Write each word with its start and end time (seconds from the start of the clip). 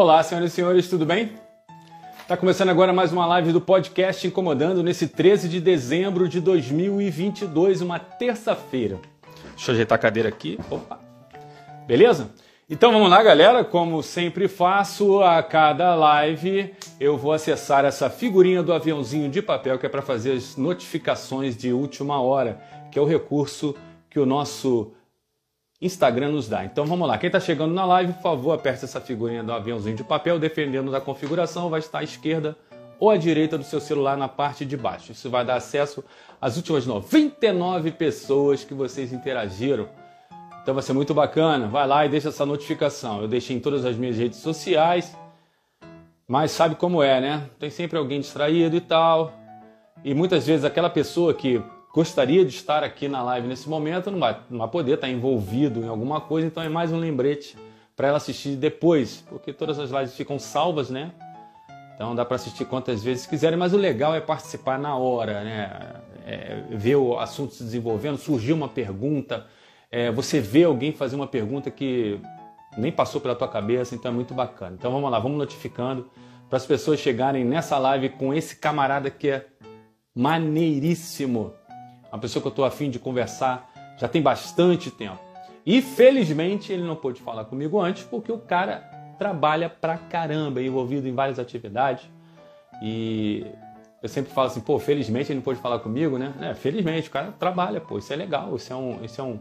Olá, 0.00 0.22
senhoras 0.22 0.52
e 0.52 0.54
senhores, 0.54 0.88
tudo 0.88 1.04
bem? 1.04 1.32
Tá 2.28 2.36
começando 2.36 2.68
agora 2.68 2.92
mais 2.92 3.10
uma 3.10 3.26
live 3.26 3.50
do 3.50 3.60
podcast 3.60 4.24
Incomodando 4.24 4.80
nesse 4.80 5.08
13 5.08 5.48
de 5.48 5.60
dezembro 5.60 6.28
de 6.28 6.40
2022, 6.40 7.80
uma 7.80 7.98
terça-feira. 7.98 9.00
Deixa 9.56 9.72
eu 9.72 9.74
ajeitar 9.74 9.96
a 9.96 10.00
cadeira 10.00 10.28
aqui. 10.28 10.56
Opa. 10.70 11.00
Beleza? 11.84 12.30
Então 12.70 12.92
vamos 12.92 13.10
lá, 13.10 13.20
galera. 13.24 13.64
Como 13.64 14.00
sempre 14.00 14.46
faço 14.46 15.20
a 15.20 15.42
cada 15.42 15.96
live, 15.96 16.72
eu 17.00 17.18
vou 17.18 17.32
acessar 17.32 17.84
essa 17.84 18.08
figurinha 18.08 18.62
do 18.62 18.72
aviãozinho 18.72 19.28
de 19.28 19.42
papel 19.42 19.80
que 19.80 19.86
é 19.86 19.88
para 19.88 20.00
fazer 20.00 20.30
as 20.30 20.56
notificações 20.56 21.56
de 21.56 21.72
última 21.72 22.22
hora, 22.22 22.60
que 22.92 23.00
é 23.00 23.02
o 23.02 23.04
recurso 23.04 23.74
que 24.08 24.20
o 24.20 24.24
nosso 24.24 24.92
Instagram 25.80 26.30
nos 26.30 26.48
dá. 26.48 26.64
Então 26.64 26.84
vamos 26.86 27.06
lá. 27.06 27.18
Quem 27.18 27.28
está 27.28 27.38
chegando 27.38 27.72
na 27.72 27.84
live, 27.84 28.12
por 28.14 28.22
favor, 28.22 28.52
aperte 28.52 28.84
essa 28.84 29.00
figurinha 29.00 29.44
do 29.44 29.52
aviãozinho 29.52 29.96
de 29.96 30.04
papel, 30.04 30.38
dependendo 30.38 30.90
da 30.90 31.00
configuração, 31.00 31.70
vai 31.70 31.80
estar 31.80 32.00
à 32.00 32.02
esquerda 32.02 32.56
ou 32.98 33.10
à 33.10 33.16
direita 33.16 33.56
do 33.56 33.64
seu 33.64 33.80
celular 33.80 34.16
na 34.16 34.28
parte 34.28 34.64
de 34.64 34.76
baixo. 34.76 35.12
Isso 35.12 35.30
vai 35.30 35.44
dar 35.44 35.54
acesso 35.54 36.04
às 36.40 36.56
últimas 36.56 36.84
99 36.84 37.92
pessoas 37.92 38.64
que 38.64 38.74
vocês 38.74 39.12
interagiram 39.12 39.88
então 40.68 40.74
vai 40.74 40.82
ser 40.82 40.92
muito 40.92 41.14
bacana. 41.14 41.66
Vai 41.66 41.86
lá 41.86 42.04
e 42.04 42.10
deixa 42.10 42.28
essa 42.28 42.44
notificação. 42.44 43.22
Eu 43.22 43.26
deixei 43.26 43.56
em 43.56 43.58
todas 43.58 43.86
as 43.86 43.96
minhas 43.96 44.18
redes 44.18 44.38
sociais. 44.40 45.16
Mas 46.26 46.50
sabe 46.50 46.74
como 46.74 47.02
é, 47.02 47.22
né? 47.22 47.48
Tem 47.58 47.70
sempre 47.70 47.96
alguém 47.96 48.20
distraído 48.20 48.76
e 48.76 48.80
tal. 48.82 49.32
E 50.04 50.12
muitas 50.12 50.46
vezes 50.46 50.66
aquela 50.66 50.90
pessoa 50.90 51.32
que 51.32 51.62
gostaria 51.98 52.44
de 52.44 52.54
estar 52.54 52.84
aqui 52.84 53.08
na 53.08 53.20
live 53.24 53.48
nesse 53.48 53.68
momento 53.68 54.08
não 54.08 54.20
vai, 54.20 54.38
não 54.48 54.58
vai 54.60 54.68
poder 54.68 54.92
estar 54.94 55.08
envolvido 55.08 55.80
em 55.80 55.88
alguma 55.88 56.20
coisa, 56.20 56.46
então 56.46 56.62
é 56.62 56.68
mais 56.68 56.92
um 56.92 56.96
lembrete 56.96 57.58
para 57.96 58.06
ela 58.06 58.18
assistir 58.18 58.54
depois, 58.54 59.24
porque 59.28 59.52
todas 59.52 59.80
as 59.80 59.90
lives 59.90 60.14
ficam 60.14 60.38
salvas, 60.38 60.90
né? 60.90 61.10
Então 61.96 62.14
dá 62.14 62.24
para 62.24 62.36
assistir 62.36 62.66
quantas 62.66 63.02
vezes 63.02 63.26
quiserem, 63.26 63.58
mas 63.58 63.74
o 63.74 63.76
legal 63.76 64.14
é 64.14 64.20
participar 64.20 64.78
na 64.78 64.96
hora, 64.96 65.42
né? 65.42 66.00
É, 66.24 66.62
ver 66.70 66.94
o 66.94 67.18
assunto 67.18 67.54
se 67.54 67.64
desenvolvendo, 67.64 68.16
surgiu 68.16 68.54
uma 68.54 68.68
pergunta, 68.68 69.48
é, 69.90 70.12
você 70.12 70.38
vê 70.38 70.62
alguém 70.62 70.92
fazer 70.92 71.16
uma 71.16 71.26
pergunta 71.26 71.68
que 71.68 72.20
nem 72.76 72.92
passou 72.92 73.20
pela 73.20 73.34
tua 73.34 73.48
cabeça, 73.48 73.96
então 73.96 74.12
é 74.12 74.14
muito 74.14 74.34
bacana. 74.34 74.76
Então 74.78 74.92
vamos 74.92 75.10
lá, 75.10 75.18
vamos 75.18 75.36
notificando 75.36 76.08
para 76.48 76.58
as 76.58 76.64
pessoas 76.64 77.00
chegarem 77.00 77.44
nessa 77.44 77.76
live 77.76 78.10
com 78.10 78.32
esse 78.32 78.54
camarada 78.54 79.10
que 79.10 79.30
é 79.30 79.46
maneiríssimo. 80.14 81.57
Uma 82.12 82.18
pessoa 82.18 82.40
que 82.40 82.46
eu 82.46 82.50
estou 82.50 82.64
afim 82.64 82.90
de 82.90 82.98
conversar 82.98 83.70
já 83.98 84.08
tem 84.08 84.22
bastante 84.22 84.90
tempo. 84.90 85.18
E 85.66 85.82
felizmente 85.82 86.72
ele 86.72 86.82
não 86.82 86.96
pôde 86.96 87.20
falar 87.20 87.44
comigo 87.44 87.80
antes 87.80 88.04
porque 88.04 88.32
o 88.32 88.38
cara 88.38 88.80
trabalha 89.18 89.68
pra 89.68 89.98
caramba, 89.98 90.60
é 90.60 90.64
envolvido 90.64 91.06
em 91.08 91.14
várias 91.14 91.38
atividades. 91.38 92.08
E 92.80 93.44
eu 94.02 94.08
sempre 94.08 94.32
falo 94.32 94.46
assim, 94.46 94.60
pô, 94.60 94.78
felizmente 94.78 95.32
ele 95.32 95.36
não 95.36 95.42
pôde 95.42 95.60
falar 95.60 95.80
comigo, 95.80 96.16
né? 96.16 96.32
É, 96.40 96.54
felizmente, 96.54 97.08
o 97.08 97.10
cara 97.10 97.32
trabalha, 97.32 97.80
pô, 97.80 97.98
isso 97.98 98.12
é 98.12 98.16
legal, 98.16 98.54
isso 98.54 98.72
é 98.72 98.76
um, 98.76 99.04
isso 99.04 99.20
é 99.20 99.24
um, 99.24 99.40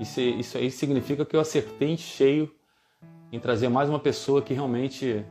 isso, 0.00 0.20
isso 0.20 0.58
aí 0.58 0.70
significa 0.70 1.24
que 1.24 1.36
eu 1.36 1.40
acertei 1.40 1.92
em 1.92 1.96
cheio 1.96 2.52
em 3.32 3.38
trazer 3.38 3.68
mais 3.68 3.88
uma 3.88 3.98
pessoa 3.98 4.42
que 4.42 4.52
realmente 4.52 5.24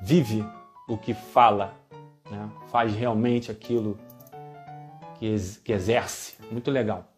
vive 0.00 0.44
o 0.88 0.96
que 0.96 1.12
fala, 1.12 1.74
né? 2.30 2.48
faz 2.68 2.94
realmente 2.94 3.50
aquilo 3.50 3.98
que, 5.18 5.34
que 5.64 5.72
exerce. 5.72 6.34
Muito 6.50 6.70
legal. 6.70 7.12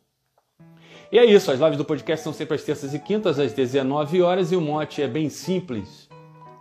E 1.11 1.19
é 1.19 1.25
isso, 1.25 1.51
as 1.51 1.59
lives 1.59 1.79
do 1.79 1.85
podcast 1.85 2.23
são 2.23 2.33
sempre 2.33 2.55
às 2.55 2.63
terças 2.63 2.93
e 2.95 2.99
quintas, 2.99 3.39
às 3.39 3.53
19 3.53 4.21
horas, 4.21 4.53
e 4.53 4.57
o 4.57 4.61
mote 4.61 5.01
é 5.01 5.09
bem 5.09 5.31
simples. 5.31 6.09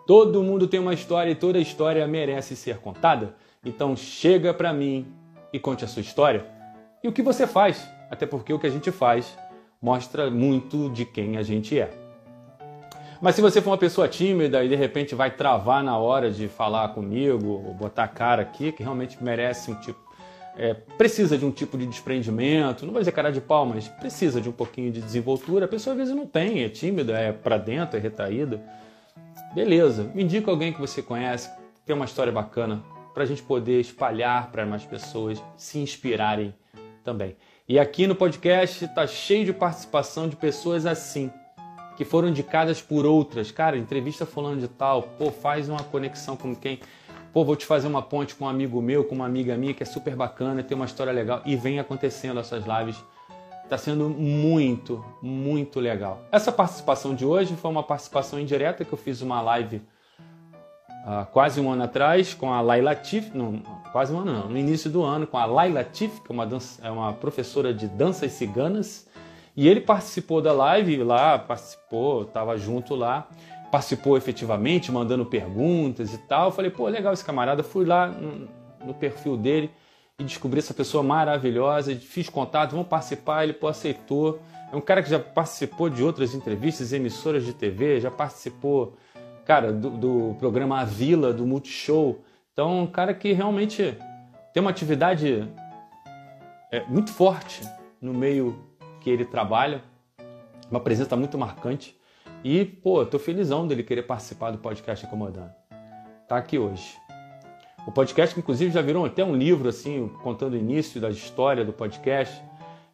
Todo 0.05 0.41
mundo 0.41 0.67
tem 0.67 0.79
uma 0.79 0.93
história 0.93 1.31
e 1.31 1.35
toda 1.35 1.59
história 1.59 2.07
merece 2.07 2.55
ser 2.55 2.77
contada. 2.77 3.35
Então 3.63 3.95
chega 3.95 4.53
para 4.53 4.71
mim 4.71 5.05
e 5.51 5.59
conte 5.59 5.83
a 5.83 5.87
sua 5.87 6.01
história 6.01 6.57
e 7.03 7.07
o 7.07 7.11
que 7.11 7.21
você 7.21 7.45
faz, 7.45 7.87
até 8.09 8.25
porque 8.25 8.51
o 8.51 8.59
que 8.59 8.67
a 8.67 8.69
gente 8.69 8.91
faz 8.91 9.37
mostra 9.81 10.29
muito 10.31 10.89
de 10.89 11.05
quem 11.05 11.37
a 11.37 11.43
gente 11.43 11.79
é. 11.79 11.89
Mas 13.21 13.35
se 13.35 13.41
você 13.41 13.61
for 13.61 13.71
uma 13.71 13.77
pessoa 13.77 14.07
tímida 14.07 14.63
e 14.63 14.69
de 14.69 14.75
repente 14.75 15.15
vai 15.15 15.31
travar 15.31 15.83
na 15.83 15.97
hora 15.97 16.29
de 16.29 16.47
falar 16.47 16.89
comigo, 16.89 17.63
ou 17.65 17.73
botar 17.73 18.03
a 18.03 18.07
cara 18.07 18.41
aqui, 18.41 18.71
que 18.71 18.83
realmente 18.83 19.23
merece 19.23 19.71
um 19.71 19.75
tipo. 19.75 20.06
É, 20.57 20.73
precisa 20.73 21.37
de 21.37 21.45
um 21.45 21.51
tipo 21.51 21.77
de 21.77 21.85
desprendimento, 21.85 22.83
não 22.85 22.91
vou 22.91 22.99
dizer 22.99 23.11
cara 23.11 23.31
de 23.31 23.39
pau, 23.39 23.65
mas 23.65 23.87
precisa 23.87 24.41
de 24.41 24.49
um 24.49 24.51
pouquinho 24.51 24.91
de 24.91 25.01
desenvoltura. 25.01 25.65
A 25.65 25.67
pessoa 25.67 25.93
às 25.93 25.99
vezes 25.99 26.15
não 26.15 26.25
tem, 26.25 26.63
é 26.63 26.69
tímida, 26.69 27.13
é 27.13 27.31
para 27.31 27.57
dentro, 27.57 27.95
é 27.95 27.99
retraída. 27.99 28.59
Beleza, 29.53 30.09
me 30.15 30.23
indica 30.23 30.49
alguém 30.49 30.73
que 30.73 30.79
você 30.79 31.01
conhece, 31.01 31.49
tem 31.85 31.95
uma 31.95 32.05
história 32.05 32.33
bacana, 32.33 32.83
para 33.13 33.23
a 33.23 33.25
gente 33.25 33.41
poder 33.43 33.79
espalhar 33.79 34.51
para 34.51 34.65
mais 34.65 34.83
pessoas 34.83 35.41
se 35.55 35.79
inspirarem 35.79 36.53
também. 37.03 37.35
E 37.67 37.77
aqui 37.79 38.07
no 38.07 38.15
podcast 38.15 38.85
está 38.85 39.05
cheio 39.05 39.45
de 39.45 39.53
participação 39.53 40.29
de 40.29 40.35
pessoas 40.35 40.85
assim, 40.85 41.31
que 41.97 42.05
foram 42.05 42.29
indicadas 42.29 42.81
por 42.81 43.05
outras. 43.05 43.51
Cara, 43.51 43.77
entrevista 43.77 44.25
falando 44.25 44.59
de 44.59 44.67
tal, 44.67 45.01
pô, 45.01 45.31
faz 45.31 45.67
uma 45.67 45.83
conexão 45.83 46.37
com 46.37 46.55
quem. 46.55 46.79
Pô, 47.33 47.43
vou 47.43 47.55
te 47.55 47.65
fazer 47.65 47.87
uma 47.87 48.01
ponte 48.01 48.33
com 48.35 48.45
um 48.45 48.49
amigo 48.49 48.81
meu, 48.81 49.03
com 49.03 49.15
uma 49.15 49.25
amiga 49.25 49.55
minha 49.57 49.73
que 49.73 49.83
é 49.83 49.85
super 49.85 50.15
bacana, 50.15 50.63
tem 50.63 50.75
uma 50.75 50.85
história 50.85 51.11
legal. 51.11 51.41
E 51.45 51.55
vem 51.55 51.79
acontecendo 51.79 52.39
essas 52.39 52.63
lives. 52.65 53.03
Está 53.63 53.77
sendo 53.77 54.09
muito, 54.09 55.03
muito 55.21 55.79
legal. 55.79 56.21
Essa 56.31 56.51
participação 56.51 57.13
de 57.13 57.25
hoje 57.25 57.55
foi 57.55 57.69
uma 57.69 57.83
participação 57.83 58.39
indireta 58.39 58.85
que 58.85 58.93
eu 58.93 58.97
fiz 58.97 59.21
uma 59.21 59.41
live 59.41 59.81
uh, 61.07 61.25
quase 61.31 61.59
um 61.59 61.69
ano 61.69 61.83
atrás 61.83 62.33
com 62.33 62.53
a 62.53 62.61
Laila 62.61 62.95
Tif, 62.95 63.31
não, 63.33 63.61
quase 63.91 64.13
um 64.13 64.19
ano 64.19 64.33
não, 64.33 64.49
no 64.49 64.57
início 64.57 64.89
do 64.89 65.03
ano, 65.03 65.27
com 65.27 65.37
a 65.37 65.45
Laila 65.45 65.83
Tif, 65.83 66.21
que 66.21 66.31
é 66.31 66.33
uma, 66.33 66.45
dança, 66.45 66.85
é 66.85 66.89
uma 66.89 67.11
professora 67.13 67.73
de 67.73 67.87
danças 67.87 68.31
ciganas, 68.31 69.07
e 69.55 69.67
ele 69.67 69.81
participou 69.81 70.41
da 70.41 70.53
live 70.53 71.03
lá, 71.03 71.39
participou, 71.39 72.23
estava 72.23 72.57
junto 72.57 72.93
lá, 72.95 73.27
participou 73.71 74.17
efetivamente, 74.17 74.91
mandando 74.91 75.25
perguntas 75.25 76.13
e 76.13 76.17
tal. 76.17 76.47
Eu 76.47 76.51
falei, 76.51 76.71
pô, 76.71 76.87
legal 76.87 77.13
esse 77.13 77.23
camarada. 77.23 77.63
Fui 77.63 77.85
lá 77.85 78.07
no, 78.07 78.93
perfil 78.93 79.35
dele 79.37 79.69
e 80.19 80.23
descobri 80.23 80.59
essa 80.59 80.73
pessoa 80.73 81.03
maravilhosa, 81.03 81.95
fiz 81.95 82.29
contato, 82.29 82.71
vamos 82.71 82.87
participar, 82.87 83.43
ele 83.43 83.53
pô, 83.53 83.67
aceitou. 83.67 84.39
É 84.71 84.75
um 84.75 84.81
cara 84.81 85.03
que 85.03 85.09
já 85.09 85.19
participou 85.19 85.89
de 85.89 86.03
outras 86.03 86.33
entrevistas, 86.33 86.91
emissoras 86.91 87.45
de 87.45 87.53
TV, 87.53 87.99
já 87.99 88.09
participou 88.09 88.97
cara, 89.47 89.71
do, 89.71 89.89
do 89.89 90.35
programa 90.39 90.81
A 90.81 90.83
Vila, 90.83 91.31
do 91.31 91.45
Multishow. 91.45 92.21
Então, 92.51 92.81
um 92.81 92.87
cara 92.87 93.13
que 93.13 93.31
realmente 93.31 93.97
tem 94.53 94.59
uma 94.59 94.69
atividade 94.69 95.47
é, 96.69 96.83
muito 96.87 97.11
forte 97.13 97.61
no 98.01 98.13
meio 98.13 98.59
que 98.99 99.09
ele 99.09 99.23
trabalha, 99.23 99.81
uma 100.69 100.81
presença 100.81 101.15
muito 101.15 101.37
marcante. 101.37 101.96
E, 102.43 102.63
pô, 102.63 103.05
tô 103.05 103.17
felizão 103.19 103.67
dele 103.67 103.83
querer 103.83 104.03
participar 104.03 104.51
do 104.51 104.57
podcast 104.57 105.05
Incomodando. 105.05 105.51
Tá 106.27 106.37
aqui 106.37 106.57
hoje. 106.57 106.95
O 107.85 107.91
podcast, 107.91 108.37
inclusive, 108.37 108.71
já 108.71 108.81
virou 108.81 109.05
até 109.05 109.23
um 109.23 109.35
livro, 109.35 109.69
assim, 109.69 110.09
contando 110.21 110.53
o 110.53 110.57
início 110.57 110.99
da 110.99 111.09
história 111.09 111.63
do 111.63 111.73
podcast 111.73 112.41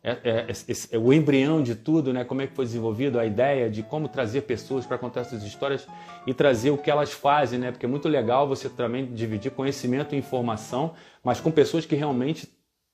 é, 0.04 0.12
é, 0.12 0.48
é, 0.50 0.74
é, 0.92 0.98
o 0.98 1.14
embrião 1.14 1.64
de 1.64 1.76
tudo, 1.76 2.12
né? 2.12 2.26
Como 2.26 2.42
é 2.42 2.48
que 2.48 2.54
foi 2.54 2.66
desenvolvido 2.66 3.18
a 3.18 3.26
ideia 3.26 3.70
de 3.70 3.82
como 3.82 4.10
trazer 4.10 4.42
pessoas 4.42 4.86
para 4.86 4.98
contar 4.98 5.22
essas 5.22 5.44
histórias 5.44 5.88
e 6.28 6.34
trazer 6.34 6.72
o 6.72 6.78
que 6.78 6.92
elas 6.92 7.14
fazem, 7.14 7.58
né? 7.58 7.72
Porque 7.72 7.86
é 7.86 7.90
muito 7.90 8.10
legal 8.10 8.46
você 8.46 8.68
também 8.68 9.06
dividir 9.06 9.52
conhecimento 9.52 10.14
e 10.14 10.18
informação, 10.18 10.94
mas 11.24 11.40
com 11.40 11.50
pessoas 11.50 11.86
que 11.86 11.96
realmente 11.96 12.50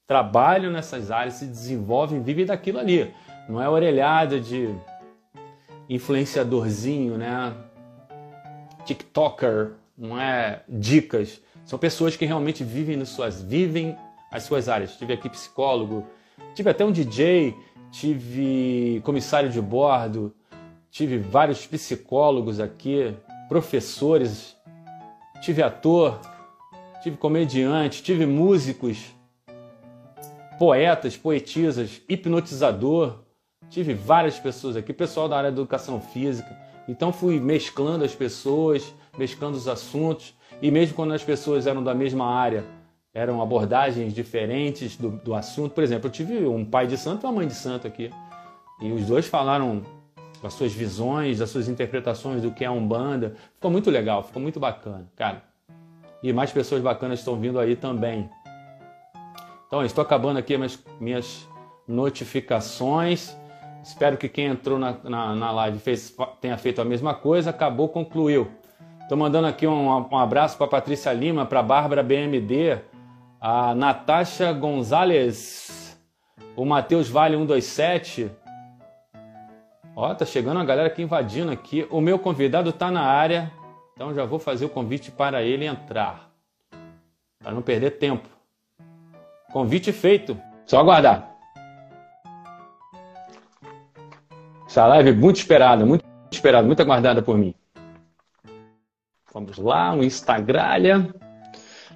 trabalham 0.06 0.72
nessas 0.72 1.10
áreas, 1.10 1.36
se 1.36 1.48
desenvolvem, 1.48 2.22
vivem 2.22 2.46
daquilo 2.46 2.78
ali. 2.78 3.12
Não 3.48 3.60
é 3.60 3.68
orelhada 3.68 4.40
de 4.40 4.70
influenciadorzinho, 5.90 7.18
né? 7.18 7.54
TikToker, 8.86 9.72
não 9.98 10.20
é 10.20 10.64
dicas. 10.70 11.42
São 11.66 11.78
pessoas 11.78 12.16
que 12.16 12.26
realmente 12.26 12.64
vivem 12.64 13.04
suas 13.06 13.42
vivem 13.42 13.98
as 14.32 14.44
suas 14.44 14.70
áreas. 14.70 14.96
Tive 14.96 15.14
aqui 15.14 15.28
psicólogo, 15.30 16.08
Tive 16.54 16.70
até 16.70 16.84
um 16.84 16.92
DJ, 16.92 17.56
tive 17.92 19.02
comissário 19.04 19.50
de 19.50 19.62
bordo, 19.62 20.34
tive 20.92 21.18
vários 21.18 21.66
psicólogos 21.66 22.60
aqui, 22.60 23.16
professores, 23.48 24.56
tive 25.42 25.62
ator, 25.62 26.20
tive 27.02 27.18
comediante, 27.18 28.04
tive 28.04 28.26
músicos, 28.26 29.16
poetas, 30.58 31.16
poetisas, 31.16 32.02
hipnotizador, 32.10 33.20
tive 33.70 33.94
várias 33.94 34.40
pessoas 34.40 34.76
aqui, 34.76 34.92
pessoal 34.92 35.30
da 35.30 35.38
área 35.38 35.52
da 35.52 35.58
educação 35.58 36.02
física. 36.02 36.58
Então 36.88 37.14
fui 37.14 37.40
mesclando 37.40 38.04
as 38.04 38.16
pessoas, 38.16 38.94
mesclando 39.18 39.58
os 39.58 39.68
assuntos, 39.68 40.34
e 40.62 40.72
mesmo 40.72 40.96
quando 40.96 41.14
as 41.14 41.24
pessoas 41.24 41.68
eram 41.68 41.84
da 41.84 41.94
mesma 41.94 42.26
área, 42.26 42.66
eram 43.14 43.42
abordagens 43.42 44.14
diferentes 44.14 44.98
do, 44.98 45.12
do 45.12 45.34
assunto. 45.34 45.74
Por 45.74 45.84
exemplo, 45.84 46.08
eu 46.08 46.12
tive 46.12 46.46
um 46.46 46.66
pai 46.66 46.88
de 46.88 46.98
santo 46.98 47.24
e 47.24 47.28
uma 47.28 47.34
mãe 47.34 47.48
de 47.48 47.54
santo 47.54 47.88
aqui. 47.88 48.12
E 48.82 48.92
os 48.92 49.06
dois 49.06 49.28
falaram 49.28 49.84
as 50.44 50.54
suas 50.54 50.74
visões, 50.74 51.42
as 51.42 51.50
suas 51.50 51.68
interpretações 51.68 52.42
do 52.42 52.52
que 52.52 52.64
é 52.64 52.72
Umbanda. 52.72 53.36
Ficou 53.56 53.70
muito 53.70 53.90
legal, 53.90 54.24
ficou 54.24 54.42
muito 54.42 54.60
bacana, 54.60 55.06
cara. 55.16 55.44
E 56.22 56.32
mais 56.34 56.52
pessoas 56.52 56.82
bacanas 56.82 57.20
estão 57.20 57.40
vindo 57.40 57.60
aí 57.60 57.76
também. 57.76 58.30
Então, 59.68 59.84
estou 59.86 60.02
acabando 60.02 60.38
aqui 60.38 60.56
minhas 61.00 61.48
notificações. 61.88 63.36
Espero 63.84 64.18
que 64.18 64.28
quem 64.28 64.46
entrou 64.46 64.78
na, 64.78 64.96
na, 65.04 65.36
na 65.36 65.52
live 65.52 65.80
fez, 65.80 66.16
tenha 66.42 66.58
feito 66.58 66.82
a 66.82 66.86
mesma 66.86 67.14
coisa. 67.14 67.50
Acabou, 67.50 67.90
concluiu. 67.90 68.50
Estou 69.02 69.18
mandando 69.18 69.48
aqui 69.48 69.66
um, 69.66 69.88
um 69.88 70.18
abraço 70.18 70.58
para 70.58 70.68
Patrícia 70.68 71.12
Lima, 71.12 71.46
para 71.46 71.64
Bárbara 71.64 72.04
BMD, 72.04 72.80
a 73.42 73.74
Natasha 73.74 74.54
Gonzalez, 74.54 76.00
o 76.56 76.64
Matheus 76.64 77.10
Vale 77.10 77.36
127. 77.36 78.30
Ó, 79.96 80.14
tá 80.14 80.26
chegando 80.26 80.60
a 80.60 80.64
galera 80.64 80.88
aqui 80.88 81.02
invadindo 81.02 81.52
aqui. 81.52 81.88
O 81.90 82.00
meu 82.00 82.20
convidado 82.20 82.72
tá 82.72 82.92
na 82.92 83.02
área, 83.02 83.52
então 83.96 84.14
já 84.14 84.26
vou 84.26 84.38
fazer 84.38 84.66
o 84.66 84.70
convite 84.70 85.10
para 85.10 85.42
ele 85.42 85.66
entrar. 85.66 86.30
Para 87.42 87.52
não 87.52 87.62
perder 87.62 87.92
tempo. 87.92 88.30
Convite 89.52 89.92
feito. 89.92 90.40
Só 90.66 90.80
aguardar. 90.80 91.36
Essa 94.70 94.86
live 94.86 95.14
muito 95.14 95.38
esperada, 95.38 95.84
muito 95.84 96.06
esperada, 96.32 96.68
muito 96.68 96.80
aguardada 96.80 97.24
por 97.24 97.36
mim. 97.36 97.56
Vamos 99.34 99.58
lá, 99.58 99.92
um 99.94 100.04
Instagram. 100.04 101.08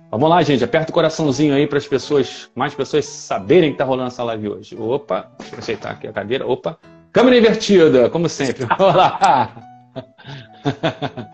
Vamos 0.10 0.28
lá, 0.28 0.42
gente. 0.42 0.64
Aperta 0.64 0.90
o 0.90 0.94
coraçãozinho 0.94 1.54
aí 1.54 1.68
para 1.68 1.78
as 1.78 1.86
pessoas, 1.86 2.50
mais 2.56 2.74
pessoas 2.74 3.06
saberem 3.06 3.72
que 3.72 3.78
tá 3.78 3.84
rolando 3.84 4.08
essa 4.08 4.24
live 4.24 4.50
hoje. 4.50 4.76
Opa, 4.76 5.32
deixa 5.38 5.54
eu 5.54 5.60
aceitar 5.60 5.92
aqui 5.92 6.08
a 6.08 6.12
cadeira. 6.12 6.48
Opa, 6.48 6.80
câmera 7.12 7.38
invertida, 7.38 8.10
como 8.10 8.28
sempre. 8.28 8.66
Olá. 8.80 9.56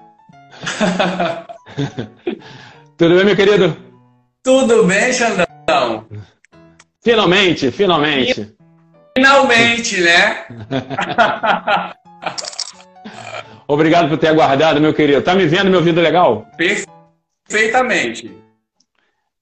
Tudo 2.97 3.15
bem, 3.15 3.23
meu 3.23 3.35
querido? 3.37 3.77
Tudo 4.43 4.83
bem, 4.83 5.13
Xandão? 5.13 6.05
Finalmente, 7.01 7.71
finalmente. 7.71 8.58
Finalmente, 9.19 9.99
né? 9.99 10.45
Obrigado 13.67 14.07
por 14.07 14.17
ter 14.17 14.29
aguardado, 14.29 14.79
meu 14.79 14.93
querido. 14.93 15.21
Tá 15.21 15.35
me 15.35 15.45
vendo, 15.45 15.69
me 15.69 15.75
ouvindo 15.75 15.99
legal? 15.99 16.47
Perfeitamente. 17.45 18.31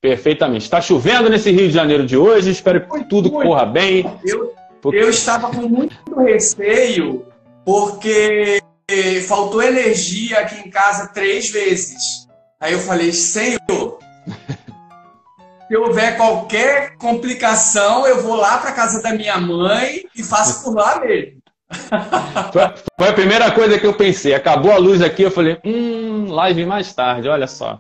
Perfeitamente. 0.02 0.64
Está 0.64 0.82
chovendo 0.82 1.30
nesse 1.30 1.52
Rio 1.52 1.68
de 1.68 1.74
Janeiro 1.74 2.08
de 2.08 2.18
hoje. 2.18 2.50
Espero 2.50 2.90
que 2.90 3.04
tudo 3.04 3.30
corra 3.30 3.66
bem. 3.66 4.20
Eu, 4.26 4.52
porque... 4.82 4.98
eu 4.98 5.12
estava 5.12 5.52
com 5.52 5.70
muito 5.70 5.96
receio 6.20 7.28
porque 7.64 8.60
faltou 9.28 9.62
energia 9.62 10.40
aqui 10.40 10.68
em 10.68 10.72
casa 10.72 11.12
três 11.14 11.52
vezes. 11.52 12.28
Aí 12.60 12.74
eu 12.74 12.80
falei, 12.80 13.14
Senhor, 13.14 14.00
se 15.68 15.76
houver 15.76 16.16
qualquer 16.16 16.96
complicação, 16.98 18.08
eu 18.08 18.22
vou 18.22 18.36
lá 18.36 18.58
para 18.58 18.72
casa 18.72 19.02
da 19.02 19.12
minha 19.14 19.38
mãe 19.38 20.04
e 20.16 20.24
faço 20.24 20.64
por 20.64 20.76
lá 20.76 21.00
mesmo. 21.00 21.38
Foi 22.98 23.10
a 23.10 23.14
primeira 23.14 23.52
coisa 23.52 23.78
que 23.78 23.86
eu 23.86 23.94
pensei. 23.94 24.34
Acabou 24.34 24.72
a 24.72 24.78
luz 24.78 25.02
aqui, 25.02 25.24
eu 25.24 25.32
falei, 25.32 25.60
hum, 25.66 26.28
live 26.32 26.66
mais 26.66 26.94
tarde, 26.94 27.28
olha 27.28 27.48
só. 27.48 27.78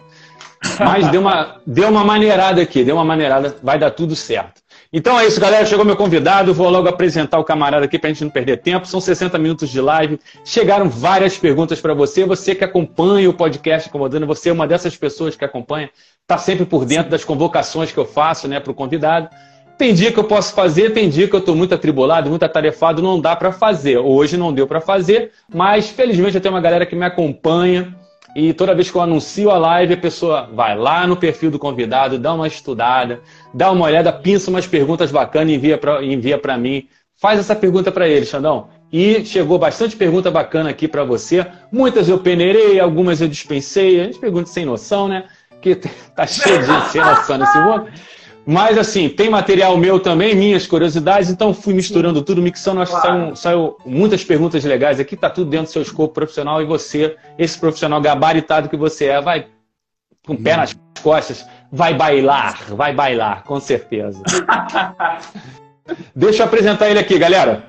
Mas 0.80 1.07
deu 1.10 1.22
uma, 1.22 1.62
deu 1.66 1.88
uma 1.88 2.04
maneirada 2.04 2.62
aqui, 2.62 2.84
deu 2.84 2.95
uma 2.95 3.06
maneirada, 3.06 3.56
vai 3.63 3.80
dar 3.80 3.92
tudo 3.92 4.16
certo. 4.16 4.62
Então 4.92 5.19
é 5.19 5.25
isso, 5.25 5.39
galera. 5.39 5.66
Chegou 5.66 5.84
meu 5.84 5.95
convidado. 5.95 6.54
Vou 6.54 6.69
logo 6.69 6.88
apresentar 6.88 7.39
o 7.39 7.44
camarada 7.44 7.86
aqui 7.86 8.00
para 8.00 8.10
a 8.10 8.13
gente 8.13 8.24
não 8.24 8.31
perder 8.31 8.57
tempo. 8.57 8.88
São 8.88 9.01
60 9.01 9.38
minutos 9.38 9.69
de 9.69 9.81
live. 9.81 10.19
Chegaram 10.45 10.89
várias 10.89 11.38
perguntas 11.38 11.81
para 11.81 11.94
você. 11.94 12.25
Você 12.25 12.56
que 12.56 12.63
acompanha 12.63 13.30
o 13.30 13.34
podcast 13.34 13.89
Incomodando, 13.89 14.25
você 14.25 14.50
é 14.50 14.54
uma 14.54 14.68
dessas 14.68 14.95
pessoas 14.95 15.36
que 15.36 15.44
acompanha, 15.44 15.89
está 16.22 16.38
sempre 16.38 16.66
por 16.66 16.86
dentro 16.86 17.12
das 17.12 17.25
convocações 17.25 17.92
que 17.92 17.98
eu 17.98 18.06
faço 18.06 18.48
né, 18.48 18.60
para 18.60 18.72
o 18.72 18.75
convidado. 18.75 19.30
Tem 19.78 19.94
dia 19.94 20.12
que 20.12 20.18
eu 20.18 20.24
posso 20.24 20.54
fazer, 20.54 20.92
tem 20.92 21.07
dia 21.07 21.28
que 21.28 21.36
eu 21.36 21.40
estou 21.40 21.56
muito 21.56 21.75
atribulado, 21.75 22.30
muito 22.30 22.44
atarefado, 22.44 23.01
não 23.01 23.19
dá 23.19 23.36
para 23.36 23.51
fazer. 23.51 23.98
Hoje 23.98 24.36
não 24.36 24.51
deu 24.51 24.66
para 24.66 24.81
fazer, 24.81 25.31
mas 25.54 25.90
felizmente 25.90 26.36
eu 26.36 26.42
tenho 26.42 26.56
uma 26.56 26.62
galera 26.62 26.86
que 26.86 26.95
me 26.95 27.06
acompanha 27.06 27.95
e 28.36 28.54
toda 28.54 28.75
vez 28.75 28.92
que 28.92 28.95
eu 28.95 29.01
anuncio 29.01 29.50
a 29.50 29.57
live, 29.57 29.95
a 29.95 29.98
pessoa 29.98 30.48
vai 30.54 30.78
lá 30.78 31.07
no 31.07 31.18
perfil 31.18 31.50
do 31.50 31.57
convidado, 31.57 32.19
dá 32.19 32.33
uma 32.36 32.48
estudada, 32.48 33.19
dá 33.53 33.71
uma 33.71 33.85
olhada, 33.85 34.11
pinça 34.11 34.49
umas 34.49 34.67
perguntas 34.67 35.11
bacanas 35.11 35.51
e 35.51 35.55
envia 35.55 35.77
para 35.77 36.03
envia 36.03 36.39
mim. 36.57 36.88
Faz 37.19 37.39
essa 37.39 37.55
pergunta 37.55 37.91
para 37.91 38.07
ele, 38.07 38.25
Xandão. 38.25 38.69
E 38.91 39.25
chegou 39.25 39.57
bastante 39.57 39.95
pergunta 39.95 40.31
bacana 40.31 40.69
aqui 40.69 40.88
para 40.88 41.03
você. 41.03 41.45
Muitas 41.71 42.07
eu 42.07 42.19
peneirei, 42.19 42.79
algumas 42.79 43.19
eu 43.19 43.27
dispensei. 43.27 43.99
A 43.99 44.03
gente 44.05 44.19
pergunta 44.19 44.47
sem 44.49 44.65
noção, 44.65 45.07
né? 45.07 45.25
Que 45.61 45.75
tá 46.15 46.25
cheio 46.27 46.59
de 46.59 46.89
sem 46.89 47.01
noção 47.01 47.38
nesse 47.38 47.57
mundo. 47.59 47.88
Mas 48.49 48.77
assim, 48.77 49.09
tem 49.09 49.29
material 49.29 49.75
meu 49.75 49.99
também, 49.99 50.33
minhas 50.33 50.65
curiosidades, 50.65 51.29
então 51.29 51.53
fui 51.53 51.73
misturando 51.73 52.21
tudo, 52.21 52.41
mixando, 52.41 52.79
acho 52.79 52.91
claro. 52.94 53.33
que 53.33 53.35
saiu, 53.35 53.35
saiu, 53.35 53.77
muitas 53.85 54.23
perguntas 54.23 54.63
legais 54.63 55.01
aqui, 55.01 55.17
tá 55.17 55.29
tudo 55.29 55.49
dentro 55.49 55.65
do 55.67 55.71
seu 55.73 55.81
escopo 55.81 56.13
profissional 56.13 56.61
e 56.61 56.65
você, 56.65 57.17
esse 57.38 57.59
profissional 57.59 57.99
gabaritado 57.99 58.69
que 58.69 58.77
você 58.77 59.07
é, 59.07 59.19
vai 59.19 59.47
com 60.25 60.31
o 60.31 60.38
pé 60.38 60.55
nas 60.55 60.73
costas, 61.03 61.45
vai 61.72 61.94
bailar, 61.94 62.58
vai 62.69 62.94
bailar, 62.94 63.44
com 63.44 63.60
certeza. 63.60 64.22
Deixa 66.16 66.44
eu 66.44 66.48
apresentar 66.48 66.90
ele 66.90 67.00
aqui, 67.00 67.18
galera. 67.18 67.64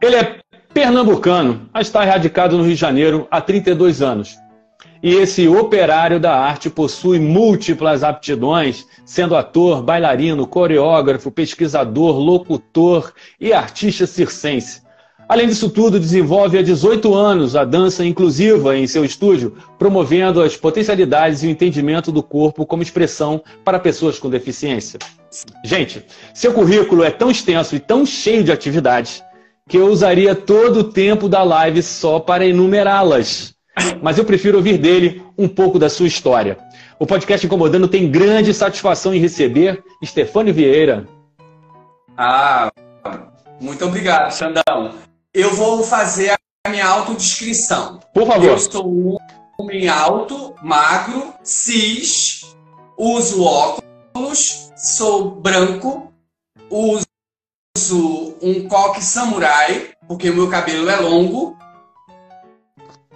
Ele 0.00 0.16
é 0.16 0.38
pernambucano, 0.72 1.68
mas 1.72 1.86
está 1.86 2.04
radicado 2.04 2.56
no 2.56 2.64
Rio 2.64 2.74
de 2.74 2.80
Janeiro 2.80 3.26
há 3.30 3.40
32 3.40 4.02
anos. 4.02 4.36
E 5.02 5.14
esse 5.14 5.48
operário 5.48 6.20
da 6.20 6.36
arte 6.36 6.70
possui 6.70 7.18
múltiplas 7.18 8.04
aptidões, 8.04 8.86
sendo 9.04 9.36
ator, 9.36 9.82
bailarino, 9.82 10.46
coreógrafo, 10.46 11.30
pesquisador, 11.30 12.16
locutor 12.18 13.12
e 13.40 13.52
artista 13.52 14.06
circense. 14.06 14.82
Além 15.32 15.48
disso 15.48 15.70
tudo, 15.70 15.98
desenvolve 15.98 16.58
há 16.58 16.62
18 16.62 17.14
anos 17.14 17.56
a 17.56 17.64
dança 17.64 18.04
inclusiva 18.04 18.76
em 18.76 18.86
seu 18.86 19.02
estúdio, 19.02 19.56
promovendo 19.78 20.42
as 20.42 20.58
potencialidades 20.58 21.42
e 21.42 21.46
o 21.46 21.50
entendimento 21.50 22.12
do 22.12 22.22
corpo 22.22 22.66
como 22.66 22.82
expressão 22.82 23.42
para 23.64 23.78
pessoas 23.78 24.18
com 24.18 24.28
deficiência. 24.28 24.98
Gente, 25.64 26.04
seu 26.34 26.52
currículo 26.52 27.02
é 27.02 27.10
tão 27.10 27.30
extenso 27.30 27.74
e 27.74 27.80
tão 27.80 28.04
cheio 28.04 28.44
de 28.44 28.52
atividades 28.52 29.24
que 29.66 29.78
eu 29.78 29.86
usaria 29.86 30.34
todo 30.34 30.80
o 30.80 30.84
tempo 30.84 31.30
da 31.30 31.42
live 31.42 31.82
só 31.82 32.20
para 32.20 32.44
enumerá-las 32.44 33.54
mas 34.02 34.18
eu 34.18 34.26
prefiro 34.26 34.58
ouvir 34.58 34.76
dele 34.76 35.22
um 35.38 35.48
pouco 35.48 35.78
da 35.78 35.88
sua 35.88 36.06
história. 36.06 36.58
O 36.98 37.06
podcast 37.06 37.46
Incomodando 37.46 37.88
tem 37.88 38.10
grande 38.10 38.52
satisfação 38.52 39.14
em 39.14 39.18
receber 39.18 39.82
Stefânio 40.04 40.52
Vieira. 40.52 41.08
Ah, 42.18 42.70
muito 43.58 43.82
obrigado, 43.86 44.30
Xandão. 44.30 44.92
Eu 45.34 45.54
vou 45.54 45.82
fazer 45.82 46.34
a 46.66 46.68
minha 46.68 46.86
autodescrição. 46.86 48.00
Por 48.12 48.26
favor. 48.26 48.50
Eu 48.50 48.58
sou 48.58 48.86
um 48.86 49.16
homem 49.58 49.88
alto, 49.88 50.54
magro, 50.62 51.32
cis, 51.42 52.54
uso 52.98 53.42
óculos, 53.42 54.70
sou 54.76 55.30
branco, 55.30 56.12
uso 56.68 57.06
um 58.42 58.68
coque 58.68 59.02
samurai, 59.02 59.92
porque 60.06 60.28
o 60.28 60.34
meu 60.34 60.50
cabelo 60.50 60.90
é 60.90 60.96
longo, 60.96 61.56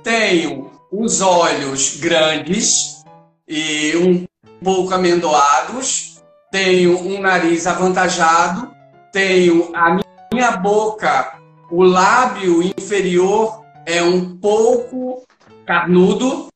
tenho 0.03 0.73
os 0.91 1.21
olhos 1.21 1.99
grandes 1.99 3.05
e 3.47 3.95
um 3.95 4.27
pouco 4.65 4.95
amendoados, 4.95 6.23
tenho 6.51 6.99
um 6.99 7.21
nariz 7.21 7.67
avantajado, 7.67 8.75
tenho 9.13 9.71
a 9.77 9.99
minha 10.33 10.53
boca, 10.57 11.36
o 11.71 11.83
lábio 11.83 12.63
inferior 12.63 13.65
é 13.85 14.03
um 14.03 14.37
pouco 14.37 15.23
carnudo. 15.67 16.49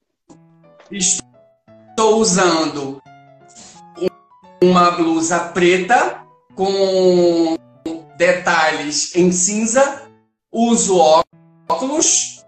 Estou 0.91 2.17
usando 2.19 3.01
uma 4.63 4.91
blusa 4.91 5.39
preta 5.39 6.25
com 6.55 7.57
detalhes 8.17 9.15
em 9.15 9.31
cinza. 9.33 10.09
Uso 10.53 10.99
óculos 10.99 12.41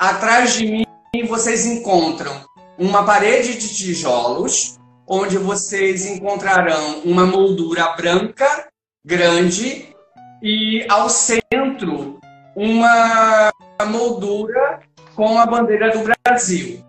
Atrás 0.00 0.54
de 0.54 0.64
mim 0.66 0.86
vocês 1.28 1.66
encontram 1.66 2.32
uma 2.78 3.04
parede 3.04 3.58
de 3.58 3.76
tijolos, 3.76 4.78
onde 5.06 5.36
vocês 5.36 6.06
encontrarão 6.06 7.00
uma 7.04 7.26
moldura 7.26 7.86
branca 7.98 8.66
grande 9.04 9.94
e 10.42 10.86
ao 10.88 11.08
centro 11.08 12.18
uma 12.56 13.52
moldura 13.86 14.80
com 15.14 15.38
a 15.38 15.46
bandeira 15.46 15.90
do 15.90 16.04
Brasil. 16.24 16.84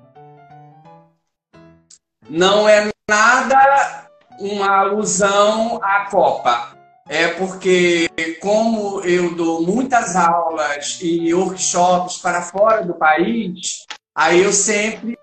Não 2.30 2.68
é 2.68 2.90
nada 3.10 4.08
uma 4.40 4.78
alusão 4.78 5.80
à 5.84 6.06
Copa. 6.10 6.80
é 7.10 7.28
porque, 7.28 8.10
como 8.40 9.02
eu 9.02 9.36
dou 9.36 9.62
muitas 9.64 10.16
aulas 10.16 10.98
e 11.02 11.34
workshops 11.34 12.20
para 12.20 12.42
fora 12.42 12.86
do 12.86 12.94
país, 12.94 13.86
aí 14.16 14.42
eu 14.42 14.54
sempre 14.54 15.18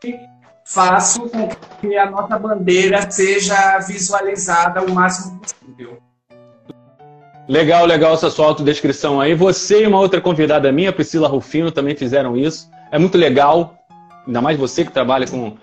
faço 0.66 1.30
com 1.30 1.48
que 1.80 1.96
a 1.96 2.10
nossa 2.10 2.38
bandeira 2.38 3.10
seja 3.10 3.78
visualizada 3.78 4.82
o 4.82 4.92
máximo 4.92 5.40
possível. 5.40 5.98
Legal, 7.48 7.86
legal 7.86 8.12
essa 8.12 8.28
sua 8.28 8.44
autodescrição 8.44 9.18
aí. 9.18 9.34
Você 9.34 9.82
e 9.82 9.86
uma 9.86 9.98
outra 9.98 10.20
convidada 10.20 10.70
minha, 10.70 10.92
Priscila 10.92 11.26
Rufino, 11.26 11.72
também 11.72 11.96
fizeram 11.96 12.36
isso. 12.36 12.68
É 12.92 12.98
muito 12.98 13.16
legal, 13.16 13.74
ainda 14.26 14.42
mais 14.42 14.58
você 14.58 14.84
que 14.84 14.92
trabalha 14.92 15.26
com 15.26 15.56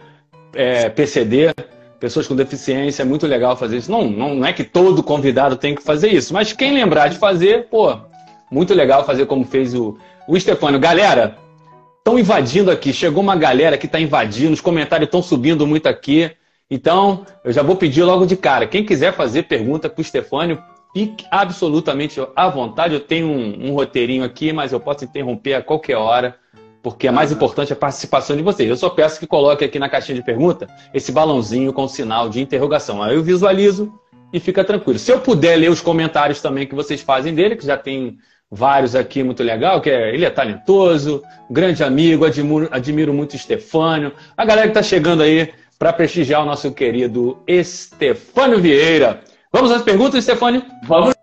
é, 0.56 0.90
PCD, 0.90 1.54
pessoas 2.00 2.28
com 2.28 2.36
deficiência, 2.36 3.04
é 3.04 3.06
muito 3.06 3.28
legal 3.28 3.56
fazer 3.56 3.78
isso. 3.78 3.92
Não, 3.92 4.10
não, 4.10 4.34
não 4.34 4.48
é 4.48 4.52
que 4.52 4.64
todo 4.64 5.04
convidado 5.04 5.58
tem 5.58 5.76
que 5.76 5.84
fazer 5.84 6.10
isso, 6.10 6.34
mas 6.34 6.52
quem 6.52 6.74
lembrar 6.74 7.08
de 7.10 7.20
fazer, 7.20 7.68
pô, 7.70 7.96
muito 8.50 8.74
legal 8.74 9.06
fazer 9.06 9.28
como 9.28 9.46
fez 9.46 9.76
o, 9.76 9.96
o 10.28 10.40
Stefano. 10.40 10.80
Galera, 10.80 11.38
estão 12.00 12.18
invadindo 12.18 12.72
aqui, 12.72 12.92
chegou 12.94 13.22
uma 13.22 13.36
galera 13.36 13.78
que 13.78 13.86
está 13.86 14.00
invadindo, 14.00 14.54
os 14.54 14.62
comentários 14.62 15.06
estão 15.06 15.22
subindo 15.22 15.68
muito 15.68 15.86
aqui. 15.86 16.32
Então, 16.68 17.28
eu 17.44 17.54
já 17.54 17.62
vou 17.62 17.76
pedir 17.76 18.04
logo 18.04 18.26
de 18.26 18.36
cara. 18.36 18.66
Quem 18.66 18.84
quiser 18.84 19.14
fazer 19.14 19.44
pergunta 19.44 19.88
para 19.88 20.02
o 20.02 20.04
Stefânio, 20.04 20.60
fique 20.96 21.26
absolutamente 21.30 22.26
à 22.38 22.48
vontade. 22.48 22.94
Eu 22.94 23.02
tenho 23.02 23.28
um, 23.28 23.68
um 23.68 23.74
roteirinho 23.74 24.24
aqui, 24.24 24.54
mas 24.54 24.72
eu 24.72 24.80
posso 24.80 25.04
interromper 25.04 25.56
a 25.56 25.62
qualquer 25.62 25.98
hora 25.98 26.38
porque 26.82 27.08
é 27.08 27.12
mais 27.12 27.32
importante 27.32 27.74
a 27.74 27.76
participação 27.76 28.38
de 28.38 28.44
vocês. 28.44 28.70
Eu 28.70 28.78
só 28.78 28.90
peço 28.90 29.20
que 29.20 29.28
coloque 29.28 29.66
aqui 29.66 29.78
na 29.78 29.90
caixinha 29.90 30.16
de 30.16 30.24
pergunta 30.24 30.68
esse 30.94 31.12
balãozinho 31.12 31.74
com 31.74 31.86
sinal 31.86 32.30
de 32.30 32.40
interrogação. 32.40 33.04
Aí 33.04 33.16
eu 33.16 33.24
visualizo 33.24 33.92
e 34.32 34.40
fica 34.40 34.64
tranquilo. 34.64 34.98
Se 34.98 35.12
eu 35.12 35.20
puder 35.20 35.58
ler 35.58 35.70
os 35.70 35.82
comentários 35.82 36.42
também 36.42 36.66
que 36.66 36.76
vocês 36.76 37.02
fazem 37.02 37.34
dele, 37.34 37.58
que 37.58 37.66
já 37.66 37.76
tem 37.76 38.18
vários 38.50 38.96
aqui 38.96 39.22
muito 39.22 39.44
legal, 39.44 39.82
que 39.82 39.90
é, 39.90 40.14
ele 40.14 40.24
é 40.24 40.30
talentoso, 40.30 41.22
grande 41.50 41.84
amigo, 41.84 42.24
admiro, 42.24 42.70
admiro 42.72 43.14
muito 43.14 43.34
o 43.34 43.36
Estefânio. 43.36 44.14
A 44.38 44.46
galera 44.46 44.68
que 44.68 44.78
está 44.78 44.84
chegando 44.84 45.24
aí 45.24 45.52
para 45.78 45.92
prestigiar 45.92 46.42
o 46.44 46.46
nosso 46.46 46.72
querido 46.72 47.40
Estefânio 47.46 48.62
Vieira. 48.62 49.22
Vamos 49.56 49.72
às 49.72 49.84
perguntas, 49.84 50.20
Estefânio? 50.20 50.66
Vamos 50.84 51.16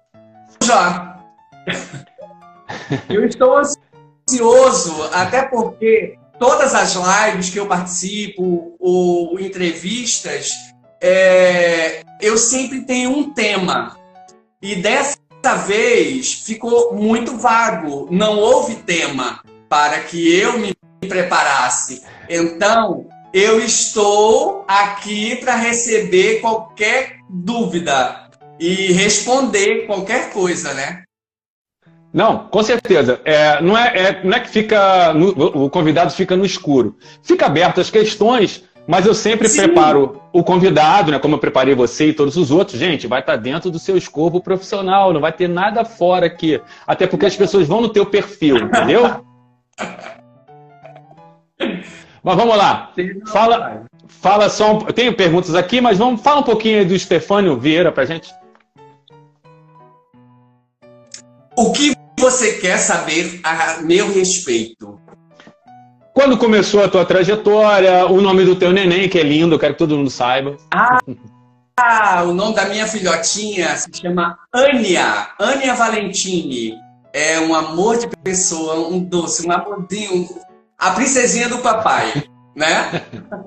já. 0.64 1.18
Eu 3.06 3.26
estou 3.26 3.58
ansioso, 3.58 5.02
até 5.12 5.42
porque 5.42 6.18
todas 6.38 6.74
as 6.74 6.94
lives 6.94 7.50
que 7.50 7.58
eu 7.58 7.66
participo 7.66 8.74
ou 8.80 9.38
entrevistas, 9.38 10.50
é, 10.98 12.02
eu 12.22 12.38
sempre 12.38 12.80
tenho 12.86 13.10
um 13.10 13.34
tema. 13.34 13.98
E 14.62 14.76
dessa 14.76 15.18
vez 15.66 16.32
ficou 16.32 16.94
muito 16.94 17.36
vago, 17.36 18.08
não 18.10 18.38
houve 18.38 18.76
tema 18.76 19.42
para 19.68 20.00
que 20.00 20.34
eu 20.34 20.58
me 20.58 20.74
preparasse. 21.06 22.02
Então, 22.30 23.06
eu 23.32 23.60
estou 23.60 24.64
aqui 24.66 25.36
para 25.36 25.54
receber 25.54 26.40
qualquer 26.40 27.18
dúvida 27.28 28.21
e 28.62 28.92
responder 28.92 29.86
qualquer 29.86 30.32
coisa, 30.32 30.72
né? 30.72 31.02
Não, 32.12 32.46
com 32.46 32.62
certeza. 32.62 33.20
É, 33.24 33.60
não, 33.60 33.76
é, 33.76 33.98
é, 33.98 34.20
não 34.22 34.36
é 34.36 34.40
que 34.40 34.48
fica 34.48 35.12
no, 35.12 35.64
o 35.64 35.68
convidado 35.68 36.12
fica 36.12 36.36
no 36.36 36.46
escuro. 36.46 36.96
Fica 37.24 37.46
aberto 37.46 37.80
as 37.80 37.90
questões, 37.90 38.62
mas 38.86 39.04
eu 39.04 39.14
sempre 39.14 39.48
Sim. 39.48 39.62
preparo 39.62 40.22
o 40.32 40.44
convidado, 40.44 41.10
né? 41.10 41.18
Como 41.18 41.34
eu 41.34 41.40
preparei 41.40 41.74
você 41.74 42.08
e 42.08 42.12
todos 42.12 42.36
os 42.36 42.52
outros. 42.52 42.78
Gente, 42.78 43.08
vai 43.08 43.18
estar 43.18 43.34
dentro 43.34 43.68
do 43.68 43.80
seu 43.80 43.96
escopo 43.96 44.40
profissional, 44.40 45.12
não 45.12 45.20
vai 45.20 45.32
ter 45.32 45.48
nada 45.48 45.84
fora 45.84 46.26
aqui. 46.26 46.60
Até 46.86 47.08
porque 47.08 47.26
as 47.26 47.34
pessoas 47.34 47.66
vão 47.66 47.80
no 47.80 47.88
teu 47.88 48.06
perfil, 48.06 48.58
entendeu? 48.58 49.26
mas 52.22 52.36
vamos 52.36 52.56
lá. 52.56 52.92
Fala, 53.26 53.82
fala 54.06 54.48
só. 54.48 54.74
Um, 54.74 54.86
eu 54.86 54.92
tenho 54.92 55.14
perguntas 55.14 55.56
aqui, 55.56 55.80
mas 55.80 55.98
vamos 55.98 56.20
fala 56.20 56.38
um 56.40 56.44
pouquinho 56.44 56.86
do 56.86 56.96
Stefânio 56.96 57.58
Vieira 57.58 57.90
pra 57.90 58.04
gente. 58.04 58.30
O 61.56 61.72
que 61.72 61.94
você 62.18 62.52
quer 62.54 62.78
saber 62.78 63.40
a 63.42 63.82
meu 63.82 64.12
respeito? 64.12 64.98
Quando 66.14 66.38
começou 66.38 66.84
a 66.84 66.88
tua 66.88 67.04
trajetória, 67.04 68.06
o 68.06 68.20
nome 68.20 68.44
do 68.44 68.56
teu 68.56 68.72
neném, 68.72 69.08
que 69.08 69.18
é 69.18 69.22
lindo, 69.22 69.54
eu 69.54 69.58
quero 69.58 69.74
que 69.74 69.78
todo 69.78 69.96
mundo 69.96 70.10
saiba. 70.10 70.56
Ah, 71.78 72.22
o 72.24 72.32
nome 72.32 72.54
da 72.54 72.66
minha 72.66 72.86
filhotinha 72.86 73.74
se 73.76 73.88
chama 73.94 74.38
Ania, 74.52 75.28
Ania 75.38 75.74
Valentini. 75.74 76.74
É 77.12 77.40
um 77.40 77.54
amor 77.54 77.98
de 77.98 78.08
pessoa, 78.22 78.88
um 78.88 79.00
doce, 79.00 79.46
um 79.46 79.52
amorzinho, 79.52 80.28
a 80.78 80.90
princesinha 80.90 81.48
do 81.48 81.58
papai, 81.58 82.24
né? 82.56 83.04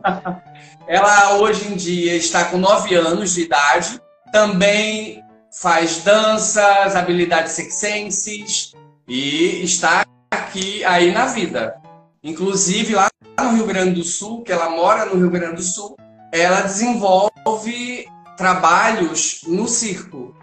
Ela 0.87 1.37
hoje 1.37 1.71
em 1.71 1.75
dia 1.75 2.15
está 2.15 2.45
com 2.45 2.57
9 2.57 2.93
anos 2.95 3.33
de 3.33 3.41
idade, 3.41 3.99
também 4.31 5.23
faz 5.61 6.03
danças, 6.03 6.95
habilidades 6.95 7.53
sexenses 7.53 8.73
e 9.07 9.63
está 9.63 10.05
aqui 10.31 10.83
aí 10.83 11.11
na 11.11 11.27
vida. 11.27 11.75
Inclusive 12.23 12.93
lá 12.93 13.07
no 13.39 13.51
Rio 13.51 13.65
Grande 13.65 13.91
do 13.91 14.03
Sul, 14.03 14.43
que 14.43 14.51
ela 14.51 14.69
mora 14.69 15.05
no 15.05 15.15
Rio 15.15 15.29
Grande 15.29 15.55
do 15.55 15.61
Sul, 15.61 15.95
ela 16.31 16.61
desenvolve 16.61 18.05
trabalhos 18.35 19.41
no 19.47 19.67
circo. 19.67 20.35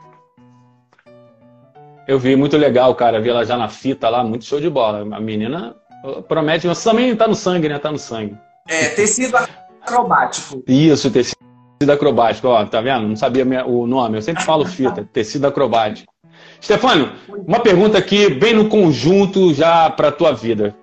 Eu 2.09 2.19
vi, 2.19 2.35
muito 2.35 2.57
legal, 2.57 2.95
cara. 2.95 3.21
Vi 3.21 3.29
ela 3.29 3.45
já 3.45 3.57
na 3.57 3.69
fita 3.69 4.09
lá, 4.09 4.25
muito 4.25 4.45
show 4.45 4.61
de 4.61 4.71
bola. 4.71 5.01
A 5.15 5.21
menina 5.21 5.77
promete, 6.27 6.67
mas 6.67 6.83
também 6.83 7.15
tá 7.15 7.29
no 7.29 7.35
sangue, 7.35 7.69
né? 7.69 7.79
Tá 7.79 7.93
no 7.93 7.99
sangue. 7.99 8.37
É, 8.67 8.89
tecido 8.89 9.37
acrobático. 9.37 10.63
Isso, 10.67 11.11
tecido 11.11 11.42
Tecido 11.83 11.93
acrobático, 11.93 12.47
ó, 12.47 12.65
tá 12.65 12.81
vendo? 12.81 13.09
Não 13.09 13.17
sabia 13.17 13.67
o 13.67 13.89
nome, 13.89 14.17
eu 14.17 14.23
sempre 14.23 14.45
falo 14.45 14.65
fita, 14.65 15.05
tecido 15.13 15.47
acrobático. 15.49 16.13
Stefânio, 16.63 17.11
uma 17.29 17.59
pergunta 17.59 17.99
aqui, 17.99 18.31
bem 18.31 18.55
no 18.55 18.69
conjunto 18.69 19.53
já 19.53 19.91
para 19.91 20.09
a 20.09 20.13
tua 20.13 20.33
vida. 20.33 20.77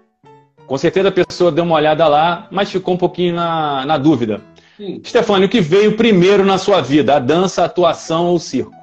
Com 0.67 0.77
certeza 0.77 1.07
a 1.07 1.11
pessoa 1.11 1.53
deu 1.53 1.63
uma 1.63 1.75
olhada 1.75 2.05
lá, 2.05 2.49
mas 2.51 2.69
ficou 2.69 2.95
um 2.95 2.97
pouquinho 2.97 3.33
na, 3.33 3.85
na 3.85 3.97
dúvida. 3.97 4.41
Sim. 4.75 5.01
Stefânio, 5.05 5.47
o 5.47 5.49
que 5.49 5.61
veio 5.61 5.95
primeiro 5.95 6.43
na 6.43 6.57
sua 6.57 6.81
vida? 6.81 7.15
A 7.15 7.19
dança, 7.19 7.61
a 7.61 7.65
atuação 7.65 8.25
ou 8.25 8.35
o 8.35 8.39
circo? 8.39 8.73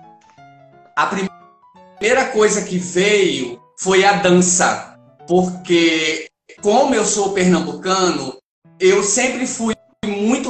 A 0.97 1.07
primeira 1.07 2.29
coisa 2.33 2.65
que 2.65 2.79
veio 2.79 3.61
foi 3.79 4.07
a 4.07 4.15
dança. 4.15 4.97
Porque, 5.29 6.29
como 6.63 6.95
eu 6.95 7.05
sou 7.05 7.35
pernambucano, 7.35 8.39
eu 8.81 9.03
sempre 9.03 9.47
fui 9.47 9.76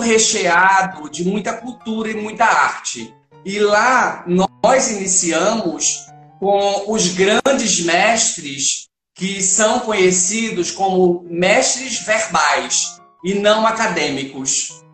recheado 0.07 1.11
de 1.11 1.25
muita 1.25 1.53
cultura 1.53 2.11
e 2.11 2.15
muita 2.15 2.45
arte. 2.45 3.15
E 3.45 3.59
lá 3.59 4.25
nós 4.27 4.91
iniciamos 4.91 6.07
com 6.39 6.93
os 6.93 7.09
grandes 7.09 7.85
mestres 7.85 8.87
que 9.15 9.43
são 9.43 9.81
conhecidos 9.81 10.71
como 10.71 11.25
mestres 11.29 12.01
verbais 12.01 13.01
e 13.25 13.35
não 13.35 13.67
acadêmicos. 13.67 14.85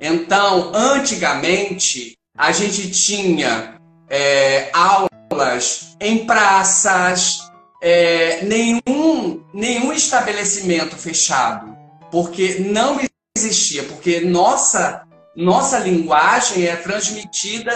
Então, 0.00 0.72
antigamente, 0.74 2.16
a 2.36 2.52
gente 2.52 2.90
tinha 2.90 3.80
é, 4.08 4.70
aulas 4.72 5.96
em 6.00 6.26
praças, 6.26 7.50
é, 7.82 8.44
nenhum, 8.44 9.42
nenhum 9.52 9.92
estabelecimento 9.92 10.96
fechado 10.96 11.78
porque 12.10 12.56
não 12.60 13.00
existia, 13.38 13.84
porque 13.84 14.20
nossa 14.20 15.06
nossa 15.36 15.78
linguagem 15.78 16.66
é 16.66 16.74
transmitida 16.74 17.72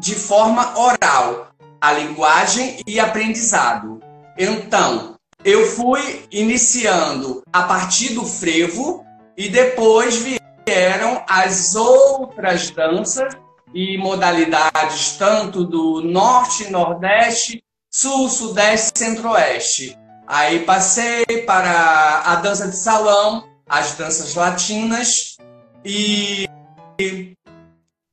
de 0.00 0.14
forma 0.14 0.72
oral, 0.78 1.48
a 1.78 1.92
linguagem 1.92 2.80
e 2.86 2.98
aprendizado. 2.98 4.00
Então, 4.38 5.14
eu 5.44 5.66
fui 5.66 6.26
iniciando 6.32 7.42
a 7.52 7.64
partir 7.64 8.14
do 8.14 8.24
frevo 8.24 9.04
e 9.36 9.50
depois 9.50 10.16
vieram 10.16 11.22
as 11.28 11.74
outras 11.74 12.70
danças 12.70 13.34
e 13.74 13.98
modalidades 13.98 15.16
tanto 15.18 15.62
do 15.62 16.00
norte, 16.00 16.70
nordeste, 16.70 17.62
sul, 17.90 18.30
sudeste, 18.30 18.98
centro-oeste. 18.98 19.98
Aí 20.26 20.60
passei 20.60 21.24
para 21.44 22.22
a 22.24 22.36
dança 22.36 22.66
de 22.66 22.76
salão, 22.76 23.44
as 23.68 23.94
danças 23.94 24.34
latinas 24.34 25.36
e 25.84 26.48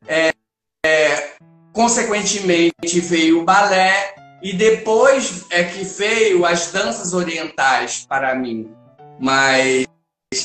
é, 0.08 0.32
é, 0.86 1.34
consequentemente 1.74 3.00
veio 3.00 3.42
o 3.42 3.46
balé 3.46 4.16
e 4.42 4.54
depois 4.54 5.46
é 5.50 5.64
que 5.64 5.84
veio 5.84 6.46
as 6.46 6.72
danças 6.72 7.14
orientais 7.14 8.06
para 8.08 8.34
mim. 8.34 8.72
Mas 9.20 9.86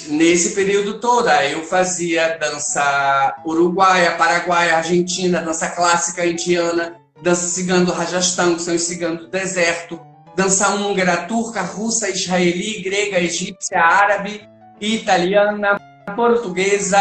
nesse 0.09 0.55
período 0.55 1.01
todo 1.01 1.29
eu 1.31 1.65
fazia 1.65 2.37
dança 2.39 3.37
uruguaia, 3.45 4.17
paraguaia, 4.17 4.77
argentina, 4.77 5.41
dança 5.41 5.71
clássica 5.71 6.27
indiana, 6.27 7.01
dança 7.23 7.47
cigana 7.47 7.85
do 7.85 7.93
Rajastão, 7.93 8.57
que 8.57 8.63
são 8.63 8.75
os 8.75 8.83
ciganos 8.83 9.21
do 9.21 9.29
deserto, 9.29 9.99
dança 10.35 10.69
húngara, 10.75 11.27
turca, 11.27 11.63
russa, 11.63 12.11
israeli, 12.11 12.83
grega, 12.83 13.19
egípcia, 13.19 13.81
árabe, 13.81 14.47
italiana, 14.81 15.79
portuguesa, 16.15 17.01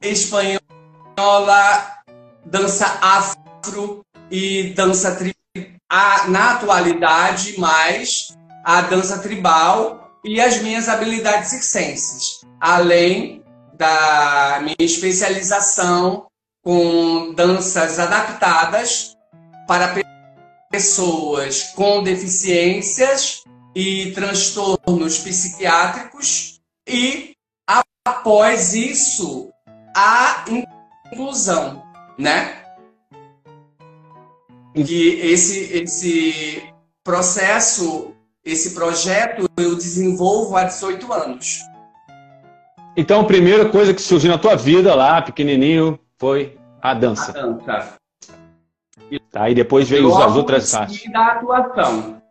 espanhola, 0.00 0.60
dança 2.44 2.86
afro 3.00 4.04
e 4.30 4.72
dança 4.74 5.14
tribal. 5.16 5.32
Na 6.28 6.52
atualidade, 6.52 7.58
mais 7.60 8.34
a 8.64 8.80
dança 8.82 9.18
tribal 9.18 10.18
e 10.24 10.40
as 10.40 10.62
minhas 10.62 10.88
habilidades 10.88 11.50
circenses, 11.50 12.40
além 12.60 13.42
da 13.74 14.60
minha 14.62 14.76
especialização 14.78 16.26
com 16.62 17.34
danças 17.34 17.98
adaptadas 17.98 19.16
para 19.66 19.94
pessoas 20.70 21.64
com 21.74 22.02
deficiências 22.02 23.42
e 23.74 24.12
transtornos 24.12 25.18
psiquiátricos 25.18 26.51
e 26.86 27.32
após 28.06 28.74
isso 28.74 29.50
a 29.96 30.44
inclusão, 30.48 31.82
né? 32.18 32.62
Que 34.74 35.20
esse 35.20 35.72
esse 35.74 36.62
processo, 37.04 38.14
esse 38.44 38.74
projeto 38.74 39.48
eu 39.58 39.74
desenvolvo 39.76 40.56
há 40.56 40.64
18 40.64 41.12
anos. 41.12 41.58
Então, 42.96 43.20
a 43.22 43.24
primeira 43.24 43.68
coisa 43.68 43.94
que 43.94 44.02
surgiu 44.02 44.30
na 44.30 44.38
tua 44.38 44.54
vida 44.54 44.94
lá, 44.94 45.22
pequenininho, 45.22 45.98
foi 46.18 46.58
a 46.80 46.92
dança. 46.92 47.30
A 47.30 47.46
dança. 47.46 47.94
Tá, 49.30 49.48
e 49.48 49.54
depois 49.54 49.88
veio 49.88 50.14
as 50.14 50.36
outras 50.36 50.74
artes. 50.74 51.10
da 51.10 51.26
atuação. 51.32 52.22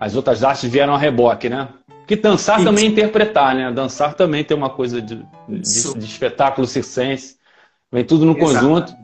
As 0.00 0.16
outras 0.16 0.42
artes 0.42 0.68
vieram 0.68 0.94
a 0.94 0.98
reboque, 0.98 1.48
né? 1.48 1.68
Que 2.06 2.16
dançar 2.16 2.56
Isso. 2.56 2.66
também 2.66 2.84
é 2.84 2.88
interpretar, 2.88 3.54
né? 3.54 3.70
Dançar 3.70 4.14
também 4.14 4.44
tem 4.44 4.56
uma 4.56 4.70
coisa 4.70 5.00
de, 5.00 5.24
de, 5.48 5.60
de 5.60 6.04
espetáculo 6.04 6.66
circense. 6.66 7.36
Vem 7.90 8.04
tudo 8.04 8.24
no 8.24 8.36
Exato. 8.36 8.54
conjunto. 8.54 9.02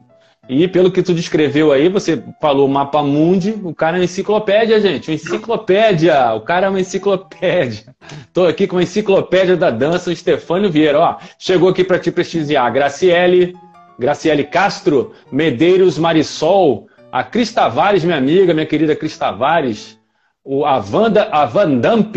E 0.48 0.66
pelo 0.66 0.90
que 0.90 1.02
tu 1.02 1.12
descreveu 1.12 1.72
aí, 1.72 1.90
você 1.90 2.24
falou 2.40 2.66
mapa 2.66 3.02
mundi, 3.02 3.54
o 3.62 3.74
cara 3.74 3.98
é 3.98 4.00
uma 4.00 4.04
enciclopédia, 4.04 4.80
gente. 4.80 5.10
Uma 5.10 5.14
enciclopédia! 5.14 6.32
O 6.32 6.40
cara 6.40 6.66
é 6.66 6.70
uma 6.70 6.80
enciclopédia. 6.80 7.94
Tô 8.32 8.46
aqui 8.46 8.66
com 8.66 8.78
a 8.78 8.82
enciclopédia 8.82 9.58
da 9.58 9.70
dança, 9.70 10.10
o 10.10 10.16
Stefânio 10.16 10.70
Vieira. 10.70 10.98
Ó, 10.98 11.16
chegou 11.38 11.68
aqui 11.68 11.84
para 11.84 11.98
te 11.98 12.10
prestigiar. 12.10 12.72
Graciele, 12.72 13.54
Graciele 13.98 14.42
Castro, 14.42 15.12
Medeiros 15.30 15.98
Marisol, 15.98 16.88
a 17.12 17.22
Cris 17.22 17.52
Tavares, 17.52 18.02
minha 18.02 18.16
amiga, 18.16 18.54
minha 18.54 18.66
querida 18.66 18.96
Cris 18.96 19.18
Tavares, 19.18 19.98
o, 20.42 20.64
a, 20.64 20.78
Wanda, 20.78 21.28
a 21.30 21.44
Vandamp, 21.44 22.16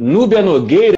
Núbia 0.00 0.40
Nogueira, 0.40 0.96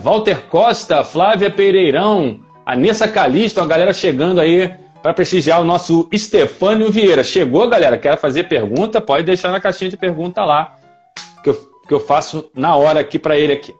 Walter 0.00 0.42
Costa, 0.48 1.02
Flávia 1.02 1.50
Pereirão, 1.50 2.40
a 2.64 2.76
Nessa 2.76 3.08
Calisto, 3.08 3.60
a 3.60 3.66
galera 3.66 3.92
chegando 3.92 4.40
aí 4.40 4.72
para 5.02 5.12
prestigiar 5.12 5.60
o 5.60 5.64
nosso 5.64 6.08
Estefânio 6.12 6.90
Vieira. 6.90 7.24
Chegou, 7.24 7.68
galera? 7.68 7.98
Quer 7.98 8.16
fazer 8.16 8.44
pergunta? 8.44 9.00
Pode 9.00 9.24
deixar 9.24 9.50
na 9.50 9.60
caixinha 9.60 9.90
de 9.90 9.96
pergunta 9.96 10.44
lá, 10.44 10.76
que 11.42 11.50
eu, 11.50 11.54
que 11.88 11.92
eu 11.92 11.98
faço 11.98 12.48
na 12.54 12.76
hora 12.76 13.00
aqui 13.00 13.18
para 13.18 13.36
ele 13.36 13.52
aqui. 13.52 13.74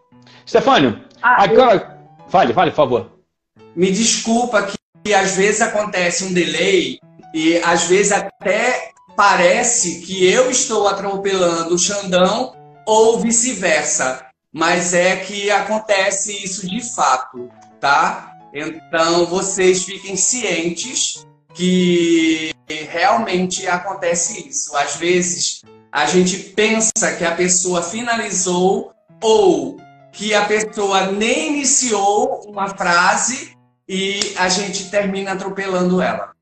Estefânio, 0.45 0.99
ah, 1.23 1.45
agora... 1.45 1.75
Eu... 1.75 2.29
Fale, 2.29 2.53
fale, 2.53 2.71
por 2.73 2.77
favor. 2.77 3.11
Me 3.77 3.93
desculpa 3.93 4.61
que 4.63 4.75
que 5.05 5.13
às 5.13 5.37
vezes 5.37 5.61
acontece 5.61 6.25
um 6.25 6.33
delay 6.33 6.99
e 7.35 7.59
às 7.59 7.85
vezes 7.85 8.11
até 8.11 8.91
parece 9.15 10.01
que 10.01 10.27
eu 10.27 10.51
estou 10.51 10.89
atropelando 10.89 11.75
o 11.75 11.79
Xandão 11.79 12.55
ou 12.87 13.21
vice-versa, 13.21 14.25
mas 14.55 14.95
é 14.95 15.17
que 15.17 15.51
acontece 15.51 16.33
isso 16.45 16.69
de 16.69 16.81
fato, 16.95 17.51
tá? 17.81 18.33
Então 18.55 19.27
vocês 19.27 19.83
fiquem 19.83 20.17
cientes 20.17 21.27
que 21.53 22.53
realmente 22.69 23.67
acontece 23.67 24.49
isso. 24.49 24.77
Às 24.77 24.95
vezes 24.95 25.63
a 25.91 26.07
gente 26.07 26.39
pensa 26.39 27.17
que 27.19 27.25
a 27.25 27.35
pessoa 27.35 27.83
finalizou 27.83 28.93
ou 29.21 29.77
que 30.13 30.33
a 30.35 30.45
pessoa 30.45 31.11
nem 31.11 31.57
iniciou 31.57 32.45
uma 32.47 32.69
frase 32.69 33.57
e 33.89 34.21
a 34.37 34.49
gente 34.49 34.89
termina 34.89 35.33
atropelando 35.33 36.01
ela. 36.01 36.34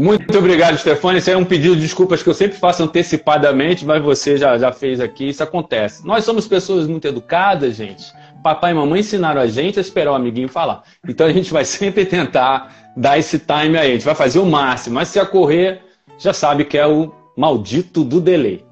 Muito 0.00 0.38
obrigado, 0.38 0.78
Stefania. 0.78 1.18
Esse 1.18 1.30
é 1.30 1.36
um 1.36 1.44
pedido 1.44 1.76
de 1.76 1.82
desculpas 1.82 2.22
que 2.22 2.28
eu 2.30 2.32
sempre 2.32 2.56
faço 2.56 2.82
antecipadamente, 2.82 3.84
mas 3.84 4.02
você 4.02 4.38
já, 4.38 4.56
já 4.56 4.72
fez 4.72 4.98
aqui, 4.98 5.28
isso 5.28 5.42
acontece. 5.42 6.06
Nós 6.06 6.24
somos 6.24 6.48
pessoas 6.48 6.86
muito 6.86 7.06
educadas, 7.06 7.76
gente. 7.76 8.10
Papai 8.42 8.70
e 8.70 8.74
mamãe 8.74 9.00
ensinaram 9.00 9.42
a 9.42 9.46
gente 9.46 9.78
a 9.78 9.82
esperar 9.82 10.12
o 10.12 10.14
amiguinho 10.14 10.48
falar. 10.48 10.84
Então 11.06 11.26
a 11.26 11.32
gente 11.32 11.52
vai 11.52 11.66
sempre 11.66 12.06
tentar 12.06 12.92
dar 12.96 13.18
esse 13.18 13.38
time 13.38 13.76
aí. 13.76 13.90
A 13.90 13.92
gente 13.92 14.06
vai 14.06 14.14
fazer 14.14 14.38
o 14.38 14.46
máximo, 14.46 14.94
mas 14.94 15.08
se 15.08 15.20
a 15.20 15.26
correr, 15.26 15.82
já 16.18 16.32
sabe 16.32 16.64
que 16.64 16.78
é 16.78 16.86
o 16.86 17.12
maldito 17.36 18.02
do 18.02 18.22
delay. 18.22 18.64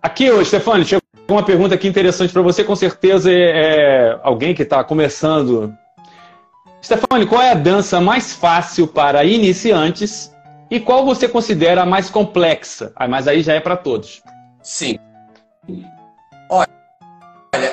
Aqui 0.00 0.30
hoje, 0.30 0.48
Stefania, 0.48 0.86
chegou 0.86 1.02
uma 1.28 1.42
pergunta 1.42 1.74
aqui 1.74 1.86
interessante 1.86 2.32
para 2.32 2.40
você. 2.40 2.64
Com 2.64 2.74
certeza 2.74 3.30
é, 3.30 3.34
é 3.34 4.20
alguém 4.22 4.54
que 4.54 4.62
está 4.62 4.82
começando 4.82 5.70
Stefani, 6.84 7.26
qual 7.26 7.40
é 7.40 7.52
a 7.52 7.54
dança 7.54 7.98
mais 7.98 8.34
fácil 8.34 8.86
para 8.86 9.24
iniciantes 9.24 10.30
e 10.70 10.78
qual 10.78 11.06
você 11.06 11.26
considera 11.26 11.82
a 11.82 11.86
mais 11.86 12.10
complexa? 12.10 12.92
Ah, 12.94 13.08
mas 13.08 13.26
aí 13.26 13.42
já 13.42 13.54
é 13.54 13.60
para 13.60 13.74
todos. 13.74 14.22
Sim. 14.62 14.98
Olha, 16.50 16.68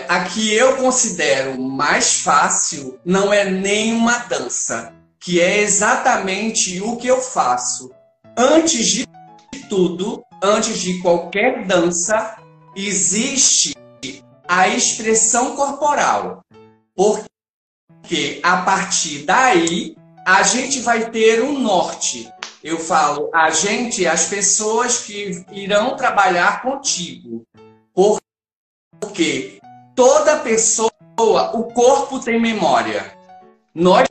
a 0.07 0.23
que 0.23 0.53
eu 0.53 0.77
considero 0.77 1.61
mais 1.61 2.21
fácil 2.21 2.97
não 3.03 3.33
é 3.33 3.43
nenhuma 3.43 4.17
dança, 4.29 4.93
que 5.19 5.41
é 5.41 5.59
exatamente 5.59 6.79
o 6.81 6.95
que 6.95 7.07
eu 7.07 7.19
faço. 7.19 7.91
Antes 8.37 8.87
de 8.87 9.07
tudo, 9.67 10.23
antes 10.41 10.79
de 10.79 11.01
qualquer 11.01 11.65
dança, 11.65 12.37
existe 12.73 13.75
a 14.47 14.69
expressão 14.69 15.53
corporal. 15.57 16.41
Porque 16.95 17.30
porque 18.01 18.39
a 18.43 18.57
partir 18.57 19.19
daí 19.25 19.95
a 20.25 20.43
gente 20.43 20.81
vai 20.81 21.09
ter 21.09 21.41
um 21.41 21.59
norte. 21.59 22.29
Eu 22.63 22.77
falo 22.77 23.29
a 23.33 23.49
gente, 23.49 24.05
as 24.05 24.25
pessoas 24.25 24.99
que 24.99 25.45
irão 25.51 25.95
trabalhar 25.95 26.61
contigo. 26.61 27.43
Porque 28.99 29.59
toda 29.95 30.39
pessoa, 30.39 30.91
o 31.17 31.63
corpo 31.73 32.19
tem 32.19 32.39
memória. 32.39 33.17
Nós 33.73 34.07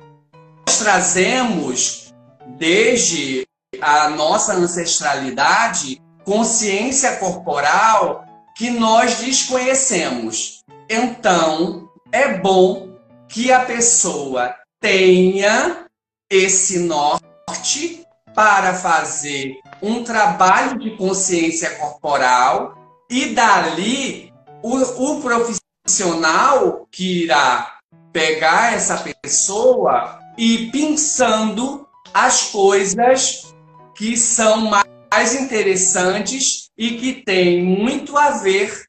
trazemos 0.79 2.12
desde 2.59 3.46
a 3.81 4.09
nossa 4.11 4.55
ancestralidade 4.55 6.00
consciência 6.24 7.16
corporal 7.16 8.24
que 8.57 8.70
nós 8.70 9.18
desconhecemos. 9.18 10.62
Então, 10.88 11.88
é 12.12 12.38
bom 12.38 12.89
que 13.30 13.52
a 13.52 13.64
pessoa 13.64 14.54
tenha 14.80 15.86
esse 16.28 16.80
norte 16.80 18.04
para 18.34 18.74
fazer 18.74 19.56
um 19.80 20.02
trabalho 20.02 20.78
de 20.78 20.96
consciência 20.96 21.70
corporal 21.76 22.76
e 23.08 23.26
dali 23.26 24.32
o, 24.62 24.76
o 24.76 25.20
profissional 25.22 26.88
que 26.90 27.24
irá 27.24 27.78
pegar 28.12 28.74
essa 28.74 28.98
pessoa 29.22 30.18
e 30.36 30.68
pensando 30.72 31.86
as 32.12 32.50
coisas 32.50 33.54
que 33.96 34.16
são 34.16 34.70
mais 35.12 35.34
interessantes 35.34 36.68
e 36.76 36.96
que 36.96 37.22
têm 37.22 37.62
muito 37.62 38.16
a 38.16 38.30
ver 38.30 38.84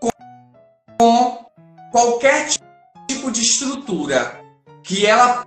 com, 0.00 0.10
com 0.98 1.46
qualquer 1.92 2.48
tipo 2.48 2.63
tipo 3.08 3.30
de 3.30 3.40
estrutura 3.40 4.40
que 4.82 5.06
ela 5.06 5.46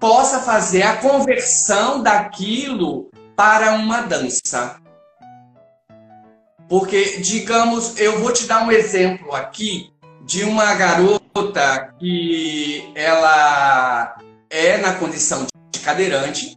possa 0.00 0.40
fazer 0.40 0.82
a 0.82 0.96
conversão 0.96 2.02
daquilo 2.02 3.10
para 3.36 3.74
uma 3.74 4.02
dança. 4.02 4.76
Porque, 6.68 7.20
digamos, 7.20 7.98
eu 7.98 8.18
vou 8.20 8.32
te 8.32 8.46
dar 8.46 8.64
um 8.64 8.72
exemplo 8.72 9.34
aqui 9.34 9.92
de 10.24 10.44
uma 10.44 10.74
garota 10.74 11.94
que 11.98 12.90
ela 12.94 14.16
é 14.48 14.78
na 14.78 14.94
condição 14.94 15.46
de 15.70 15.80
cadeirante 15.80 16.56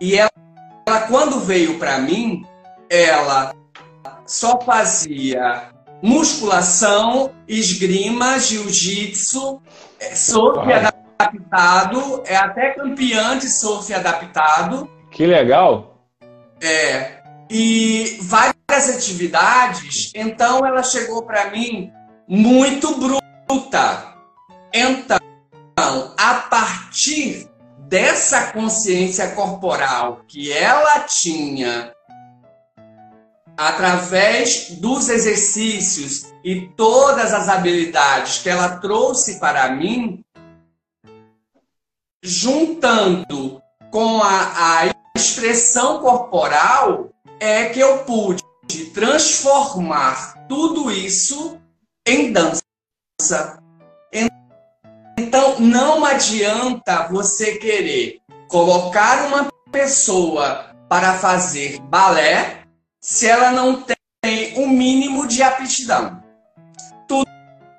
e 0.00 0.16
ela, 0.16 0.30
ela 0.86 1.00
quando 1.02 1.40
veio 1.40 1.78
para 1.78 1.98
mim, 1.98 2.44
ela 2.90 3.54
só 4.26 4.60
fazia 4.60 5.70
musculação, 6.02 7.32
esgrima, 7.48 8.38
jiu-jitsu, 8.38 9.60
é, 9.98 10.14
surf 10.14 10.58
adaptado, 10.72 12.22
é 12.26 12.36
até 12.36 12.70
campeã 12.70 13.38
de 13.38 13.48
surf 13.48 13.92
adaptado. 13.92 14.88
Que 15.10 15.26
legal! 15.26 15.98
É. 16.60 17.22
E 17.48 18.18
várias 18.22 18.96
atividades, 18.96 20.10
então 20.14 20.66
ela 20.66 20.82
chegou 20.82 21.22
para 21.22 21.50
mim 21.50 21.92
muito 22.28 22.96
bruta. 22.98 24.14
Então, 24.74 25.18
a 26.18 26.34
partir 26.50 27.48
dessa 27.78 28.52
consciência 28.52 29.28
corporal 29.28 30.22
que 30.26 30.52
ela 30.52 31.00
tinha 31.00 31.92
através 33.56 34.70
dos 34.78 35.08
exercícios 35.08 36.32
e 36.44 36.68
todas 36.76 37.32
as 37.32 37.48
habilidades 37.48 38.38
que 38.38 38.48
ela 38.48 38.76
trouxe 38.78 39.40
para 39.40 39.70
mim, 39.70 40.22
juntando 42.22 43.62
com 43.90 44.22
a, 44.22 44.82
a 44.82 44.94
expressão 45.16 46.00
corporal, 46.00 47.10
é 47.40 47.66
que 47.70 47.80
eu 47.80 47.98
pude 48.04 48.42
transformar 48.92 50.46
tudo 50.48 50.90
isso 50.90 51.58
em 52.06 52.32
dança. 52.32 52.62
Então, 55.18 55.58
não 55.58 56.04
adianta 56.04 57.08
você 57.08 57.56
querer 57.56 58.20
colocar 58.48 59.26
uma 59.26 59.48
pessoa 59.72 60.76
para 60.88 61.14
fazer 61.14 61.80
balé 61.80 62.65
se 63.06 63.28
ela 63.28 63.52
não 63.52 63.84
tem 64.20 64.54
o 64.56 64.62
um 64.62 64.68
mínimo 64.68 65.28
de 65.28 65.40
aptidão. 65.40 66.20
Tudo, 67.06 67.30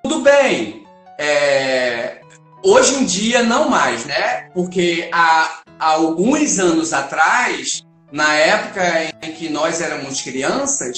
tudo 0.01 0.21
bem. 0.21 0.87
É, 1.19 2.21
hoje 2.63 2.95
em 2.95 3.03
dia, 3.03 3.43
não 3.43 3.69
mais, 3.69 4.05
né? 4.05 4.49
Porque 4.53 5.09
há, 5.11 5.63
há 5.77 5.85
alguns 5.85 6.59
anos 6.59 6.93
atrás, 6.93 7.83
na 8.09 8.35
época 8.35 9.13
em 9.21 9.33
que 9.33 9.49
nós 9.49 9.81
éramos 9.81 10.21
crianças, 10.21 10.97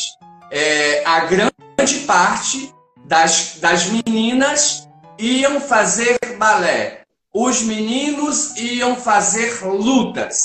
é, 0.52 1.04
a 1.04 1.22
grande 1.22 2.00
parte 2.06 2.72
das, 3.06 3.56
das 3.60 3.88
meninas 3.88 4.88
iam 5.18 5.60
fazer 5.60 6.20
balé. 6.38 7.02
Os 7.34 7.64
meninos 7.64 8.56
iam 8.58 8.96
fazer 8.96 9.60
lutas. 9.66 10.38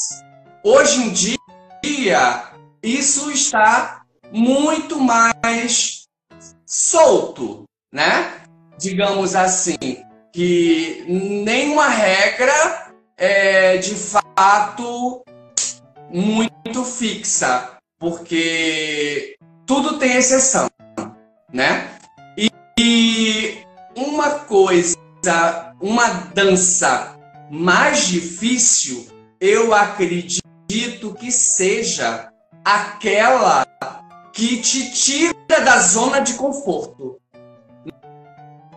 Hoje 0.65 1.03
em 1.03 1.11
dia, 1.11 2.54
isso 2.85 3.31
está 3.31 4.03
muito 4.31 5.01
mais 5.01 6.07
solto, 6.67 7.65
né? 7.91 8.43
Digamos 8.79 9.35
assim, 9.35 9.79
que 10.31 11.03
nenhuma 11.09 11.89
regra 11.89 12.93
é 13.17 13.79
de 13.79 13.95
fato 13.95 15.25
muito 16.11 16.85
fixa, 16.85 17.79
porque 17.99 19.35
tudo 19.67 19.99
tem 19.99 20.17
exceção, 20.17 20.69
né? 21.51 21.91
E, 22.37 22.51
e 22.79 23.65
uma 23.97 24.41
coisa, 24.41 24.95
uma 25.81 26.09
dança 26.35 27.17
mais 27.51 28.09
difícil, 28.09 29.07
eu 29.41 29.73
acredito 29.73 31.15
que 31.15 31.33
seja 31.33 32.34
aquela 32.65 33.67
que 34.33 34.61
te 34.61 34.91
tira 34.91 35.61
da 35.65 35.79
zona 35.81 36.21
de 36.21 36.35
conforto. 36.35 37.21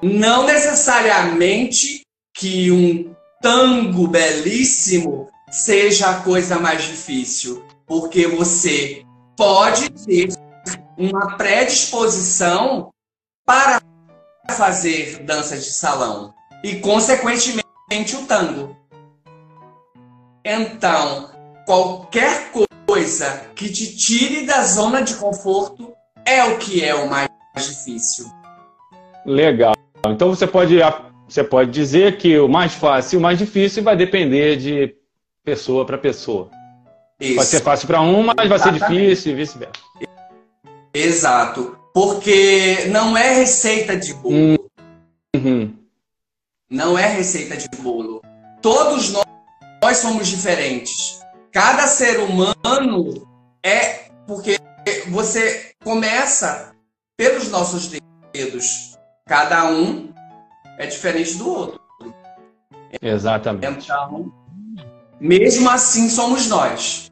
Não 0.04 0.45
necessariamente 0.45 2.02
que 2.36 2.69
um 2.69 3.15
tango 3.41 4.08
belíssimo 4.08 5.30
seja 5.50 6.10
a 6.10 6.21
coisa 6.21 6.60
mais 6.60 6.84
difícil, 6.84 7.65
porque 7.88 8.28
você 8.28 9.04
pode 9.36 9.89
ter 9.89 10.30
uma 10.97 11.38
predisposição 11.38 12.91
para 13.45 13.82
fazer 14.52 15.23
danças 15.23 15.63
de 15.63 15.71
salão 15.71 16.34
e, 16.63 16.80
consequentemente, 16.80 18.15
o 18.15 18.26
tango. 18.28 18.76
Então, 20.43 21.32
qualquer 21.65 22.52
coisa 22.52 22.66
que 23.56 23.69
te 23.69 23.95
tire 23.97 24.45
da 24.45 24.63
zona 24.63 25.02
de 25.02 25.15
conforto 25.15 25.93
é 26.26 26.43
o 26.43 26.58
que 26.58 26.84
é 26.84 26.93
o 26.93 27.10
mais 27.10 27.30
difícil. 27.56 28.26
Legal. 29.26 29.73
Então 30.06 30.30
você 30.30 30.47
pode, 30.47 30.78
você 31.28 31.43
pode 31.43 31.71
dizer 31.71 32.17
que 32.17 32.38
o 32.39 32.47
mais 32.47 32.73
fácil 32.73 33.15
e 33.15 33.19
o 33.19 33.21
mais 33.21 33.38
difícil 33.38 33.84
vai 33.84 33.95
depender 33.95 34.58
de 34.58 34.95
pessoa 35.43 35.86
para 35.86 35.97
pessoa. 35.97 36.50
Isso. 37.19 37.36
Pode 37.36 37.47
ser 37.47 37.62
fácil 37.62 37.88
para 37.88 38.02
um, 38.02 38.23
mas 38.23 38.47
vai 38.47 38.60
ser 38.60 38.73
difícil 38.73 39.32
e 39.32 39.36
vice-versa. 39.36 39.73
Exato. 40.93 41.78
Porque 41.93 42.86
não 42.89 43.17
é 43.17 43.34
receita 43.34 43.97
de 43.97 44.13
bolo. 44.13 44.69
Uhum. 45.36 45.73
Não 46.69 46.97
é 46.97 47.08
receita 47.08 47.58
de 47.58 47.67
bolo. 47.80 48.21
Todos 48.62 49.12
nós, 49.12 49.26
nós 49.82 49.97
somos 49.97 50.28
diferentes. 50.28 51.19
Cada 51.51 51.88
ser 51.88 52.19
humano 52.19 53.27
é 53.63 54.10
porque 54.27 54.60
você 55.10 55.71
começa 55.83 56.73
pelos 57.17 57.49
nossos 57.49 57.91
dedos. 58.33 58.97
Cada 59.25 59.69
um 59.69 60.13
é 60.77 60.86
diferente 60.86 61.36
do 61.36 61.49
outro. 61.49 61.79
Exatamente. 63.01 63.86
Então, 63.86 64.31
mesmo 65.19 65.69
assim 65.69 66.10
somos 66.10 66.47
nós. 66.47 67.12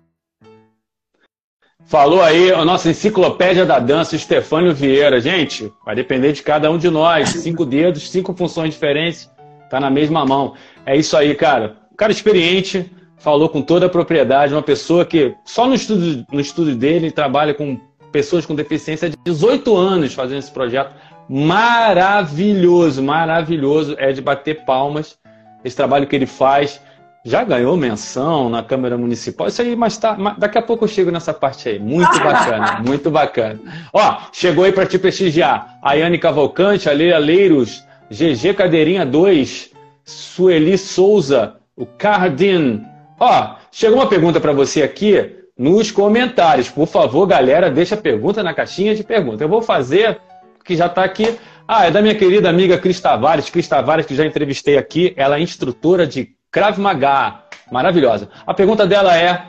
Falou 1.88 2.22
aí 2.22 2.52
a 2.52 2.66
nossa 2.66 2.90
enciclopédia 2.90 3.66
da 3.66 3.78
dança, 3.78 4.18
Stefânio 4.18 4.74
Vieira. 4.74 5.22
Gente, 5.22 5.72
vai 5.86 5.96
depender 5.96 6.32
de 6.32 6.42
cada 6.42 6.70
um 6.72 6.78
de 6.78 6.90
nós. 6.90 7.30
Cinco 7.30 7.64
dedos, 7.66 8.10
cinco 8.10 8.34
funções 8.36 8.74
diferentes, 8.74 9.30
tá 9.70 9.80
na 9.80 9.90
mesma 9.90 10.26
mão. 10.26 10.56
É 10.86 10.96
isso 10.96 11.16
aí, 11.16 11.36
cara. 11.36 11.78
cara 11.96 12.12
experiente, 12.12 12.92
falou 13.18 13.50
com 13.50 13.62
toda 13.62 13.86
a 13.86 13.90
propriedade, 13.90 14.54
uma 14.54 14.62
pessoa 14.62 15.06
que 15.06 15.36
só 15.44 15.68
no 15.68 15.74
estudo, 15.74 16.26
no 16.32 16.40
estudo 16.40 16.76
dele 16.76 17.12
trabalha 17.12 17.54
com 17.54 17.80
pessoas 18.12 18.46
com 18.46 18.56
deficiência 18.56 19.10
de 19.10 19.18
18 19.26 19.76
anos 19.76 20.14
fazendo 20.14 20.40
esse 20.40 20.52
projeto 20.52 20.94
maravilhoso, 21.28 23.02
maravilhoso. 23.04 23.96
É 23.98 24.12
de 24.12 24.22
bater 24.22 24.64
palmas 24.66 25.18
esse 25.64 25.76
trabalho 25.76 26.08
que 26.08 26.16
ele 26.16 26.28
faz 26.28 26.80
já 27.26 27.44
ganhou 27.44 27.76
menção 27.76 28.50
na 28.50 28.62
Câmara 28.62 28.96
Municipal. 28.96 29.48
Isso 29.48 29.60
aí, 29.60 29.76
mas 29.76 29.98
tá, 29.98 30.16
daqui 30.38 30.60
a 30.60 30.62
pouco 30.62 30.86
eu 30.86 30.88
chego 30.88 31.10
nessa 31.10 31.34
parte 31.34 31.68
aí. 31.68 31.80
Muito 31.80 32.14
bacana, 32.22 32.84
muito 32.86 33.10
bacana. 33.10 33.60
Ó, 33.92 34.18
chegou 34.32 34.64
aí 34.64 34.72
para 34.72 34.86
te 34.86 35.00
prestigiar. 35.00 35.80
A 35.82 35.94
Yane 35.96 36.20
Cavalcante, 36.20 36.88
a 36.88 36.94
Leila 36.94 37.18
Leiros, 37.18 37.84
GG 38.12 38.54
Cadeirinha 38.54 39.04
2, 39.04 39.72
Sueli 40.04 40.78
Souza, 40.78 41.56
o 41.76 41.88
Cardin. 41.88 42.86
Ó, 43.20 43.56
chegou 43.72 43.98
uma 43.98 44.08
pergunta 44.08 44.40
para 44.40 44.52
você 44.52 44.84
aqui 44.84 45.46
nos 45.58 45.90
comentários. 45.92 46.70
Por 46.70 46.88
favor, 46.88 47.26
galera, 47.26 47.70
deixa 47.70 47.96
a 47.96 47.98
pergunta 47.98 48.44
na 48.44 48.54
caixinha 48.54 48.94
de 48.94 49.04
pergunta. 49.04 49.44
Eu 49.44 49.50
vou 49.50 49.62
fazer, 49.62 50.20
que 50.64 50.76
já 50.76 50.88
está 50.88 51.04
aqui. 51.04 51.38
Ah, 51.68 51.86
é 51.88 51.92
da 51.92 52.02
minha 52.02 52.16
querida 52.16 52.50
amiga 52.50 52.78
Cris 52.78 53.00
Tavares. 53.00 53.50
Cris 53.50 53.68
Tavares, 53.68 54.06
que 54.06 54.16
já 54.16 54.26
entrevistei 54.26 54.78
aqui. 54.78 55.14
Ela 55.16 55.38
é 55.38 55.42
instrutora 55.42 56.06
de 56.06 56.36
Krav 56.52 56.78
Maga, 56.78 57.44
maravilhosa. 57.72 58.30
A 58.46 58.54
pergunta 58.54 58.86
dela 58.86 59.18
é: 59.18 59.42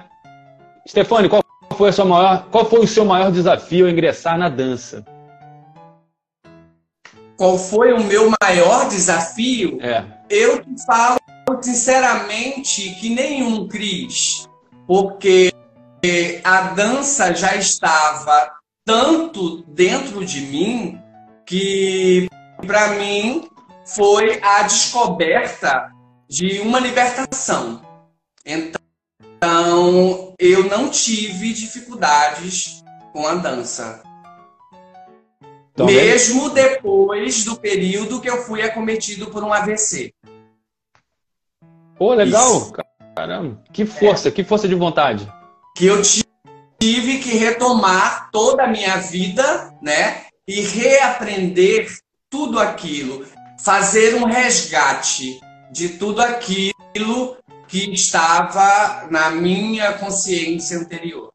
Stefane, 0.89 1.29
qual 1.29 1.43
foi, 1.77 1.89
a 1.89 1.93
sua 1.93 2.05
maior, 2.05 2.47
qual 2.51 2.65
foi 2.65 2.81
o 2.81 2.87
seu 2.87 3.05
maior 3.05 3.31
desafio 3.31 3.87
ao 3.87 3.91
ingressar 3.91 4.39
na 4.39 4.49
dança? 4.49 5.05
Qual 7.37 7.59
foi 7.59 7.93
o 7.93 8.03
meu 8.03 8.33
maior 8.41 8.89
desafio? 8.89 9.79
É. 9.83 10.05
Eu 10.31 10.63
te 10.63 10.87
falo 10.87 11.19
sinceramente 11.63 12.95
que 12.97 13.09
nenhum, 13.09 13.69
Cris, 13.69 14.49
porque 14.87 15.53
a 16.45 16.63
dança 16.75 17.35
já 17.35 17.57
estava 17.57 18.53
tanto 18.85 19.63
dentro 19.69 20.25
de 20.25 20.41
mim 20.41 21.01
que 21.45 22.29
para 22.67 22.95
mim 22.95 23.49
foi 23.85 24.41
a 24.43 24.63
descoberta 24.63 25.93
de 26.29 26.61
uma 26.61 26.81
libertação. 26.81 27.83
Então, 28.45 30.35
eu 30.39 30.65
não 30.65 30.89
tive 30.89 31.53
dificuldades 31.53 32.85
com 33.13 33.27
a 33.27 33.35
dança. 33.35 34.03
Então, 35.73 35.87
Mesmo 35.87 36.51
depois 36.51 37.45
do 37.45 37.57
período 37.57 38.21
que 38.21 38.31
eu 38.31 38.43
fui 38.43 38.63
acometido 38.63 39.27
por 39.27 39.45
um 39.45 39.53
AVC. 39.53 40.13
Pô, 41.97 42.15
legal! 42.15 42.57
Isso. 42.59 42.73
Caramba, 43.17 43.59
que 43.73 43.87
força, 43.87 44.29
é. 44.29 44.31
que 44.31 44.45
força 44.45 44.69
de 44.69 44.75
vontade. 44.75 45.27
Que 45.75 45.87
eu 45.87 46.03
tive 46.79 47.19
que 47.19 47.37
retomar 47.37 48.31
toda 48.31 48.65
a 48.65 48.67
minha 48.67 48.99
vida, 48.99 49.73
né? 49.81 50.25
E 50.47 50.61
reaprender 50.61 51.89
tudo 52.29 52.59
aquilo. 52.59 53.25
Fazer 53.59 54.15
um 54.17 54.27
resgate 54.27 55.41
de 55.73 55.91
tudo 55.91 56.21
aquilo 56.21 57.39
que 57.67 57.91
estava 57.93 59.09
na 59.11 59.31
minha 59.31 59.95
consciência 59.95 60.79
anterior. 60.79 61.33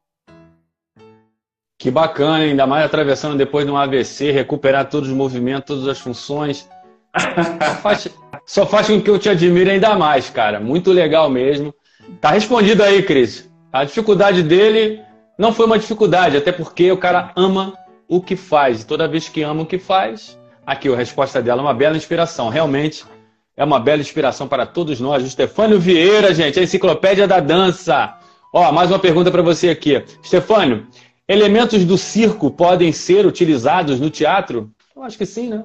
Que 1.78 1.90
bacana, 1.90 2.44
ainda 2.44 2.64
mais 2.64 2.86
atravessando 2.86 3.36
depois 3.36 3.66
de 3.66 3.72
um 3.72 3.76
AVC, 3.76 4.30
recuperar 4.30 4.88
todos 4.88 5.08
os 5.08 5.14
movimentos, 5.16 5.66
todas 5.66 5.88
as 5.88 5.98
funções. 5.98 6.68
Faz, 7.82 8.08
só 8.46 8.66
faz 8.66 8.88
com 8.88 9.00
que 9.00 9.10
eu 9.10 9.18
te 9.18 9.28
admire 9.28 9.70
ainda 9.70 9.96
mais, 9.96 10.30
cara. 10.30 10.60
Muito 10.60 10.92
legal 10.92 11.30
mesmo. 11.30 11.74
Tá 12.20 12.30
respondido 12.30 12.82
aí, 12.82 13.02
Cris. 13.02 13.50
A 13.72 13.84
dificuldade 13.84 14.42
dele 14.42 15.00
não 15.38 15.52
foi 15.52 15.66
uma 15.66 15.78
dificuldade, 15.78 16.36
até 16.36 16.52
porque 16.52 16.90
o 16.92 16.96
cara 16.96 17.32
ama 17.36 17.74
o 18.08 18.20
que 18.20 18.36
faz. 18.36 18.82
E 18.82 18.86
toda 18.86 19.08
vez 19.08 19.28
que 19.28 19.42
ama 19.42 19.62
o 19.62 19.66
que 19.66 19.78
faz, 19.78 20.38
aqui 20.66 20.92
a 20.92 20.96
resposta 20.96 21.40
dela 21.40 21.62
é 21.62 21.64
uma 21.64 21.74
bela 21.74 21.96
inspiração. 21.96 22.48
Realmente 22.48 23.04
é 23.56 23.64
uma 23.64 23.80
bela 23.80 24.00
inspiração 24.00 24.46
para 24.46 24.66
todos 24.66 25.00
nós. 25.00 25.22
O 25.22 25.30
Stefânio 25.30 25.80
Vieira, 25.80 26.34
gente, 26.34 26.58
a 26.58 26.62
enciclopédia 26.62 27.26
da 27.26 27.40
dança. 27.40 28.16
Ó, 28.52 28.70
mais 28.72 28.90
uma 28.90 28.98
pergunta 28.98 29.30
para 29.30 29.42
você 29.42 29.70
aqui. 29.70 30.04
Stefânio, 30.22 30.86
elementos 31.26 31.84
do 31.84 31.96
circo 31.96 32.50
podem 32.50 32.92
ser 32.92 33.24
utilizados 33.24 33.98
no 33.98 34.10
teatro? 34.10 34.70
Eu 34.94 35.02
acho 35.02 35.16
que 35.16 35.24
sim, 35.24 35.48
né? 35.48 35.64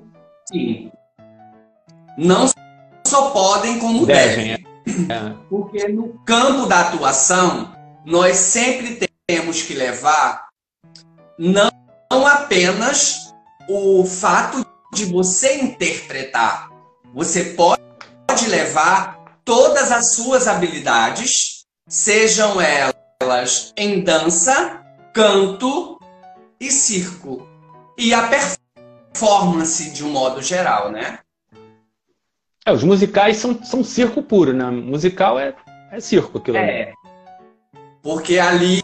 Sim. 0.49 0.91
Não 2.17 2.47
só 3.07 3.31
podem, 3.31 3.79
como 3.79 4.05
devem. 4.05 4.57
devem. 4.57 4.67
É. 5.09 5.35
Porque 5.49 5.87
no 5.87 6.09
campo 6.25 6.65
da 6.65 6.81
atuação, 6.81 7.75
nós 8.05 8.37
sempre 8.37 8.99
temos 9.27 9.61
que 9.61 9.73
levar 9.73 10.47
não 11.37 11.69
apenas 12.25 13.33
o 13.69 14.05
fato 14.05 14.65
de 14.93 15.05
você 15.05 15.55
interpretar. 15.55 16.69
Você 17.13 17.55
pode 17.55 18.47
levar 18.47 19.17
todas 19.43 19.91
as 19.91 20.13
suas 20.13 20.47
habilidades, 20.47 21.65
sejam 21.87 22.59
elas 22.61 23.73
em 23.77 24.03
dança, 24.03 24.81
canto 25.13 25.99
e 26.59 26.71
circo. 26.71 27.47
E 27.97 28.13
a 28.13 28.27
performance 28.27 29.91
de 29.91 30.03
um 30.03 30.09
modo 30.09 30.41
geral, 30.41 30.91
né? 30.91 31.19
É, 32.67 32.71
os 32.73 32.83
musicais 32.83 33.37
são, 33.37 33.57
são 33.63 33.81
circo 33.81 34.21
puro, 34.21 34.51
né? 34.51 34.69
Musical 34.69 35.39
é, 35.39 35.55
é 35.89 36.01
circo 36.01 36.37
aquilo 36.37 36.57
é. 36.57 36.83
ali. 36.83 36.93
Porque 38.03 38.37
ali 38.37 38.83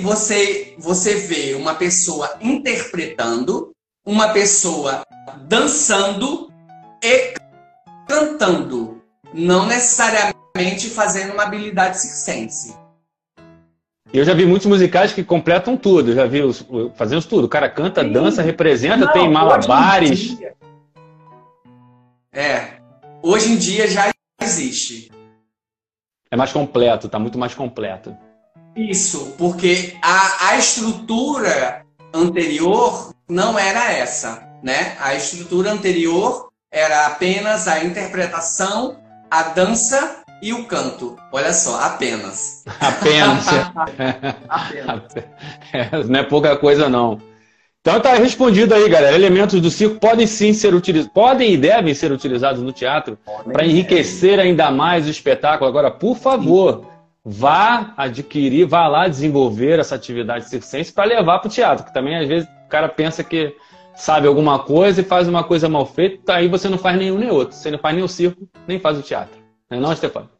você, 0.00 0.74
você 0.80 1.14
vê 1.14 1.54
uma 1.54 1.76
pessoa 1.76 2.36
interpretando, 2.40 3.70
uma 4.04 4.30
pessoa 4.30 5.04
dançando 5.42 6.50
e 7.00 7.34
cantando. 8.08 9.00
Não 9.32 9.64
necessariamente 9.64 10.90
fazendo 10.90 11.34
uma 11.34 11.44
habilidade 11.44 12.00
circense. 12.00 12.76
Eu 14.12 14.24
já 14.24 14.34
vi 14.34 14.44
muitos 14.44 14.66
musicais 14.66 15.12
que 15.12 15.22
completam 15.22 15.76
tudo. 15.76 16.10
Eu 16.10 16.16
já 16.16 16.26
vi 16.26 16.42
os, 16.42 16.66
fazendo 16.96 17.24
tudo. 17.24 17.44
O 17.44 17.48
cara 17.48 17.68
canta, 17.68 18.02
Sim. 18.02 18.10
dança, 18.10 18.42
representa, 18.42 19.06
Não, 19.06 19.12
tem 19.12 19.30
malabares. 19.30 20.36
É 22.32 22.82
hoje 23.24 23.52
em 23.52 23.56
dia 23.56 23.88
já 23.88 24.10
existe. 24.40 25.10
É 26.30 26.36
mais 26.36 26.52
completo, 26.52 27.06
está 27.06 27.18
muito 27.18 27.38
mais 27.38 27.54
completo. 27.54 28.14
Isso, 28.76 29.34
porque 29.38 29.96
a, 30.02 30.48
a 30.48 30.58
estrutura 30.58 31.86
anterior 32.12 33.14
não 33.28 33.58
era 33.58 33.92
essa, 33.92 34.46
né? 34.62 34.96
A 35.00 35.14
estrutura 35.14 35.70
anterior 35.70 36.50
era 36.70 37.06
apenas 37.06 37.66
a 37.66 37.84
interpretação, 37.84 38.98
a 39.30 39.44
dança 39.44 40.22
e 40.42 40.52
o 40.52 40.66
canto. 40.66 41.16
Olha 41.32 41.52
só, 41.52 41.80
apenas. 41.80 42.64
Apenas. 42.80 43.46
apenas. 44.48 45.16
É, 45.72 46.02
não 46.04 46.20
é 46.20 46.24
pouca 46.24 46.56
coisa, 46.56 46.88
não. 46.88 47.20
Então 47.86 48.00
tá 48.00 48.14
respondido 48.14 48.72
aí, 48.72 48.88
galera. 48.88 49.14
Elementos 49.14 49.60
do 49.60 49.70
circo 49.70 49.96
podem 49.96 50.26
sim 50.26 50.54
ser 50.54 50.74
utilizados, 50.74 51.12
podem 51.12 51.52
e 51.52 51.56
devem 51.58 51.92
ser 51.92 52.10
utilizados 52.10 52.62
no 52.62 52.72
teatro 52.72 53.18
para 53.52 53.66
enriquecer 53.66 54.40
ainda 54.40 54.70
mais 54.70 55.06
o 55.06 55.10
espetáculo. 55.10 55.68
Agora, 55.68 55.90
por 55.90 56.16
favor, 56.16 56.80
sim. 56.80 56.86
vá 57.22 57.92
adquirir, 57.94 58.64
vá 58.64 58.88
lá 58.88 59.06
desenvolver 59.06 59.78
essa 59.78 59.96
atividade 59.96 60.48
circense 60.48 60.90
para 60.90 61.04
levar 61.04 61.40
para 61.40 61.48
o 61.48 61.50
teatro, 61.50 61.84
que 61.84 61.92
também 61.92 62.16
às 62.16 62.26
vezes 62.26 62.48
o 62.64 62.68
cara 62.70 62.88
pensa 62.88 63.22
que 63.22 63.54
sabe 63.94 64.26
alguma 64.26 64.60
coisa 64.60 65.02
e 65.02 65.04
faz 65.04 65.28
uma 65.28 65.44
coisa 65.44 65.68
mal 65.68 65.84
feita, 65.84 66.36
aí 66.36 66.48
você 66.48 66.70
não 66.70 66.78
faz 66.78 66.96
nenhum 66.96 67.18
nem 67.18 67.30
outro. 67.30 67.54
Você 67.54 67.70
não 67.70 67.78
faz 67.78 67.94
nem 67.94 68.02
o 68.02 68.08
circo, 68.08 68.48
nem 68.66 68.80
faz 68.80 68.98
o 68.98 69.02
teatro. 69.02 69.38
Não 69.70 69.76
é 69.76 69.80
não, 69.82 69.94
Stefano? 69.94 70.30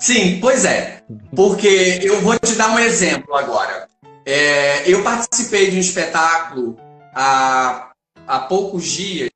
Sim, 0.00 0.40
pois 0.40 0.64
é. 0.64 1.04
Porque 1.36 2.00
eu 2.02 2.20
vou 2.20 2.36
te 2.36 2.56
dar 2.56 2.74
um 2.74 2.80
exemplo 2.80 3.32
agora. 3.36 3.91
É, 4.24 4.88
eu 4.90 5.02
participei 5.02 5.70
de 5.70 5.76
um 5.76 5.80
espetáculo 5.80 6.76
há, 7.14 7.92
há 8.26 8.40
poucos 8.40 8.84
dias 8.84 9.30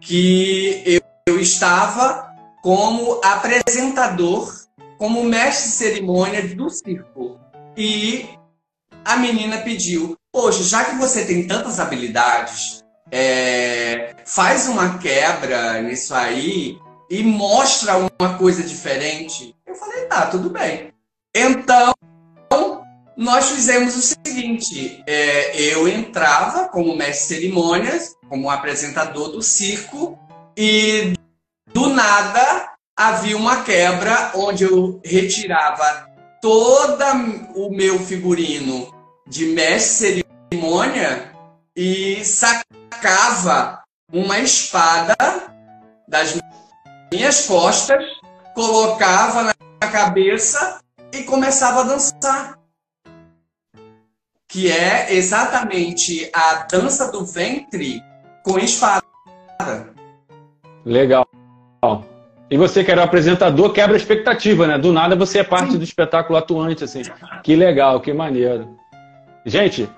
que 0.00 0.82
eu, 0.84 1.00
eu 1.26 1.40
estava 1.40 2.34
como 2.62 3.20
apresentador, 3.22 4.52
como 4.98 5.22
mestre 5.22 5.68
de 5.68 5.74
cerimônia 5.74 6.54
do 6.54 6.68
circo. 6.70 7.38
E 7.76 8.28
a 9.04 9.16
menina 9.16 9.58
pediu: 9.58 10.16
Poxa, 10.32 10.62
já 10.62 10.84
que 10.84 10.96
você 10.96 11.24
tem 11.24 11.46
tantas 11.46 11.78
habilidades, 11.78 12.82
é, 13.10 14.16
faz 14.24 14.68
uma 14.68 14.98
quebra 14.98 15.80
nisso 15.82 16.14
aí 16.14 16.78
e 17.10 17.22
mostra 17.22 17.96
uma 17.96 18.36
coisa 18.36 18.62
diferente. 18.62 19.54
Eu 19.66 19.74
falei: 19.74 20.06
Tá, 20.06 20.26
tudo 20.26 20.50
bem. 20.50 20.92
Então, 21.34 21.93
nós 23.16 23.50
fizemos 23.50 23.96
o 23.96 24.02
seguinte: 24.02 25.02
é, 25.06 25.56
eu 25.56 25.88
entrava 25.88 26.68
como 26.68 26.96
mestre 26.96 27.36
de 27.36 27.42
cerimônias, 27.42 28.16
como 28.28 28.50
apresentador 28.50 29.30
do 29.30 29.42
circo, 29.42 30.18
e 30.56 31.14
do 31.72 31.88
nada 31.88 32.72
havia 32.96 33.36
uma 33.36 33.62
quebra 33.62 34.32
onde 34.34 34.64
eu 34.64 35.00
retirava 35.04 36.08
todo 36.40 37.02
o 37.54 37.70
meu 37.70 37.98
figurino 37.98 38.92
de 39.26 39.46
mestre 39.46 40.16
de 40.16 40.24
cerimônia 40.52 41.32
e 41.74 42.24
sacava 42.24 43.82
uma 44.12 44.38
espada 44.38 45.16
das 46.06 46.38
minhas 47.12 47.46
costas, 47.46 48.04
colocava 48.54 49.42
na 49.42 49.90
cabeça 49.90 50.80
e 51.12 51.22
começava 51.24 51.80
a 51.80 51.84
dançar 51.84 52.63
que 54.54 54.70
é 54.70 55.12
exatamente 55.12 56.30
a 56.32 56.64
dança 56.70 57.10
do 57.10 57.24
ventre 57.24 58.00
com 58.44 58.56
espada. 58.56 59.02
Legal. 60.84 61.26
E 62.48 62.56
você 62.56 62.84
que 62.84 62.92
era 62.92 63.00
o 63.00 63.04
apresentador 63.04 63.72
quebra 63.72 63.96
a 63.96 63.98
expectativa, 63.98 64.68
né? 64.68 64.78
Do 64.78 64.92
nada 64.92 65.16
você 65.16 65.40
é 65.40 65.42
parte 65.42 65.72
Sim. 65.72 65.78
do 65.78 65.82
espetáculo 65.82 66.38
atuante, 66.38 66.84
assim. 66.84 67.02
Que 67.42 67.56
legal, 67.56 68.00
que 68.00 68.12
maneiro. 68.12 68.78
Gente, 69.44 69.90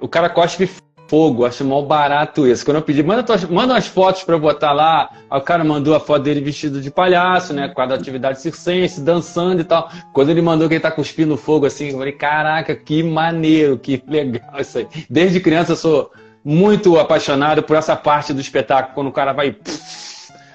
o 0.00 0.08
cara 0.08 0.30
cospe 0.30 0.66
fogo, 1.08 1.44
acho 1.44 1.64
mal 1.64 1.84
barato 1.84 2.46
isso. 2.46 2.64
Quando 2.64 2.78
eu 2.78 2.82
pedi, 2.82 3.02
manda, 3.02 3.22
tuas, 3.22 3.44
manda 3.44 3.74
umas 3.74 3.86
fotos 3.86 4.24
para 4.24 4.38
botar 4.38 4.72
lá, 4.72 5.10
o 5.30 5.40
cara 5.40 5.64
mandou 5.64 5.94
a 5.94 6.00
foto 6.00 6.22
dele 6.22 6.40
vestido 6.40 6.80
de 6.80 6.90
palhaço, 6.90 7.52
né? 7.52 7.68
Com 7.68 7.80
a 7.80 7.84
atividade 7.84 8.40
circense, 8.40 9.00
dançando 9.00 9.60
e 9.60 9.64
tal. 9.64 9.90
Quando 10.12 10.30
ele 10.30 10.42
mandou 10.42 10.68
que 10.68 10.74
ele 10.74 10.80
tá 10.80 10.90
cuspindo 10.90 11.36
fogo 11.36 11.66
assim, 11.66 11.88
eu 11.88 11.98
falei, 11.98 12.12
caraca, 12.12 12.74
que 12.74 13.02
maneiro, 13.02 13.78
que 13.78 14.02
legal 14.06 14.60
isso 14.60 14.78
aí. 14.78 14.88
Desde 15.08 15.40
criança 15.40 15.72
eu 15.72 15.76
sou 15.76 16.10
muito 16.44 16.98
apaixonado 16.98 17.62
por 17.62 17.76
essa 17.76 17.96
parte 17.96 18.32
do 18.32 18.40
espetáculo, 18.40 18.94
quando 18.94 19.08
o 19.08 19.12
cara 19.12 19.32
vai. 19.32 19.56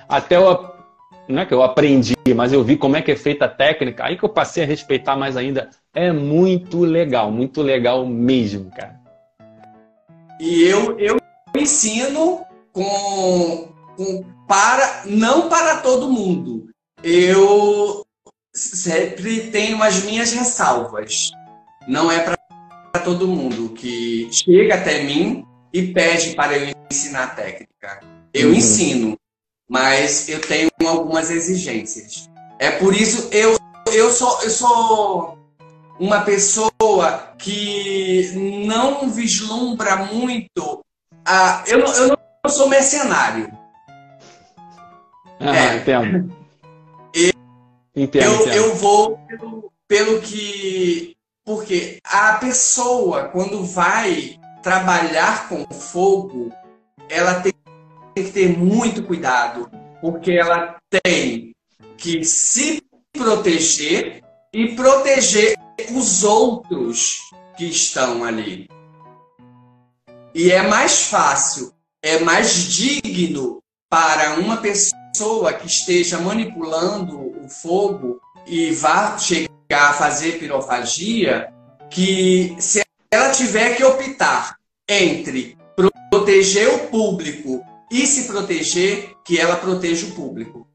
Até 0.07 0.38
eu. 0.38 0.77
Não 1.27 1.43
é 1.43 1.45
que 1.45 1.53
eu 1.53 1.62
aprendi, 1.62 2.15
mas 2.35 2.51
eu 2.51 2.63
vi 2.63 2.75
como 2.75 2.97
é 2.97 3.03
que 3.03 3.12
é 3.12 3.15
feita 3.15 3.45
a 3.45 3.47
técnica, 3.47 4.03
aí 4.03 4.17
que 4.17 4.25
eu 4.25 4.29
passei 4.29 4.63
a 4.63 4.65
respeitar 4.65 5.15
mais 5.15 5.38
ainda. 5.38 5.69
É 5.93 6.12
muito 6.12 6.79
legal, 6.79 7.31
muito 7.31 7.62
legal 7.62 8.03
mesmo, 8.03 8.71
cara. 8.71 8.98
E 10.39 10.63
eu, 10.63 10.97
eu 10.99 11.17
ensino 11.56 12.45
com, 12.71 13.69
com 13.97 14.23
para 14.47 15.04
não 15.06 15.49
para 15.49 15.78
todo 15.78 16.12
mundo. 16.12 16.69
Eu 17.04 18.06
sempre 18.54 19.52
tenho 19.52 19.82
as 19.84 20.04
minhas 20.04 20.32
ressalvas. 20.32 21.32
Não 21.88 22.12
é 22.12 22.19
para 22.19 22.38
todo 23.04 23.28
mundo 23.28 23.69
que 23.69 24.30
chega 24.32 24.75
até 24.75 25.04
mim 25.04 25.45
e 25.73 25.93
pede 25.93 26.36
para 26.36 26.58
eu 26.58 26.73
ensinar 26.89 27.23
a 27.23 27.28
técnica. 27.28 27.99
Eu 28.34 28.49
uhum. 28.49 28.56
ensino, 28.56 29.17
mas 29.69 30.30
eu 30.30 30.39
tenho 30.39 30.69
algumas 30.86 31.30
exigências. 31.30 32.30
É 32.60 32.71
por 32.71 32.95
isso 32.95 33.30
eu 33.32 33.58
eu 33.91 34.12
sou 34.12 34.41
eu 34.43 34.49
sou 34.49 35.38
uma 35.99 36.21
pessoa 36.21 37.33
que 37.38 38.31
não 38.65 39.09
vislumbra 39.09 39.97
muito. 39.97 40.83
A, 41.25 41.63
eu, 41.67 41.79
não, 41.79 41.93
eu 41.93 42.07
não 42.07 42.51
sou 42.51 42.69
mercenário. 42.69 43.51
Ah, 45.39 45.55
é. 45.55 45.75
entendo. 45.77 46.33
Eu, 47.13 47.31
entendo, 47.95 48.23
eu, 48.23 48.35
entendo. 48.35 48.55
eu 48.55 48.75
vou 48.75 49.17
pelo, 49.27 49.71
pelo 49.88 50.21
que. 50.21 51.15
Porque 51.43 51.99
a 52.03 52.33
pessoa, 52.33 53.25
quando 53.29 53.65
vai 53.65 54.39
trabalhar 54.62 55.49
com 55.49 55.65
fogo, 55.73 56.51
ela 57.09 57.41
tem 57.41 57.53
que 58.15 58.23
ter 58.31 58.55
muito 58.57 59.03
cuidado, 59.03 59.69
porque 59.99 60.31
ela 60.31 60.77
tem 61.03 61.55
que 61.97 62.23
se 62.23 62.83
proteger 63.12 64.21
e 64.53 64.75
proteger 64.75 65.59
os 65.92 66.24
outros 66.24 67.30
que 67.58 67.65
estão 67.65 68.24
ali. 68.24 68.68
E 70.34 70.52
é 70.52 70.62
mais 70.62 71.08
fácil, 71.08 71.74
é 72.04 72.20
mais 72.20 72.68
digno 72.68 73.60
para 73.89 74.36
uma 74.39 74.58
pessoa 74.58 75.54
que 75.54 75.68
esteja 75.68 76.20
manipulando 76.20 77.20
o 77.44 77.50
fogo 77.50 78.22
e 78.46 78.72
vá 78.72 79.18
chegar 79.18 79.50
a 79.72 79.94
fazer 79.94 80.39
pirofagia, 80.39 81.52
que 81.89 82.56
se 82.60 82.82
ela 83.12 83.32
tiver 83.32 83.76
que 83.76 83.84
optar 83.84 84.56
entre 84.88 85.58
proteger 86.10 86.68
o 86.74 86.88
público 86.88 87.63
e 87.92 88.06
se 88.06 88.28
proteger, 88.28 89.15
que 89.24 89.39
ela 89.39 89.56
proteja 89.56 90.08
o 90.08 90.12
público. 90.12 90.68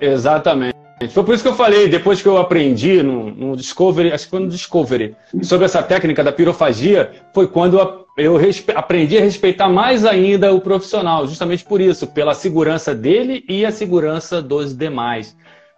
Exatamente. 0.00 0.77
Foi 1.10 1.22
por 1.22 1.34
isso 1.34 1.44
que 1.44 1.48
eu 1.48 1.54
falei, 1.54 1.88
depois 1.88 2.20
que 2.20 2.26
eu 2.26 2.36
aprendi 2.36 3.02
no, 3.02 3.30
no 3.30 3.56
Discovery, 3.56 4.12
acho 4.12 4.24
que 4.24 4.30
foi 4.30 4.40
no 4.40 4.48
Discovery, 4.48 5.14
sobre 5.42 5.64
essa 5.64 5.82
técnica 5.82 6.24
da 6.24 6.32
pirofagia, 6.32 7.12
foi 7.32 7.46
quando 7.46 7.78
eu, 7.78 8.06
eu 8.16 8.36
aprendi 8.74 9.16
a 9.16 9.20
respeitar 9.20 9.68
mais 9.68 10.04
ainda 10.04 10.52
o 10.52 10.60
profissional, 10.60 11.26
justamente 11.26 11.64
por 11.64 11.80
isso, 11.80 12.08
pela 12.08 12.34
segurança 12.34 12.94
dele 12.94 13.44
e 13.48 13.64
a 13.64 13.70
segurança 13.70 14.42
dos 14.42 14.76
demais. 14.76 15.36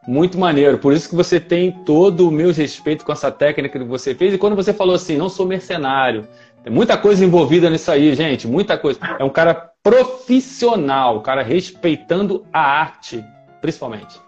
Muito 0.09 0.38
maneiro, 0.38 0.78
por 0.78 0.94
isso 0.94 1.11
que 1.11 1.14
você 1.14 1.38
tem 1.38 1.70
todo 1.85 2.26
o 2.26 2.30
meu 2.30 2.50
respeito 2.50 3.04
com 3.04 3.12
essa 3.12 3.30
técnica 3.30 3.78
que 3.78 3.85
você 3.85 4.14
fez. 4.14 4.33
E 4.33 4.38
quando 4.38 4.56
você 4.56 4.72
falou 4.72 4.94
assim, 4.94 5.18
não 5.18 5.28
sou 5.28 5.46
mercenário, 5.46 6.26
tem 6.64 6.72
muita 6.72 6.96
coisa 6.96 7.22
envolvida 7.22 7.68
nisso 7.68 7.90
aí, 7.90 8.14
gente, 8.14 8.48
muita 8.48 8.78
coisa. 8.78 8.98
É 9.18 9.24
um 9.24 9.28
cara 9.28 9.70
profissional, 9.83 11.20
cara 11.20 11.42
respeitando 11.42 12.44
a 12.50 12.61
arte, 12.61 13.22
principalmente. 13.61 14.18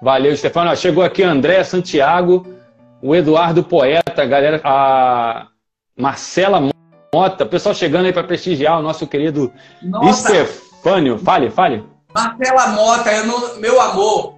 Valeu, 0.00 0.36
Stefano. 0.36 0.74
Chegou 0.76 1.02
aqui 1.02 1.22
André 1.22 1.62
Santiago, 1.64 2.46
o 3.02 3.14
Eduardo 3.14 3.62
Poeta, 3.62 4.22
a 4.22 4.26
galera, 4.26 4.60
a 4.64 5.48
Marcela 5.96 6.60
Mota, 7.12 7.46
pessoal 7.46 7.74
chegando 7.74 8.06
aí 8.06 8.12
para 8.12 8.24
prestigiar 8.24 8.78
o 8.78 8.82
nosso 8.82 9.06
querido 9.06 9.52
Nossa. 9.82 10.28
Stefânio. 10.28 11.18
Fale, 11.18 11.50
fale. 11.50 11.84
Marcela 12.14 12.68
Mota, 12.68 13.10
eu 13.12 13.58
meu 13.58 13.80
amor, 13.80 14.34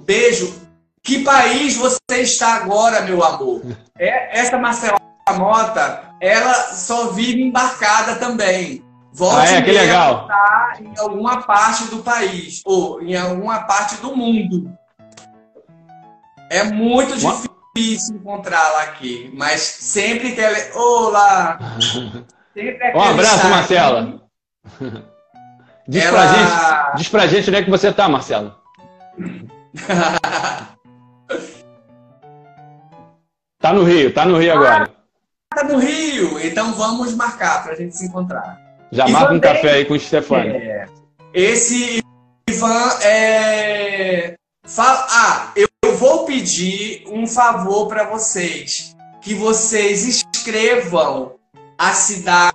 beijo. 0.00 0.62
Que 1.02 1.22
país 1.22 1.76
você 1.76 1.98
está 2.22 2.54
agora, 2.54 3.02
meu 3.02 3.22
amor? 3.22 3.60
É, 3.98 4.40
essa 4.40 4.56
Marcela 4.56 4.96
Mota, 5.36 6.02
ela 6.20 6.54
só 6.72 7.08
vive 7.08 7.42
embarcada 7.42 8.16
também. 8.16 8.82
Volte 9.12 9.54
ah, 9.54 9.58
é, 9.58 9.62
que 9.62 9.70
legal. 9.70 10.26
Tá 10.26 10.78
em 10.80 10.98
alguma 10.98 11.42
parte 11.42 11.84
do 11.84 11.98
país 11.98 12.62
ou 12.64 13.00
em 13.02 13.16
alguma 13.16 13.60
parte 13.60 13.96
do 13.96 14.16
mundo. 14.16 14.72
É 16.54 16.62
muito 16.62 17.16
difícil 17.16 18.14
encontrá-la 18.14 18.82
aqui, 18.82 19.28
mas 19.34 19.60
sempre 19.60 20.36
que 20.36 20.40
ela. 20.40 20.56
Olá! 20.76 21.58
Sempre 22.54 22.92
um 22.94 23.00
abraço, 23.00 23.48
Marcela. 23.48 24.22
Diz, 25.88 26.04
ela... 26.04 26.12
pra 26.12 26.26
gente, 26.28 26.52
diz 26.96 27.08
pra 27.08 27.26
gente 27.26 27.50
onde 27.50 27.58
é 27.58 27.64
que 27.64 27.70
você 27.70 27.92
tá, 27.92 28.08
Marcela. 28.08 28.56
tá 33.60 33.72
no 33.72 33.82
Rio, 33.82 34.14
tá 34.14 34.24
no 34.24 34.38
Rio 34.38 34.52
agora. 34.52 34.88
Tá 35.52 35.64
no 35.64 35.78
Rio, 35.78 36.38
então 36.38 36.72
vamos 36.74 37.16
marcar 37.16 37.64
pra 37.64 37.74
gente 37.74 37.96
se 37.96 38.06
encontrar. 38.06 38.60
Já 38.92 39.08
marca 39.08 39.34
um 39.34 39.40
café 39.40 39.72
aí 39.72 39.86
com 39.86 39.94
o 39.94 39.98
Stefano. 39.98 40.54
É, 40.54 40.86
esse 41.34 42.00
Ivan 42.48 42.90
é. 43.02 44.36
Fala... 44.64 45.04
Ah, 45.10 45.50
eu 45.56 45.66
vou 46.04 46.26
pedir 46.26 47.02
um 47.06 47.26
favor 47.26 47.88
para 47.88 48.04
vocês, 48.04 48.94
que 49.22 49.32
vocês 49.32 50.04
escrevam 50.06 51.36
a 51.78 51.94
cidade, 51.94 52.54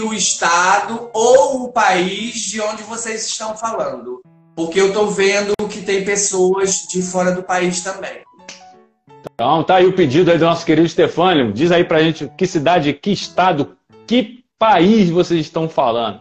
o 0.00 0.14
estado 0.14 1.10
ou 1.12 1.64
o 1.64 1.72
país 1.72 2.36
de 2.36 2.60
onde 2.60 2.84
vocês 2.84 3.26
estão 3.26 3.56
falando, 3.56 4.20
porque 4.54 4.80
eu 4.80 4.86
estou 4.86 5.08
vendo 5.08 5.52
que 5.68 5.82
tem 5.82 6.04
pessoas 6.04 6.86
de 6.88 7.02
fora 7.02 7.32
do 7.32 7.42
país 7.42 7.80
também. 7.82 8.22
Então, 9.32 9.64
tá 9.64 9.74
aí 9.74 9.86
o 9.86 9.96
pedido 9.96 10.30
aí 10.30 10.38
do 10.38 10.44
nosso 10.44 10.64
querido 10.64 10.88
Stefânio. 10.88 11.52
Diz 11.52 11.72
aí 11.72 11.82
pra 11.82 12.04
gente 12.04 12.30
que 12.38 12.46
cidade, 12.46 12.92
que 12.92 13.10
estado, 13.10 13.76
que 14.06 14.44
país 14.56 15.10
vocês 15.10 15.40
estão 15.40 15.68
falando. 15.68 16.20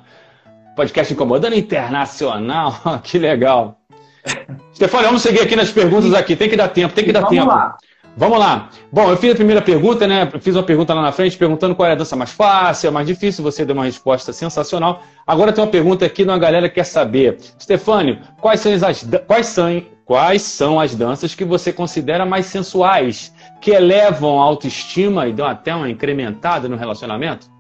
Podcast 0.76 1.14
Incomodando 1.14 1.54
Internacional, 1.54 2.74
que 3.06 3.20
legal. 3.20 3.83
Stefano, 4.74 5.06
vamos 5.06 5.22
seguir 5.22 5.42
aqui 5.42 5.56
nas 5.56 5.72
perguntas 5.72 6.14
aqui. 6.14 6.36
Tem 6.36 6.50
que 6.50 6.56
dar 6.56 6.70
tempo, 6.70 6.94
tem 6.94 7.06
que 7.06 7.12
dar 7.12 7.22
vamos 7.22 7.36
tempo. 7.36 7.48
Lá. 7.48 7.78
Vamos 8.16 8.38
lá. 8.38 8.70
Bom, 8.92 9.10
eu 9.10 9.18
fiz 9.18 9.32
a 9.32 9.36
primeira 9.36 9.62
pergunta, 9.62 10.06
né? 10.06 10.30
fiz 10.40 10.56
uma 10.56 10.62
pergunta 10.62 10.94
lá 10.94 11.02
na 11.02 11.12
frente 11.12 11.36
perguntando 11.36 11.74
qual 11.74 11.90
é 11.90 11.94
a 11.94 11.96
dança 11.96 12.16
mais 12.16 12.32
fácil, 12.32 12.90
a 12.90 12.92
mais 12.92 13.08
difícil. 13.08 13.44
Você 13.44 13.66
deu 13.66 13.76
uma 13.76 13.86
resposta 13.86 14.32
sensacional. 14.32 15.02
Agora 15.26 15.52
tem 15.52 15.64
uma 15.64 15.70
pergunta 15.70 16.06
aqui 16.06 16.24
de 16.24 16.30
uma 16.30 16.38
galera 16.38 16.70
que 16.70 16.76
quer 16.76 16.84
saber. 16.84 17.40
Stefânio, 17.60 18.20
quais 18.40 18.60
são 18.60 18.72
as, 18.72 19.04
quais 19.26 19.48
são, 19.48 19.84
quais 20.06 20.42
são 20.44 20.80
as 20.80 20.94
danças 20.94 21.34
que 21.34 21.44
você 21.44 21.74
considera 21.74 22.24
mais 22.24 22.46
sensuais, 22.46 23.34
que 23.60 23.72
elevam 23.72 24.40
a 24.40 24.44
autoestima 24.44 25.28
e 25.28 25.34
dão 25.34 25.48
até 25.48 25.74
uma 25.74 25.90
incrementada 25.90 26.70
no 26.70 26.76
relacionamento? 26.76 27.52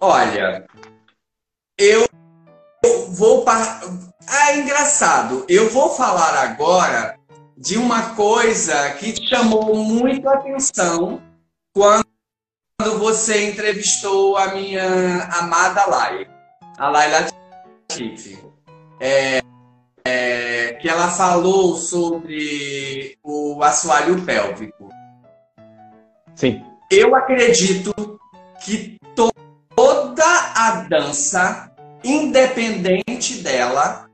Olha, 0.00 0.64
eu 1.76 2.06
vou. 3.10 3.44
Par... 3.44 3.80
Ah, 4.30 4.52
é 4.52 4.58
engraçado. 4.58 5.44
Eu 5.48 5.70
vou 5.70 5.90
falar 5.90 6.34
agora 6.34 7.18
de 7.56 7.78
uma 7.78 8.14
coisa 8.14 8.90
que 8.92 9.14
chamou 9.26 9.74
muito 9.74 10.28
a 10.28 10.34
atenção 10.34 11.20
quando 11.74 12.04
você 12.98 13.50
entrevistou 13.50 14.36
a 14.36 14.54
minha 14.54 15.24
amada 15.32 15.86
Lai, 15.86 16.28
a 16.78 16.88
Laila 16.90 17.26
Latifi. 17.90 18.38
É, 19.00 19.40
é, 20.04 20.72
que 20.74 20.88
ela 20.88 21.08
falou 21.08 21.76
sobre 21.76 23.16
o 23.22 23.62
assoalho 23.62 24.22
pélvico. 24.24 24.88
Sim. 26.34 26.62
Eu 26.90 27.14
acredito 27.14 28.20
que 28.64 28.96
toda 29.14 30.24
a 30.54 30.86
dança 30.88 31.70
independente 32.04 33.42
dela, 33.42 34.07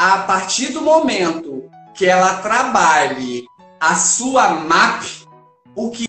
a 0.00 0.22
partir 0.22 0.72
do 0.72 0.80
momento 0.80 1.70
que 1.92 2.06
ela 2.06 2.40
trabalhe 2.40 3.44
a 3.78 3.96
sua 3.96 4.48
MAP, 4.48 5.04
o 5.76 5.90
que 5.90 6.08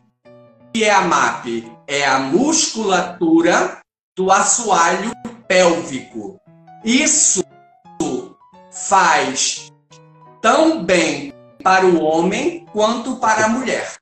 é 0.81 0.89
a 0.89 1.01
MAP? 1.01 1.69
É 1.85 2.07
a 2.07 2.17
musculatura 2.19 3.81
do 4.15 4.31
assoalho 4.31 5.11
pélvico. 5.45 6.39
Isso 6.85 7.43
faz 8.71 9.69
tão 10.41 10.85
bem 10.85 11.33
para 11.61 11.85
o 11.85 12.01
homem 12.01 12.65
quanto 12.71 13.17
para 13.17 13.47
a 13.47 13.49
mulher. 13.49 13.97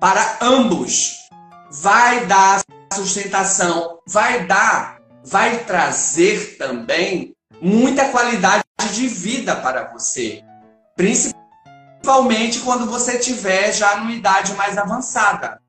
Para 0.00 0.38
ambos 0.42 1.28
vai 1.70 2.26
dar 2.26 2.60
sustentação, 2.92 4.00
vai 4.04 4.44
dar, 4.48 4.93
vai 5.24 5.64
trazer 5.64 6.56
também 6.58 7.34
muita 7.60 8.10
qualidade 8.10 8.64
de 8.92 9.08
vida 9.08 9.56
para 9.56 9.90
você. 9.92 10.42
Principalmente 10.94 12.60
quando 12.60 12.86
você 12.86 13.18
tiver 13.18 13.72
já 13.72 13.96
numa 13.96 14.12
idade 14.12 14.52
mais 14.54 14.76
avançada. 14.76 15.60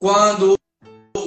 Quando 0.00 0.56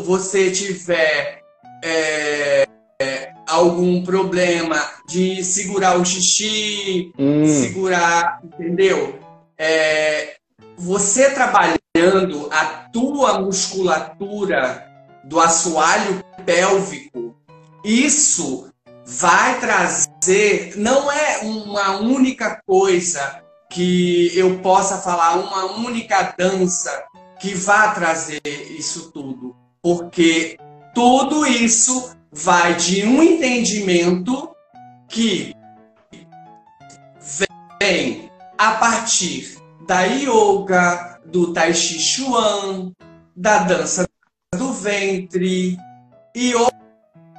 você 0.03 0.51
tiver 0.51 1.41
é, 1.83 2.67
é, 2.99 3.33
algum 3.47 4.03
problema 4.03 4.81
de 5.07 5.43
segurar 5.43 5.97
o 5.97 6.05
xixi, 6.05 7.13
hum. 7.17 7.45
segurar, 7.45 8.41
entendeu? 8.43 9.19
É, 9.57 10.35
você 10.75 11.29
trabalhando 11.29 12.49
a 12.51 12.65
tua 12.91 13.39
musculatura 13.39 14.94
do 15.25 15.39
assoalho 15.39 16.23
pélvico, 16.45 17.35
isso 17.83 18.69
vai 19.05 19.59
trazer, 19.59 20.73
não 20.77 21.11
é 21.11 21.39
uma 21.39 21.99
única 21.99 22.61
coisa 22.65 23.43
que 23.69 24.31
eu 24.37 24.59
possa 24.59 24.97
falar, 24.97 25.35
uma 25.35 25.65
única 25.65 26.33
dança 26.37 27.03
que 27.39 27.53
vá 27.53 27.89
trazer 27.89 28.41
isso 28.45 29.11
tudo, 29.11 29.55
porque 29.81 30.57
tudo 30.93 31.45
isso 31.45 32.15
vai 32.31 32.75
de 32.75 33.05
um 33.05 33.21
entendimento 33.21 34.49
que 35.07 35.53
vem 37.79 38.31
a 38.57 38.71
partir 38.71 39.57
da 39.85 40.03
yoga, 40.03 41.19
do 41.25 41.53
tai 41.53 41.73
chi 41.73 41.99
chuan, 41.99 42.91
da 43.35 43.59
dança 43.59 44.07
ventre 44.85 45.79
e 46.35 46.53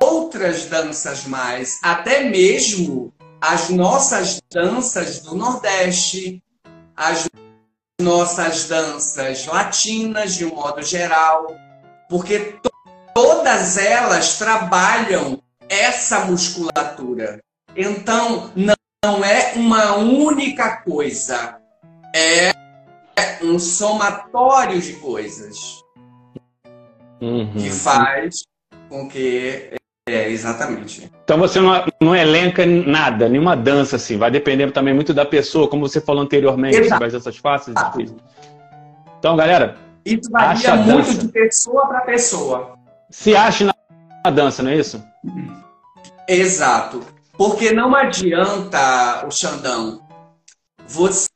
outras 0.02 0.66
danças 0.66 1.24
mais, 1.26 1.78
até 1.80 2.24
mesmo 2.24 3.14
as 3.40 3.68
nossas 3.70 4.42
danças 4.52 5.20
do 5.20 5.36
Nordeste, 5.36 6.42
as 6.96 7.28
nossas 8.00 8.64
danças 8.64 9.46
latinas 9.46 10.34
de 10.34 10.44
um 10.44 10.56
modo 10.56 10.82
geral, 10.82 11.46
porque 12.08 12.58
todas 13.14 13.76
elas 13.76 14.38
trabalham 14.38 15.40
essa 15.68 16.24
musculatura. 16.24 17.40
Então, 17.76 18.50
não 18.56 19.24
é 19.24 19.52
uma 19.54 19.94
única 19.98 20.78
coisa, 20.78 21.60
é 22.12 22.50
um 23.40 23.56
somatório 23.56 24.80
de 24.80 24.94
coisas 24.94 25.85
uhum. 27.20 27.52
que 27.52 27.70
faz 27.70 28.42
com 28.88 29.08
que. 29.08 29.70
É, 30.08 30.30
exatamente. 30.30 31.10
Então 31.24 31.36
você 31.36 31.60
não, 31.60 31.84
não 32.00 32.14
elenca 32.14 32.64
nada, 32.64 33.28
nenhuma 33.28 33.56
dança 33.56 33.96
assim. 33.96 34.16
Vai 34.16 34.30
depender 34.30 34.70
também 34.70 34.94
muito 34.94 35.12
da 35.12 35.24
pessoa, 35.24 35.68
como 35.68 35.88
você 35.88 36.00
falou 36.00 36.22
anteriormente, 36.22 36.76
Exato. 36.76 36.90
sobre 36.90 37.06
as 37.06 37.12
danças 37.12 37.36
fáceis 37.36 37.76
e 37.76 37.84
difíceis. 37.84 38.20
Então, 39.18 39.36
galera. 39.36 39.76
Isso 40.04 40.30
varia 40.30 40.76
muito 40.76 41.06
dança. 41.08 41.18
de 41.18 41.28
pessoa 41.32 41.88
para 41.88 42.00
pessoa. 42.02 42.78
Se 43.10 43.34
acha 43.34 43.64
na 43.64 44.30
dança, 44.30 44.62
não 44.62 44.70
é 44.70 44.76
isso? 44.76 45.02
Exato. 46.28 47.02
Porque 47.36 47.72
não 47.72 47.94
adianta, 47.94 49.26
o 49.26 49.30
Xandão, 49.32 50.00
você 50.86 51.28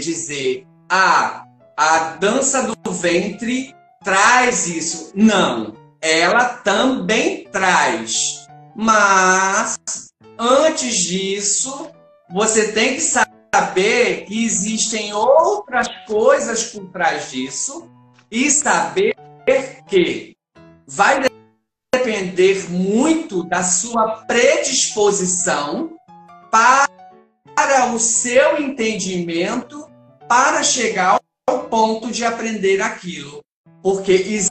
dizer, 0.00 0.66
ah, 0.90 1.44
a 1.76 2.16
dança 2.18 2.74
do 2.82 2.92
ventre 2.92 3.75
traz 4.06 4.68
isso. 4.68 5.10
Não, 5.16 5.74
ela 6.00 6.44
também 6.44 7.42
traz. 7.50 8.46
Mas, 8.76 9.76
antes 10.38 10.94
disso, 10.94 11.90
você 12.30 12.70
tem 12.70 12.94
que 12.94 13.00
saber 13.00 14.24
que 14.26 14.44
existem 14.44 15.12
outras 15.12 15.88
coisas 16.06 16.66
por 16.66 16.88
trás 16.92 17.32
disso 17.32 17.90
e 18.30 18.48
saber 18.48 19.16
que 19.88 20.36
vai 20.86 21.26
depender 21.92 22.70
muito 22.70 23.42
da 23.42 23.64
sua 23.64 24.24
predisposição 24.24 25.96
para 26.48 27.92
o 27.92 27.98
seu 27.98 28.62
entendimento 28.62 29.90
para 30.28 30.62
chegar 30.62 31.18
ao 31.48 31.64
ponto 31.64 32.12
de 32.12 32.24
aprender 32.24 32.80
aquilo. 32.80 33.45
Porque 33.86 34.42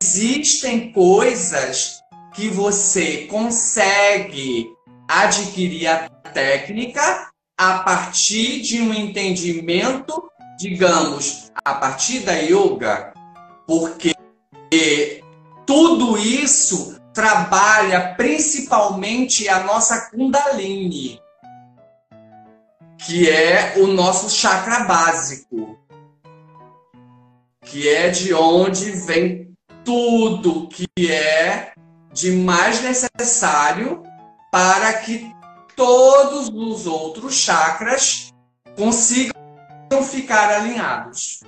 existem 0.00 0.92
coisas 0.92 2.00
que 2.36 2.48
você 2.48 3.26
consegue 3.26 4.72
adquirir 5.08 5.88
a 5.88 6.08
técnica 6.32 7.32
a 7.58 7.80
partir 7.80 8.60
de 8.60 8.80
um 8.80 8.94
entendimento, 8.94 10.30
digamos, 10.56 11.50
a 11.64 11.74
partir 11.74 12.20
da 12.20 12.34
yoga, 12.34 13.12
porque 13.66 14.14
tudo 15.66 16.16
isso 16.16 16.96
trabalha 17.12 18.14
principalmente 18.14 19.48
a 19.48 19.64
nossa 19.64 20.08
Kundalini, 20.12 21.20
que 23.04 23.28
é 23.28 23.74
o 23.78 23.88
nosso 23.88 24.30
chakra 24.30 24.84
básico, 24.84 25.76
que 27.66 27.88
é 27.88 28.08
de 28.08 28.32
onde 28.32 28.92
vem 28.92 29.50
tudo 29.84 30.68
que 30.68 30.86
é 31.10 31.72
de 32.12 32.32
mais 32.32 32.82
necessário 32.82 34.02
para 34.50 34.92
que 34.94 35.30
todos 35.76 36.48
os 36.48 36.86
outros 36.86 37.34
chakras 37.34 38.32
consigam 38.76 39.32
ficar 40.02 40.50
alinhados. 40.50 41.40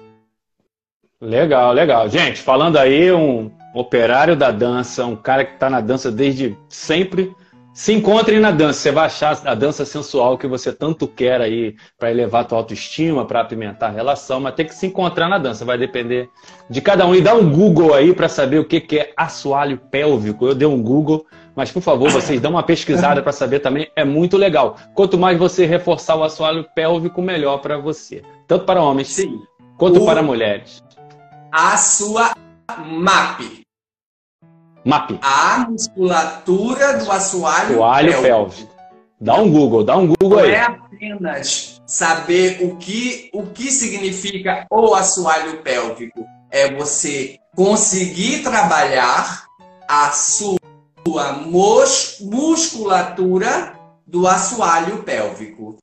Legal, 1.21 1.73
legal. 1.73 2.09
Gente, 2.09 2.41
falando 2.41 2.77
aí, 2.77 3.11
um 3.11 3.51
operário 3.75 4.37
da 4.37 4.51
dança, 4.51 5.07
um 5.07 5.17
cara 5.17 5.45
que 5.45 5.55
está 5.55 5.71
na 5.71 5.81
dança 5.81 6.13
desde 6.13 6.57
sempre. 6.69 7.35
Se 7.79 7.93
encontre 7.93 8.41
na 8.41 8.51
dança, 8.51 8.81
você 8.81 8.91
vai 8.91 9.07
achar 9.07 9.41
a 9.45 9.55
dança 9.55 9.85
sensual 9.85 10.37
que 10.37 10.49
você 10.49 10.73
tanto 10.73 11.07
quer 11.07 11.41
aí 11.41 11.77
para 11.97 12.11
elevar 12.11 12.41
a 12.41 12.45
tua 12.45 12.59
autoestima, 12.59 13.25
para 13.25 13.41
apimentar 13.41 13.87
a 13.87 13.93
relação, 13.93 14.41
mas 14.41 14.57
tem 14.57 14.67
que 14.67 14.75
se 14.75 14.89
encontrar 14.89 15.29
na 15.29 15.39
dança, 15.39 15.65
vai 15.65 15.79
depender 15.79 16.29
de 16.69 16.81
cada 16.81 17.07
um. 17.07 17.15
E 17.15 17.21
dá 17.21 17.35
um 17.35 17.49
Google 17.49 17.95
aí 17.95 18.13
para 18.13 18.29
saber 18.29 18.59
o 18.59 18.65
que, 18.65 18.81
que 18.81 18.99
é 18.99 19.13
assoalho 19.17 19.79
pélvico. 19.79 20.45
Eu 20.45 20.57
dei 20.57 20.67
um 20.67 20.83
Google, 20.83 21.25
mas 21.55 21.71
por 21.71 21.81
favor, 21.81 22.11
vocês 22.11 22.41
dão 22.41 22.51
uma 22.51 22.65
pesquisada 22.65 23.23
para 23.23 23.31
saber 23.31 23.61
também, 23.61 23.89
é 23.95 24.05
muito 24.05 24.37
legal. 24.37 24.77
Quanto 24.93 25.17
mais 25.17 25.39
você 25.39 25.65
reforçar 25.65 26.17
o 26.17 26.25
assoalho 26.25 26.67
pélvico, 26.75 27.23
melhor 27.23 27.59
para 27.59 27.79
você. 27.79 28.23
Tanto 28.49 28.65
para 28.65 28.83
homens 28.83 29.07
Sim. 29.07 29.41
quanto 29.77 30.03
o... 30.03 30.05
para 30.05 30.21
mulheres. 30.21 30.83
A 31.53 31.77
sua 31.77 32.35
MAP. 32.77 33.58
MAP. 34.89 35.19
A 35.21 35.67
musculatura 35.69 36.97
do 36.97 37.13
assoalho, 37.13 37.75
assoalho 37.75 38.23
pélvico. 38.23 38.23
pélvico. 38.23 38.75
Dá 39.21 39.35
um 39.35 39.51
Google, 39.51 39.85
dá 39.85 39.97
um 39.99 40.07
Google 40.07 40.39
Não 40.39 40.39
aí. 40.39 40.51
Não 40.51 40.57
é 40.57 40.65
apenas 40.65 41.83
saber 41.87 42.61
o 42.63 42.77
que, 42.77 43.29
o 43.35 43.43
que 43.49 43.71
significa 43.71 44.67
o 44.71 44.95
assoalho 44.95 45.59
pélvico. 45.59 46.27
É 46.51 46.75
você 46.75 47.39
conseguir 47.55 48.43
trabalhar 48.43 49.45
a 49.87 50.11
sua 50.11 50.57
mus 51.45 52.21
musculatura 52.23 53.75
do 54.07 54.27
assoalho 54.27 55.03
pélvico. 55.03 55.77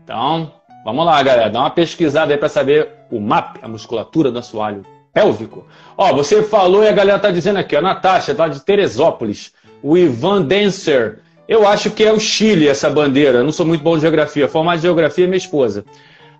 Então, 0.00 0.52
vamos 0.84 1.04
lá, 1.04 1.20
galera. 1.24 1.50
Dá 1.50 1.58
uma 1.58 1.70
pesquisada 1.70 2.32
aí 2.32 2.38
para 2.38 2.48
saber 2.48 2.88
o 3.10 3.18
MAP, 3.18 3.56
a 3.60 3.66
musculatura 3.66 4.30
do 4.30 4.38
assoalho 4.38 4.86
pélvico. 5.12 5.66
Ó, 5.96 6.12
você 6.14 6.42
falou 6.42 6.84
e 6.84 6.88
a 6.88 6.92
galera 6.92 7.18
tá 7.18 7.30
dizendo 7.30 7.58
aqui, 7.58 7.74
a 7.74 7.82
Natasha, 7.82 8.34
lá 8.36 8.48
de 8.48 8.64
Teresópolis, 8.64 9.52
o 9.82 9.96
Ivan 9.96 10.42
Dancer. 10.42 11.20
Eu 11.48 11.66
acho 11.66 11.90
que 11.90 12.04
é 12.04 12.12
o 12.12 12.20
Chile 12.20 12.68
essa 12.68 12.90
bandeira. 12.90 13.38
Eu 13.38 13.44
não 13.44 13.52
sou 13.52 13.64
muito 13.64 13.82
bom 13.82 13.96
de 13.96 14.02
geografia. 14.02 14.46
Formado 14.46 14.76
de 14.76 14.82
geografia 14.82 15.24
é 15.24 15.26
minha 15.26 15.38
esposa. 15.38 15.84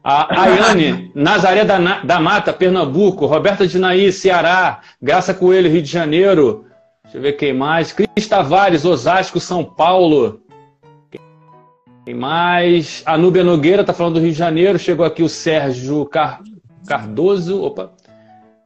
A 0.04 0.42
Ayane, 0.42 1.10
Nazaré 1.16 1.64
da, 1.64 1.78
da 2.02 2.20
Mata, 2.20 2.52
Pernambuco. 2.52 3.26
Roberta 3.26 3.66
Dinaí, 3.66 4.12
Ceará. 4.12 4.80
Graça 5.00 5.32
Coelho, 5.32 5.70
Rio 5.70 5.82
de 5.82 5.90
Janeiro. 5.90 6.66
Deixa 7.02 7.16
eu 7.16 7.22
ver 7.22 7.32
quem 7.32 7.54
mais. 7.54 7.90
Cris 7.90 8.28
Tavares, 8.28 8.84
Osasco, 8.84 9.40
São 9.40 9.64
Paulo. 9.64 10.42
Quem 12.04 12.14
mais? 12.14 13.02
A 13.06 13.16
Núbia 13.16 13.42
Nogueira 13.42 13.82
tá 13.82 13.94
falando 13.94 14.14
do 14.14 14.20
Rio 14.20 14.32
de 14.32 14.38
Janeiro. 14.38 14.78
Chegou 14.78 15.06
aqui 15.06 15.22
o 15.22 15.28
Sérgio 15.28 16.04
Car... 16.04 16.42
Cardoso. 16.86 17.62
Opa. 17.62 17.92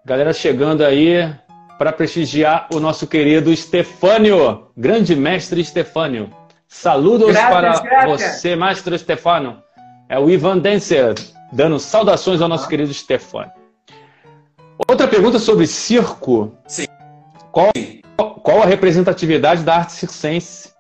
Galera 0.05 0.32
chegando 0.32 0.84
aí 0.84 1.32
para 1.78 1.92
prestigiar 1.92 2.66
o 2.74 2.80
nosso 2.80 3.07
querido 3.07 3.57
Stefânio, 3.57 4.66
grande 4.76 5.14
mestre 5.14 5.64
Stefânio. 5.64 6.28
Saludos 6.66 7.30
graças, 7.30 7.50
para 7.50 7.80
graças. 7.80 8.36
você, 8.36 8.57
mestre 8.57 8.98
Stefano. 8.98 9.62
É 10.09 10.18
o 10.18 10.28
Ivan 10.28 10.59
Dancer, 10.59 11.14
dando 11.53 11.78
saudações 11.78 12.42
ao 12.42 12.48
nosso 12.48 12.64
ah. 12.64 12.68
querido 12.68 12.92
Stefânio. 12.92 13.53
Outra 14.88 15.07
pergunta 15.07 15.38
sobre 15.38 15.68
circo. 15.68 16.53
Sim. 16.66 16.86
Qual, 17.53 17.70
qual 18.42 18.61
a 18.61 18.66
representatividade 18.66 19.62
da 19.62 19.76
arte 19.76 19.92
circense? 19.92 20.72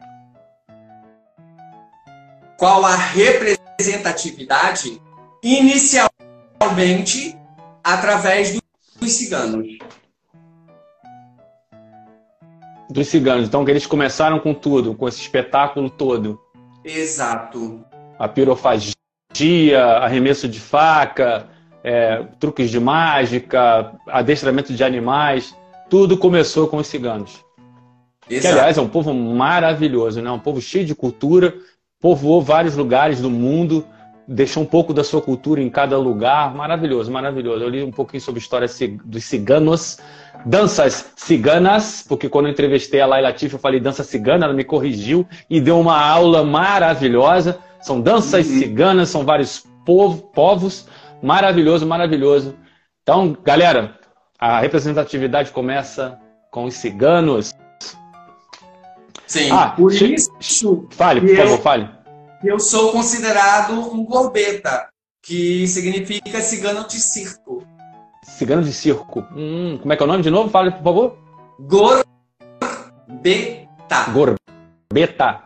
Qual 2.58 2.84
a 2.84 2.96
representatividade? 2.96 5.00
Inicialmente, 5.44 7.38
através 7.84 8.54
do 8.54 8.62
dos 9.02 9.12
ciganos. 9.12 9.66
Dos 12.88 13.08
ciganos. 13.08 13.48
Então, 13.48 13.64
que 13.64 13.70
eles 13.70 13.86
começaram 13.86 14.38
com 14.38 14.54
tudo, 14.54 14.94
com 14.94 15.08
esse 15.08 15.20
espetáculo 15.20 15.90
todo. 15.90 16.40
Exato. 16.84 17.84
A 18.18 18.28
pirofagia, 18.28 18.94
arremesso 20.00 20.48
de 20.48 20.60
faca, 20.60 21.48
é, 21.82 22.22
truques 22.38 22.70
de 22.70 22.78
mágica, 22.78 23.92
adestramento 24.06 24.72
de 24.72 24.84
animais. 24.84 25.56
Tudo 25.90 26.16
começou 26.16 26.68
com 26.68 26.76
os 26.76 26.86
ciganos. 26.86 27.44
Exato. 28.28 28.54
Que, 28.54 28.60
aliás, 28.60 28.78
é 28.78 28.80
um 28.80 28.88
povo 28.88 29.12
maravilhoso, 29.12 30.22
né? 30.22 30.30
Um 30.30 30.38
povo 30.38 30.60
cheio 30.60 30.84
de 30.84 30.94
cultura, 30.94 31.54
povoou 32.00 32.40
vários 32.40 32.76
lugares 32.76 33.20
do 33.20 33.30
mundo, 33.30 33.84
deixa 34.26 34.60
um 34.60 34.64
pouco 34.64 34.94
da 34.94 35.04
sua 35.04 35.20
cultura 35.20 35.60
em 35.60 35.70
cada 35.70 35.98
lugar. 35.98 36.54
Maravilhoso, 36.54 37.10
maravilhoso. 37.10 37.64
Eu 37.64 37.68
li 37.68 37.82
um 37.82 37.90
pouquinho 37.90 38.20
sobre 38.20 38.38
a 38.38 38.42
história 38.42 38.68
dos 39.04 39.24
ciganos, 39.24 39.98
danças 40.44 41.12
ciganas, 41.16 42.04
porque 42.08 42.28
quando 42.28 42.46
eu 42.46 42.52
entrevistei 42.52 43.00
a 43.00 43.06
Laila 43.06 43.32
Tiff, 43.32 43.52
eu 43.52 43.58
falei 43.58 43.80
dança 43.80 44.04
cigana, 44.04 44.46
ela 44.46 44.54
me 44.54 44.64
corrigiu 44.64 45.26
e 45.48 45.60
deu 45.60 45.78
uma 45.78 46.00
aula 46.00 46.44
maravilhosa. 46.44 47.58
São 47.80 48.00
danças 48.00 48.48
uhum. 48.48 48.58
ciganas, 48.58 49.08
são 49.08 49.24
vários 49.24 49.64
povo, 49.84 50.22
povos. 50.32 50.86
Maravilhoso, 51.22 51.86
maravilhoso. 51.86 52.56
Então, 53.02 53.36
galera, 53.44 53.96
a 54.38 54.60
representatividade 54.60 55.50
começa 55.50 56.18
com 56.50 56.64
os 56.64 56.74
ciganos. 56.74 57.52
Sim, 59.26 59.50
ah, 59.50 59.68
por 59.70 59.92
isso. 59.92 60.86
Fale, 60.90 61.20
por 61.20 61.36
favor, 61.36 61.58
fale 61.60 62.01
eu 62.44 62.58
sou 62.58 62.92
considerado 62.92 63.72
um 63.72 64.04
gorbeta, 64.04 64.88
que 65.22 65.66
significa 65.68 66.40
cigano 66.40 66.86
de 66.86 67.00
circo. 67.00 67.64
Cigano 68.24 68.62
de 68.62 68.72
circo. 68.72 69.20
Hum, 69.34 69.78
como 69.80 69.92
é 69.92 69.96
que 69.96 70.02
é 70.02 70.04
o 70.04 70.08
nome 70.08 70.22
de 70.22 70.30
novo? 70.30 70.50
Fale, 70.50 70.72
por 70.72 70.82
favor. 70.82 71.18
Gorbeta. 71.60 72.04
Gorbeta. 74.12 75.44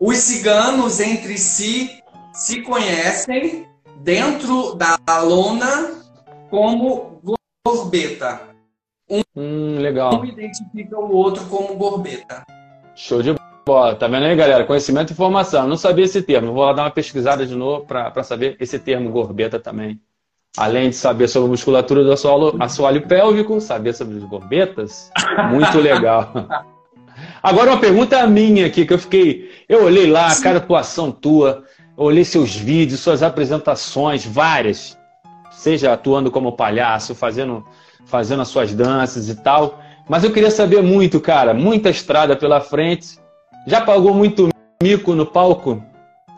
Os 0.00 0.16
ciganos 0.18 1.00
entre 1.00 1.36
si 1.38 2.02
se 2.32 2.62
conhecem 2.62 3.66
dentro 4.02 4.74
da 4.74 4.98
lona 5.20 6.02
como 6.50 7.20
gorbeta. 7.64 8.42
Um, 9.08 9.22
hum, 9.36 9.78
legal. 9.78 10.20
um 10.20 10.24
identifica 10.24 10.98
o 10.98 11.12
outro 11.12 11.44
como 11.46 11.76
gorbeta. 11.76 12.44
Show 12.94 13.22
de 13.22 13.30
Boa, 13.68 13.96
tá 13.96 14.06
vendo 14.06 14.26
aí, 14.26 14.36
galera? 14.36 14.64
Conhecimento 14.64 15.10
e 15.10 15.12
informação. 15.12 15.62
Eu 15.64 15.68
não 15.68 15.76
sabia 15.76 16.04
esse 16.04 16.22
termo. 16.22 16.52
Vou 16.52 16.64
lá 16.64 16.72
dar 16.72 16.84
uma 16.84 16.90
pesquisada 16.92 17.44
de 17.44 17.56
novo 17.56 17.84
para 17.84 18.22
saber 18.22 18.56
esse 18.60 18.78
termo 18.78 19.10
gorbeta 19.10 19.58
também. 19.58 20.00
Além 20.56 20.90
de 20.90 20.94
saber 20.94 21.26
sobre 21.26 21.48
a 21.48 21.50
musculatura 21.50 22.04
do 22.04 22.12
assoalho, 22.12 22.54
assoalho 22.60 23.02
pélvico, 23.08 23.60
saber 23.60 23.92
sobre 23.92 24.18
os 24.18 24.22
gorbetas. 24.22 25.10
Muito 25.50 25.80
legal. 25.80 26.30
Agora 27.42 27.72
uma 27.72 27.80
pergunta 27.80 28.24
minha 28.28 28.66
aqui, 28.66 28.86
que 28.86 28.94
eu 28.94 29.00
fiquei. 29.00 29.50
Eu 29.68 29.82
olhei 29.82 30.08
lá, 30.08 30.28
cada 30.40 30.58
atuação 30.58 31.10
tua, 31.10 31.64
olhei 31.96 32.24
seus 32.24 32.54
vídeos, 32.54 33.00
suas 33.00 33.20
apresentações, 33.20 34.24
várias. 34.24 34.96
Seja 35.50 35.92
atuando 35.92 36.30
como 36.30 36.52
palhaço, 36.52 37.16
fazendo, 37.16 37.66
fazendo 38.04 38.42
as 38.42 38.48
suas 38.48 38.72
danças 38.72 39.28
e 39.28 39.34
tal. 39.34 39.80
Mas 40.08 40.22
eu 40.22 40.32
queria 40.32 40.52
saber 40.52 40.84
muito, 40.84 41.20
cara, 41.20 41.52
muita 41.52 41.90
estrada 41.90 42.36
pela 42.36 42.60
frente 42.60 43.25
já 43.66 43.80
pagou 43.80 44.14
muito 44.14 44.48
mico 44.82 45.14
no 45.14 45.26
palco, 45.26 45.82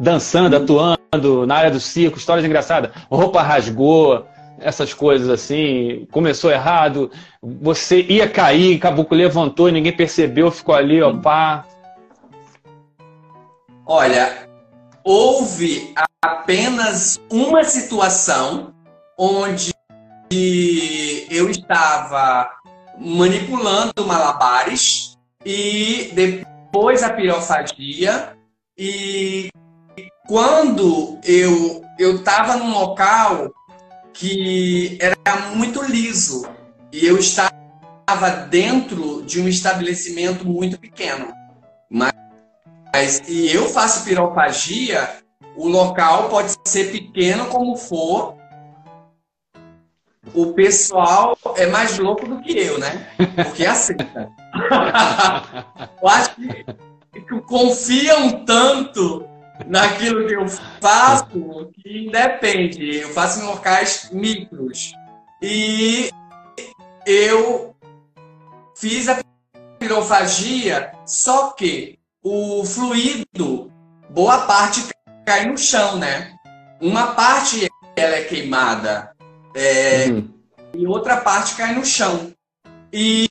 dançando, 0.00 0.56
atuando, 0.56 1.46
na 1.46 1.56
área 1.56 1.70
do 1.70 1.80
circo, 1.80 2.18
histórias 2.18 2.44
engraçadas. 2.44 2.90
Roupa 3.10 3.42
rasgou, 3.42 4.26
essas 4.60 4.92
coisas 4.94 5.28
assim. 5.28 6.06
Começou 6.10 6.50
errado, 6.50 7.10
você 7.42 8.02
ia 8.02 8.28
cair, 8.28 8.78
Caboclo 8.78 9.16
levantou 9.16 9.68
e 9.68 9.72
ninguém 9.72 9.96
percebeu, 9.96 10.50
ficou 10.50 10.74
ali, 10.74 11.02
ó, 11.02 11.14
pá. 11.16 11.64
Olha, 13.86 14.48
houve 15.04 15.94
apenas 16.22 17.18
uma 17.30 17.64
situação 17.64 18.72
onde 19.18 19.72
eu 20.30 21.48
estava 21.48 22.50
manipulando 22.98 24.04
malabares 24.06 25.16
e 25.44 26.10
depois 26.68 27.02
a 27.02 27.10
pirofagia 27.10 28.36
e 28.76 29.48
quando 30.26 31.18
eu 31.24 31.82
eu 31.98 32.16
estava 32.16 32.56
num 32.56 32.70
local 32.70 33.50
que 34.12 34.98
era 35.00 35.16
muito 35.54 35.82
liso 35.82 36.46
e 36.92 37.04
eu 37.04 37.18
estava 37.18 37.50
dentro 38.48 39.22
de 39.22 39.40
um 39.40 39.48
estabelecimento 39.48 40.46
muito 40.46 40.78
pequeno, 40.78 41.32
mas, 41.90 42.12
e 43.28 43.50
eu 43.52 43.68
faço 43.68 44.04
pirofagia, 44.04 45.08
o 45.56 45.66
local 45.68 46.28
pode 46.28 46.54
ser 46.64 46.92
pequeno 46.92 47.46
como 47.46 47.76
for, 47.76 48.36
o 50.32 50.52
pessoal 50.52 51.36
é 51.56 51.66
mais 51.66 51.98
louco 51.98 52.26
do 52.26 52.40
que 52.40 52.56
eu, 52.56 52.78
né? 52.78 53.08
Porque 53.44 53.66
aceita. 53.66 54.30
eu 56.02 56.09
acho 56.09 56.34
que, 56.34 56.64
confiam 57.46 58.44
tanto 58.44 59.26
naquilo 59.66 60.26
que 60.26 60.34
eu 60.34 60.46
faço 60.80 61.70
que 61.74 62.06
independe. 62.06 62.96
Eu 62.96 63.09
faço 63.11 63.40
em 63.40 63.46
locais 63.46 64.11
micros. 64.12 64.92
E 65.42 66.11
eu 67.06 67.74
fiz 68.76 69.09
a 69.09 69.20
pirofagia, 69.78 70.92
só 71.06 71.52
que 71.52 71.98
o 72.22 72.64
fluido, 72.64 73.72
boa 74.11 74.46
parte 74.46 74.82
cai 75.24 75.46
no 75.46 75.56
chão, 75.56 75.98
né? 75.98 76.36
Uma 76.80 77.09
parte 77.14 77.68
ela 77.96 78.16
é 78.16 78.24
queimada 78.24 79.12
é, 79.54 80.06
uhum. 80.06 80.28
e 80.74 80.86
outra 80.86 81.18
parte 81.18 81.56
cai 81.56 81.74
no 81.74 81.84
chão. 81.84 82.32
E, 82.92 83.28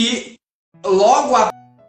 e 0.00 0.39
logo 0.84 1.34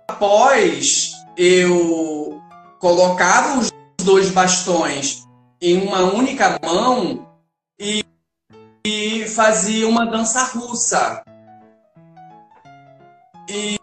após 0.08 1.12
eu 1.38 2.42
colocava 2.80 3.60
os 3.60 3.72
dois 4.04 4.30
bastões 4.32 5.28
em 5.62 5.82
uma 5.88 6.00
única 6.00 6.60
mão 6.64 7.28
e, 7.80 8.04
e 8.86 9.26
fazia 9.28 9.88
uma 9.88 10.06
dança 10.06 10.44
russa. 10.44 11.24
E, 13.50 13.80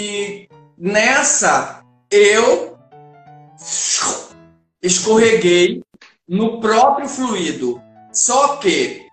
e 0.00 0.48
nessa 0.76 1.82
eu 2.10 2.76
escorreguei 4.82 5.82
no 6.28 6.60
próprio 6.60 7.08
fluido. 7.08 7.80
Só 8.12 8.56
que 8.56 9.08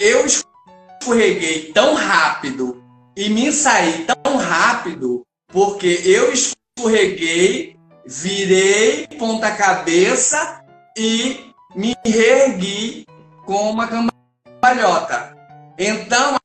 eu 0.00 0.24
escorreguei 0.26 1.72
tão 1.72 1.94
rápido 1.94 2.81
e 3.16 3.28
me 3.28 3.52
saí 3.52 4.06
tão 4.06 4.36
rápido 4.36 5.22
porque 5.48 6.00
eu 6.04 6.32
escorreguei, 6.32 7.76
virei 8.06 9.06
ponta 9.18 9.50
cabeça 9.50 10.62
e 10.96 11.52
me 11.74 11.94
reergui 12.04 13.06
com 13.44 13.70
uma 13.70 13.86
cambalhota. 13.86 15.36
Então 15.78 16.36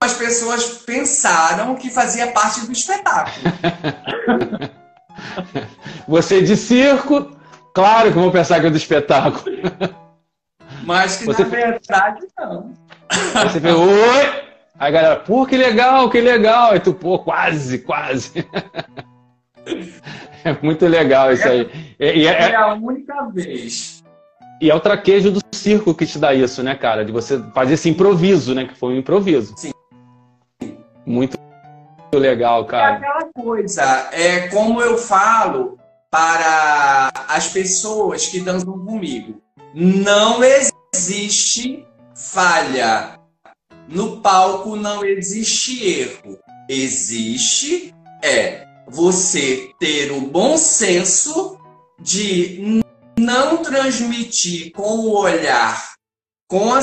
as 0.00 0.14
pessoas 0.14 0.64
pensaram 0.84 1.74
que 1.74 1.90
fazia 1.90 2.28
parte 2.28 2.64
do 2.64 2.72
espetáculo. 2.72 3.36
Você 6.08 6.40
de 6.40 6.56
circo, 6.56 7.36
claro 7.74 8.12
que 8.12 8.18
vão 8.18 8.30
pensar 8.30 8.60
que 8.60 8.66
é 8.66 8.70
do 8.70 8.76
espetáculo. 8.76 9.44
Mas 10.84 11.16
que 11.16 11.24
você 11.24 11.42
na 11.42 11.48
verdade 11.48 12.26
não. 12.38 12.72
Você 13.10 13.60
fez, 13.60 13.74
oi! 13.74 14.45
Aí 14.78 14.88
a 14.88 14.90
galera, 14.90 15.16
pô, 15.16 15.46
que 15.46 15.56
legal, 15.56 16.10
que 16.10 16.20
legal. 16.20 16.72
Aí 16.72 16.80
tu, 16.80 16.92
pô, 16.92 17.18
quase, 17.18 17.78
quase. 17.78 18.32
É 20.44 20.56
muito 20.62 20.86
legal 20.86 21.32
isso 21.32 21.48
aí. 21.48 21.68
É, 21.98 22.20
é, 22.20 22.24
é, 22.24 22.54
a 22.54 22.72
única 22.74 23.24
vez. 23.32 24.04
E 24.60 24.70
é 24.70 24.74
o 24.76 24.78
traquejo 24.78 25.32
do 25.32 25.40
circo 25.52 25.92
que 25.92 26.06
te 26.06 26.20
dá 26.20 26.32
isso, 26.32 26.62
né, 26.62 26.76
cara? 26.76 27.04
De 27.04 27.10
você 27.10 27.42
fazer 27.52 27.74
esse 27.74 27.88
improviso, 27.88 28.54
né? 28.54 28.64
Que 28.64 28.76
foi 28.76 28.94
um 28.94 28.98
improviso. 28.98 29.54
Sim. 29.56 29.72
Muito 31.04 31.36
legal, 32.14 32.64
cara. 32.64 32.92
É 32.92 32.96
aquela 32.96 33.32
coisa, 33.34 34.08
é 34.12 34.46
como 34.48 34.80
eu 34.80 34.96
falo 34.96 35.76
para 36.08 37.10
as 37.28 37.48
pessoas 37.48 38.28
que 38.28 38.38
dançam 38.38 38.78
comigo. 38.78 39.42
Não 39.74 40.40
existe 40.44 41.84
falha. 42.14 43.15
No 43.88 44.20
palco 44.20 44.74
não 44.74 45.04
existe 45.04 45.84
erro. 45.84 46.38
Existe 46.68 47.94
é 48.22 48.66
você 48.88 49.70
ter 49.78 50.10
o 50.10 50.20
bom 50.20 50.56
senso 50.56 51.58
de 52.00 52.82
não 53.18 53.58
transmitir 53.62 54.72
com 54.72 54.98
o 54.98 55.16
olhar, 55.16 55.94
com 56.48 56.74
a 56.74 56.80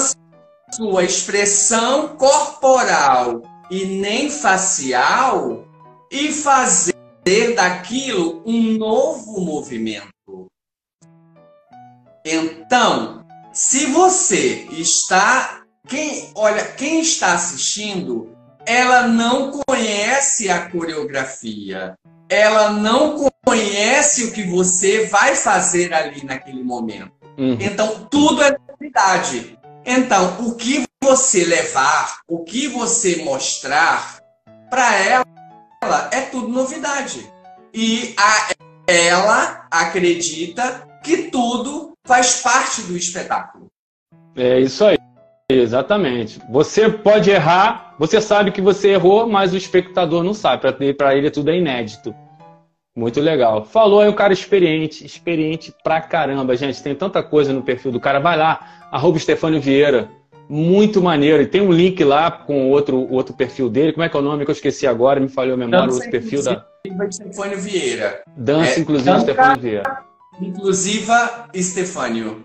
sua 0.72 1.04
expressão 1.04 2.16
corporal 2.16 3.42
e 3.70 3.86
nem 3.86 4.30
facial 4.30 5.68
e 6.10 6.32
fazer 6.32 6.94
daquilo 7.56 8.42
um 8.46 8.78
novo 8.78 9.42
movimento. 9.42 10.48
Então, 12.26 13.26
se 13.52 13.86
você 13.88 14.68
está 14.72 15.63
quem 15.88 16.32
olha, 16.36 16.64
quem 16.64 17.02
está 17.02 17.34
assistindo, 17.34 18.36
ela 18.66 19.08
não 19.08 19.52
conhece 19.68 20.50
a 20.50 20.70
coreografia. 20.70 21.96
ela 22.30 22.72
não 22.72 23.30
conhece 23.46 24.24
o 24.24 24.32
que 24.32 24.44
você 24.44 25.06
vai 25.06 25.36
fazer 25.36 25.94
ali 25.94 26.26
naquele 26.26 26.64
momento. 26.64 27.12
Uhum. 27.38 27.58
Então, 27.60 28.08
tudo 28.10 28.42
é 28.42 28.58
novidade. 28.70 29.58
Então, 29.86 30.48
o 30.48 30.56
que 30.56 30.84
você 31.04 31.44
levar, 31.44 32.22
o 32.28 32.44
que 32.44 32.68
você 32.68 33.18
mostrar, 33.18 34.20
para 34.70 34.96
ela 34.96 36.10
é 36.12 36.22
tudo 36.22 36.48
novidade. 36.48 37.30
E 37.74 38.16
a, 38.18 38.54
ela 38.88 39.68
acredita 39.70 40.88
que 41.04 41.30
tudo 41.30 41.94
faz 42.08 42.42
parte 42.42 42.82
do 42.84 42.98
espetáculo. 42.98 43.68
É 44.36 44.60
isso 44.60 44.86
aí. 44.86 44.98
Exatamente. 45.64 46.40
Você 46.50 46.90
pode 46.90 47.32
errar, 47.32 47.96
você 47.98 48.20
sabe 48.20 48.52
que 48.52 48.62
você 48.62 48.90
errou, 48.90 49.28
mas 49.28 49.54
o 49.54 49.58
espectador 49.58 50.24
não 50.24 50.34
sabe. 50.34 50.62
Para 50.94 51.16
ele 51.16 51.32
tudo 51.32 51.50
é 51.50 51.58
inédito. 51.58 52.14
Muito 52.96 53.20
legal. 53.20 53.66
Falou 53.66 54.02
aí 54.02 54.08
o 54.08 54.14
cara 54.14 54.34
experiente, 54.34 55.04
experiente 55.04 55.74
pra 55.84 56.00
caramba, 56.00 56.56
gente. 56.56 56.84
Tem 56.84 56.94
tanta 56.94 57.24
coisa 57.24 57.52
no 57.52 57.64
perfil 57.64 57.92
do 57.92 58.00
cara. 58.00 58.20
Vai 58.20 58.38
lá, 58.38 58.88
arroba 58.92 59.18
Vieira. 59.60 60.10
Muito 60.48 61.02
maneiro. 61.02 61.42
E 61.42 61.48
tem 61.48 61.62
um 61.62 61.72
link 61.72 62.04
lá 62.04 62.30
com 62.30 62.70
outro, 62.70 63.12
outro 63.12 63.34
perfil 63.34 63.70
dele. 63.70 63.94
Como 63.94 64.04
é 64.04 64.10
que 64.10 64.16
é 64.16 64.20
o 64.20 64.24
nome 64.24 64.46
que 64.46 64.52
eu 64.52 64.54
esqueci 64.54 64.86
agora? 64.86 65.20
Me 65.20 65.28
falhou 65.28 65.56
a 65.56 65.58
memória, 65.58 65.90
o 65.90 65.94
outro 65.94 66.12
perfil 66.12 66.44
da. 66.44 66.64
Vieira. 67.58 68.22
Dança, 68.38 68.78
é, 68.78 68.80
inclusive, 68.80 69.20
Stefânio 69.22 69.62
Vieira. 69.62 70.00
Inclusiva 70.40 71.50
Stefânio. 71.56 72.44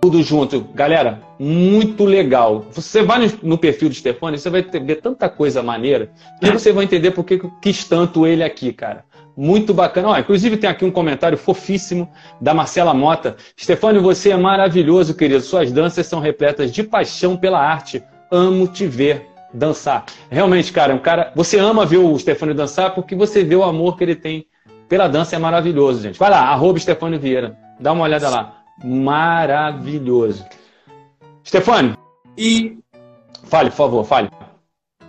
Tudo 0.00 0.22
junto. 0.22 0.60
Galera, 0.74 1.20
muito 1.38 2.04
legal. 2.04 2.66
Você 2.72 3.02
vai 3.02 3.30
no, 3.42 3.56
perfil 3.56 3.88
do 3.88 3.94
Stefânio, 3.94 4.38
você 4.38 4.50
vai 4.50 4.62
ver 4.62 4.96
tanta 4.96 5.28
coisa 5.28 5.62
maneira 5.62 6.10
que 6.40 6.50
você 6.50 6.72
vai 6.72 6.84
entender 6.84 7.12
por 7.12 7.24
que 7.24 7.34
eu 7.34 7.50
quis 7.62 7.84
tanto 7.84 8.26
ele 8.26 8.42
aqui, 8.42 8.72
cara. 8.72 9.04
Muito 9.36 9.72
bacana. 9.72 10.08
Ó, 10.08 10.18
inclusive 10.18 10.56
tem 10.56 10.68
aqui 10.68 10.84
um 10.84 10.90
comentário 10.90 11.38
fofíssimo 11.38 12.10
da 12.40 12.52
Marcela 12.52 12.92
Mota. 12.92 13.36
Stefânio, 13.58 14.02
você 14.02 14.30
é 14.30 14.36
maravilhoso, 14.36 15.14
querido. 15.14 15.40
Suas 15.40 15.70
danças 15.70 16.06
são 16.06 16.18
repletas 16.18 16.72
de 16.72 16.82
paixão 16.82 17.36
pela 17.36 17.60
arte. 17.60 18.02
Amo 18.32 18.66
te 18.66 18.84
ver 18.84 19.28
dançar. 19.54 20.06
Realmente, 20.28 20.72
cara, 20.72 20.92
um 20.92 20.98
cara. 20.98 21.32
Você 21.36 21.56
ama 21.56 21.86
ver 21.86 21.98
o 21.98 22.18
Stefânio 22.18 22.52
dançar 22.52 22.94
porque 22.94 23.14
você 23.14 23.44
vê 23.44 23.54
o 23.54 23.62
amor 23.62 23.96
que 23.96 24.02
ele 24.02 24.16
tem 24.16 24.44
pela 24.88 25.06
dança. 25.06 25.36
É 25.36 25.38
maravilhoso, 25.38 26.02
gente. 26.02 26.18
Vai 26.18 26.30
lá, 26.30 26.48
arroba 26.48 26.80
Stefânio 26.80 27.20
Vieira. 27.20 27.56
Dá 27.78 27.92
uma 27.92 28.02
olhada 28.02 28.28
lá. 28.28 28.56
Maravilhoso. 28.82 30.44
Stefânio. 31.48 31.96
E. 32.36 32.78
Fale, 33.44 33.70
por 33.70 33.76
favor, 33.76 34.04
fale. 34.04 34.30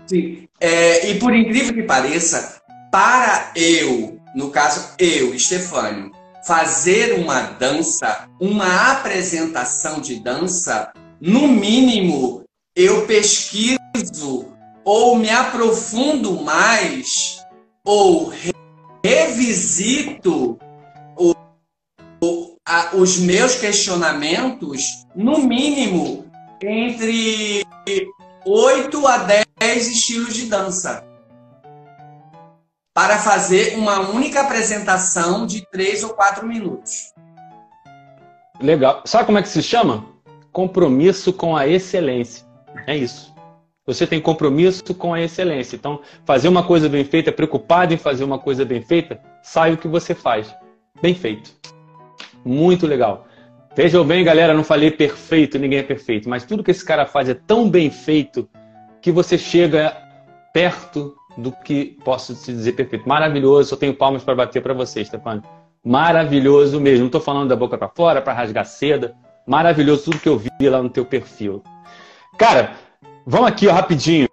Sim. 0.07 0.47
É, 0.59 1.11
e 1.11 1.19
por 1.19 1.35
incrível 1.35 1.73
que 1.73 1.83
pareça, 1.83 2.61
para 2.91 3.51
eu 3.55 4.19
no 4.33 4.49
caso 4.51 4.93
eu, 4.97 5.33
Estefânio, 5.33 6.11
fazer 6.45 7.19
uma 7.19 7.41
dança, 7.41 8.29
uma 8.39 8.91
apresentação 8.91 9.99
de 9.99 10.19
dança, 10.19 10.91
no 11.19 11.47
mínimo 11.47 12.43
eu 12.75 13.05
pesquiso 13.05 14.47
ou 14.85 15.17
me 15.17 15.29
aprofundo 15.29 16.41
mais 16.41 17.43
ou 17.83 18.31
revisito 19.03 20.57
o, 21.17 21.33
o, 22.23 22.55
a, 22.65 22.95
os 22.95 23.17
meus 23.17 23.55
questionamentos, 23.55 25.05
no 25.15 25.39
mínimo 25.39 26.28
entre 26.62 27.66
8 28.45 29.07
a 29.07 29.18
10 29.60 29.88
estilos 29.88 30.34
de 30.34 30.45
dança 30.47 31.05
para 32.93 33.18
fazer 33.18 33.78
uma 33.78 33.99
única 34.10 34.41
apresentação 34.41 35.45
de 35.45 35.66
três 35.72 36.03
ou 36.03 36.10
quatro 36.10 36.45
minutos. 36.45 37.14
Legal. 38.60 39.01
Sabe 39.05 39.26
como 39.26 39.38
é 39.38 39.41
que 39.41 39.47
se 39.47 39.64
chama? 39.64 40.05
Compromisso 40.51 41.32
com 41.32 41.55
a 41.55 41.66
excelência. 41.66 42.45
É 42.86 42.97
isso. 42.97 43.34
Você 43.86 44.05
tem 44.05 44.20
compromisso 44.20 44.93
com 44.93 45.14
a 45.14 45.22
excelência. 45.22 45.76
Então, 45.76 46.01
fazer 46.26 46.47
uma 46.47 46.64
coisa 46.64 46.89
bem 46.89 47.05
feita, 47.05 47.32
preocupado 47.32 47.93
em 47.93 47.97
fazer 47.97 48.24
uma 48.24 48.38
coisa 48.38 48.66
bem 48.66 48.82
feita, 48.82 49.20
sai 49.41 49.74
o 49.74 49.78
que 49.78 49.88
você 49.88 50.14
faz. 50.14 50.53
Bem 51.01 51.16
feito. 51.16 51.51
Muito 52.43 52.86
legal. 52.86 53.28
Vejam 53.80 54.03
bem, 54.03 54.25
galera, 54.25 54.53
não 54.53 54.61
falei 54.61 54.91
perfeito, 54.91 55.57
ninguém 55.57 55.80
é 55.80 55.84
perfeito, 55.84 56.27
mas 56.27 56.43
tudo 56.43 56.61
que 56.61 56.69
esse 56.69 56.84
cara 56.84 57.05
faz 57.05 57.30
é 57.30 57.34
tão 57.34 57.69
bem 57.69 57.89
feito 57.89 58.45
que 59.01 59.09
você 59.09 59.38
chega 59.38 59.95
perto 60.53 61.15
do 61.38 61.53
que 61.53 61.97
posso 62.03 62.36
te 62.36 62.51
dizer 62.51 62.73
perfeito. 62.73 63.07
Maravilhoso, 63.07 63.73
eu 63.73 63.77
tenho 63.77 63.93
palmas 63.93 64.21
para 64.21 64.36
bater 64.36 64.61
para 64.61 64.73
você, 64.73 65.05
Stefano. 65.05 65.41
Maravilhoso 65.82 66.77
mesmo. 66.77 66.99
Não 66.99 67.05
estou 67.05 67.21
falando 67.21 67.47
da 67.47 67.55
boca 67.55 67.77
para 67.77 67.88
fora, 67.88 68.21
para 68.21 68.34
rasgar 68.34 68.65
seda. 68.65 69.15
Maravilhoso 69.47 70.03
tudo 70.03 70.19
que 70.19 70.27
eu 70.27 70.38
vi 70.38 70.67
lá 70.67 70.84
no 70.84 70.89
teu 70.89 71.05
perfil. 71.05 71.63
Cara, 72.38 72.73
vamos 73.25 73.47
aqui 73.47 73.65
ó, 73.65 73.71
rapidinho. 73.71 74.27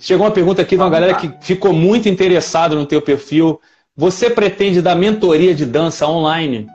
Chegou 0.00 0.24
uma 0.24 0.32
pergunta 0.32 0.62
aqui 0.62 0.74
de 0.74 0.80
uma 0.80 0.88
galera 0.88 1.12
que 1.16 1.30
ficou 1.42 1.74
muito 1.74 2.08
interessada 2.08 2.74
no 2.74 2.86
teu 2.86 3.02
perfil. 3.02 3.60
Você 3.94 4.30
pretende 4.30 4.80
dar 4.80 4.94
mentoria 4.94 5.54
de 5.54 5.66
dança 5.66 6.08
online? 6.08 6.66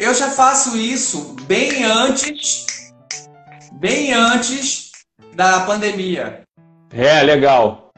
Eu 0.00 0.14
já 0.14 0.30
faço 0.30 0.78
isso 0.78 1.36
bem 1.42 1.84
antes, 1.84 2.64
bem 3.74 4.14
antes 4.14 4.92
da 5.34 5.60
pandemia. 5.66 6.40
É, 6.90 7.22
legal. 7.22 7.92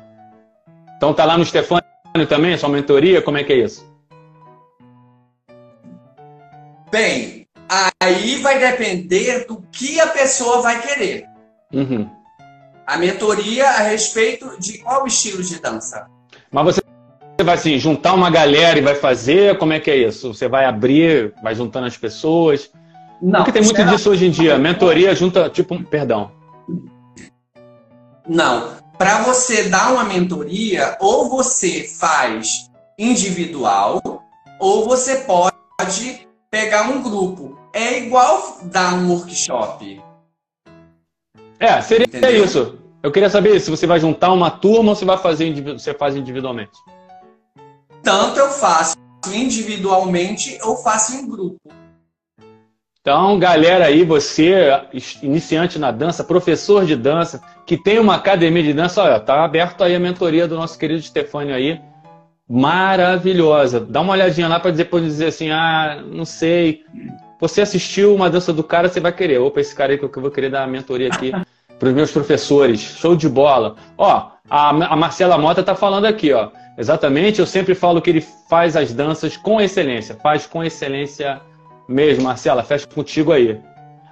Então 0.96 1.14
tá 1.14 1.24
lá 1.24 1.38
no 1.38 1.44
Stefânio 1.44 1.84
também, 2.28 2.58
sua 2.58 2.68
mentoria, 2.68 3.22
como 3.22 3.38
é 3.38 3.44
que 3.44 3.52
é 3.52 3.58
isso? 3.58 3.88
Bem, 6.90 7.46
aí 8.02 8.40
vai 8.40 8.58
depender 8.58 9.46
do 9.46 9.62
que 9.70 10.00
a 10.00 10.08
pessoa 10.08 10.60
vai 10.60 10.82
querer. 10.82 11.24
Uhum. 11.72 12.10
A 12.84 12.98
mentoria 12.98 13.68
a 13.68 13.82
respeito 13.82 14.58
de 14.58 14.78
qual 14.78 15.06
estilo 15.06 15.40
de 15.40 15.60
dança. 15.60 16.08
Mas 16.50 16.64
você 16.64 16.81
vai 17.42 17.54
assim, 17.54 17.78
juntar 17.78 18.14
uma 18.14 18.30
galera 18.30 18.78
e 18.78 18.82
vai 18.82 18.94
fazer? 18.94 19.58
Como 19.58 19.72
é 19.72 19.80
que 19.80 19.90
é 19.90 19.96
isso? 19.96 20.34
Você 20.34 20.48
vai 20.48 20.64
abrir, 20.64 21.32
vai 21.42 21.54
juntando 21.54 21.86
as 21.86 21.96
pessoas? 21.96 22.70
Não. 23.20 23.44
Porque 23.44 23.52
tem 23.52 23.62
muito 23.62 23.84
disso 23.84 24.10
hoje 24.10 24.26
em 24.26 24.30
dia. 24.30 24.58
Mentoria 24.58 25.14
junta, 25.14 25.48
tipo, 25.48 25.82
perdão. 25.84 26.32
Não 28.28 28.82
para 29.02 29.24
você 29.24 29.64
dar 29.64 29.92
uma 29.92 30.04
mentoria, 30.04 30.96
ou 31.00 31.28
você 31.28 31.82
faz 31.98 32.70
individual, 32.96 34.00
ou 34.60 34.84
você 34.84 35.16
pode 35.16 36.28
pegar 36.48 36.88
um 36.88 37.02
grupo. 37.02 37.58
É 37.74 37.98
igual 37.98 38.60
dar 38.62 38.94
um 38.94 39.10
workshop. 39.10 40.00
É, 41.58 41.80
seria 41.80 42.06
Entendeu? 42.06 42.44
isso. 42.44 42.78
Eu 43.02 43.10
queria 43.10 43.28
saber 43.28 43.58
se 43.58 43.72
você 43.72 43.88
vai 43.88 43.98
juntar 43.98 44.30
uma 44.30 44.52
turma 44.52 44.90
ou 44.90 44.94
se 44.94 45.04
vai 45.04 45.18
fazer 45.18 45.52
você 45.72 45.92
faz 45.92 46.14
individualmente. 46.14 46.78
Tanto 48.02 48.38
eu 48.38 48.48
faço 48.50 48.96
individualmente 49.32 50.58
ou 50.62 50.76
faço 50.76 51.14
em 51.14 51.28
grupo. 51.28 51.56
Então, 53.00 53.38
galera 53.38 53.86
aí, 53.86 54.04
você, 54.04 54.70
iniciante 55.22 55.78
na 55.78 55.90
dança, 55.90 56.22
professor 56.22 56.84
de 56.84 56.94
dança, 56.94 57.42
que 57.66 57.76
tem 57.76 57.98
uma 57.98 58.14
academia 58.14 58.62
de 58.62 58.72
dança, 58.72 59.02
olha, 59.02 59.18
tá 59.18 59.44
aberto 59.44 59.82
aí 59.82 59.94
a 59.94 60.00
mentoria 60.00 60.46
do 60.46 60.56
nosso 60.56 60.78
querido 60.78 61.02
Stefânio 61.02 61.54
aí. 61.54 61.80
Maravilhosa. 62.48 63.80
Dá 63.80 64.00
uma 64.00 64.12
olhadinha 64.12 64.46
lá 64.46 64.60
para 64.60 64.70
depois 64.70 65.02
dizer 65.04 65.26
assim, 65.26 65.50
ah, 65.50 66.00
não 66.04 66.24
sei. 66.24 66.84
Você 67.40 67.62
assistiu 67.62 68.14
uma 68.14 68.30
dança 68.30 68.52
do 68.52 68.62
cara, 68.62 68.88
você 68.88 69.00
vai 69.00 69.12
querer. 69.12 69.38
Opa, 69.38 69.60
esse 69.60 69.74
cara 69.74 69.92
aí 69.92 69.98
que 69.98 70.04
eu 70.04 70.22
vou 70.22 70.30
querer 70.30 70.50
dar 70.50 70.62
a 70.62 70.66
mentoria 70.66 71.08
aqui 71.08 71.32
para 71.78 71.88
os 71.88 71.94
meus 71.94 72.12
professores. 72.12 72.80
Show 72.80 73.16
de 73.16 73.28
bola. 73.28 73.74
Ó, 73.98 74.30
a, 74.48 74.68
a 74.68 74.96
Marcela 74.96 75.38
Mota 75.38 75.62
tá 75.62 75.74
falando 75.74 76.04
aqui, 76.04 76.32
ó. 76.32 76.50
Exatamente, 76.76 77.38
eu 77.38 77.46
sempre 77.46 77.74
falo 77.74 78.00
que 78.00 78.10
ele 78.10 78.20
faz 78.48 78.76
as 78.76 78.92
danças 78.92 79.36
com 79.36 79.60
excelência, 79.60 80.16
faz 80.22 80.46
com 80.46 80.64
excelência 80.64 81.40
mesmo, 81.88 82.24
Marcela, 82.24 82.62
fecha 82.62 82.86
contigo 82.86 83.32
aí. 83.32 83.60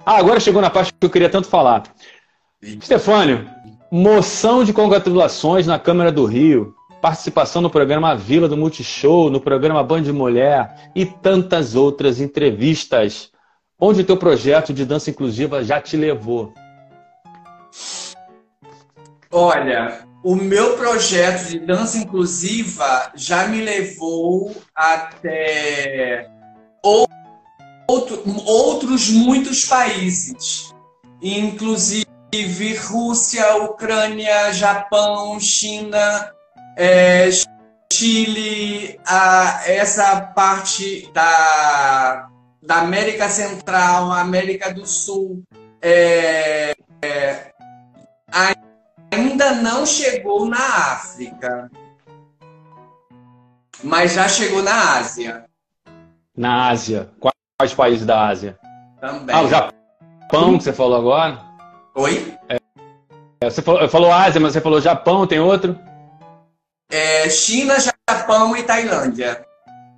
Ah, 0.05 0.17
agora 0.17 0.39
chegou 0.39 0.61
na 0.61 0.69
parte 0.69 0.93
que 0.93 1.05
eu 1.05 1.09
queria 1.09 1.29
tanto 1.29 1.47
falar. 1.47 1.83
Stefânio, 2.81 3.49
moção 3.91 4.63
de 4.63 4.73
congratulações 4.73 5.65
na 5.65 5.79
Câmara 5.79 6.11
do 6.11 6.25
Rio, 6.25 6.75
participação 7.01 7.61
no 7.61 7.69
programa 7.69 8.15
Vila 8.15 8.47
do 8.47 8.55
Multishow, 8.55 9.29
no 9.29 9.41
programa 9.41 9.83
Band 9.83 10.03
de 10.03 10.13
Mulher 10.13 10.91
e 10.95 11.05
tantas 11.05 11.75
outras 11.75 12.21
entrevistas. 12.21 13.31
Onde 13.79 14.01
o 14.01 14.05
teu 14.05 14.15
projeto 14.15 14.71
de 14.71 14.85
dança 14.85 15.09
inclusiva 15.09 15.63
já 15.63 15.81
te 15.81 15.97
levou? 15.97 16.53
Olha, 19.31 20.05
o 20.23 20.35
meu 20.35 20.77
projeto 20.77 21.47
de 21.47 21.59
dança 21.59 21.97
inclusiva 21.97 23.11
já 23.15 23.47
me 23.47 23.61
levou 23.61 24.55
até 24.75 26.29
outro, 27.87 28.23
outros 28.45 29.09
muitos 29.09 29.65
países, 29.65 30.73
inclusive 31.21 32.05
Rússia, 32.87 33.55
Ucrânia, 33.63 34.53
Japão, 34.53 35.39
China, 35.39 36.31
é, 36.77 37.29
Chile, 37.91 38.99
a, 39.05 39.63
essa 39.65 40.21
parte 40.21 41.11
da, 41.13 42.29
da 42.61 42.75
América 42.77 43.27
Central, 43.27 44.11
América 44.11 44.73
do 44.73 44.85
Sul, 44.85 45.43
é, 45.81 46.73
é, 47.03 47.51
ainda 49.11 49.55
não 49.55 49.85
chegou 49.85 50.45
na 50.45 50.57
África, 50.57 51.69
mas 53.83 54.13
já 54.13 54.27
chegou 54.27 54.63
na 54.63 54.97
Ásia. 54.97 55.45
Na 56.35 56.69
Ásia. 56.69 57.09
Quais 57.19 57.73
países 57.73 58.05
da 58.05 58.27
Ásia? 58.27 58.57
Também. 58.99 59.35
Ah, 59.35 59.41
o 59.41 59.49
Japão 59.49 60.57
que 60.57 60.63
você 60.63 60.73
falou 60.73 60.97
agora? 60.97 61.39
Oi? 61.95 62.37
É, 62.47 63.49
você 63.49 63.61
falou, 63.61 63.89
falou 63.89 64.11
Ásia, 64.11 64.39
mas 64.39 64.53
você 64.53 64.61
falou 64.61 64.79
Japão, 64.79 65.27
tem 65.27 65.39
outro? 65.39 65.77
É, 66.89 67.29
China, 67.29 67.75
Japão 67.79 68.55
e 68.55 68.63
Tailândia. 68.63 69.45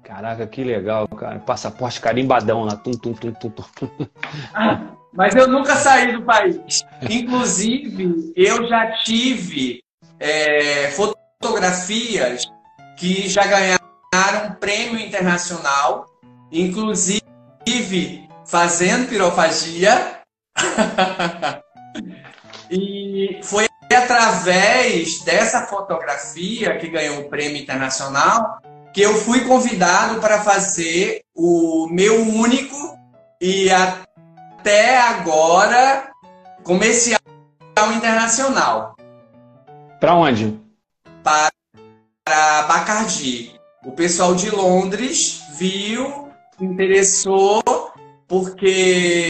Caraca, 0.04 0.46
que 0.48 0.64
legal, 0.64 1.08
cara. 1.08 1.40
Passaporte 1.40 2.00
carimbadão 2.00 2.66
lá. 2.66 2.76
Tum, 2.76 2.92
tum, 2.92 3.14
tum, 3.14 3.32
tum, 3.32 3.50
tum. 3.50 3.66
mas 5.14 5.36
eu 5.36 5.48
nunca 5.48 5.76
saí 5.76 6.12
do 6.14 6.24
país. 6.24 6.84
Inclusive, 7.10 8.34
eu 8.36 8.68
já 8.68 8.92
tive 9.04 9.82
é, 10.20 10.92
fotografias 10.92 12.44
que 12.98 13.28
já 13.28 13.46
ganharam 13.46 14.56
prêmio 14.60 15.00
internacional, 15.00 16.06
inclusive 16.52 17.22
fazendo 18.46 19.10
pirofagia. 19.10 20.20
e 22.70 23.40
foi 23.44 23.68
através 23.96 25.22
dessa 25.22 25.68
fotografia 25.68 26.78
que 26.78 26.88
ganhou 26.88 27.20
o 27.20 27.30
prêmio 27.30 27.62
internacional 27.62 28.60
que 28.94 29.02
eu 29.02 29.16
fui 29.16 29.42
convidado 29.42 30.20
para 30.20 30.44
fazer 30.44 31.22
o 31.36 31.88
meu 31.90 32.22
único 32.22 32.76
e 33.42 33.70
até 34.64 34.98
agora 34.98 36.10
comercial 36.64 37.20
internacional. 37.98 38.96
Para 40.00 40.16
onde? 40.16 40.58
Para 41.22 41.52
Bacardi. 42.66 43.60
O 43.86 43.92
pessoal 43.92 44.34
de 44.34 44.50
Londres 44.50 45.44
viu, 45.58 46.30
interessou, 46.62 47.62
porque 48.26 49.30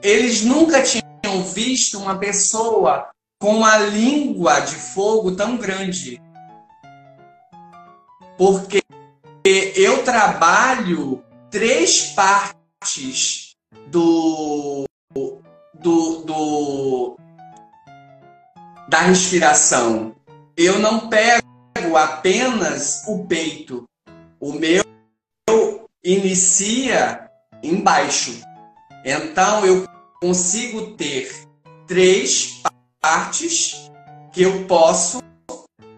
eles 0.00 0.44
nunca 0.44 0.80
tinham 0.82 1.42
visto 1.52 1.98
uma 1.98 2.16
pessoa 2.16 3.08
com 3.40 3.56
uma 3.56 3.76
língua 3.78 4.60
de 4.60 4.76
fogo 4.76 5.34
tão 5.34 5.56
grande. 5.56 6.22
Porque 8.38 8.80
eu 9.44 10.04
trabalho 10.04 11.24
três 11.50 12.12
partes 12.12 13.43
do, 13.88 14.84
do, 15.14 16.22
do 16.24 17.16
da 18.88 19.00
respiração. 19.00 20.14
Eu 20.56 20.78
não 20.78 21.08
pego 21.08 21.96
apenas 21.96 23.04
o 23.08 23.26
peito. 23.26 23.84
O 24.40 24.52
meu 24.52 24.84
inicia 26.04 27.28
embaixo. 27.62 28.40
Então 29.04 29.64
eu 29.66 29.86
consigo 30.20 30.92
ter 30.96 31.30
três 31.86 32.62
partes 33.00 33.90
que 34.32 34.42
eu 34.42 34.66
posso 34.66 35.22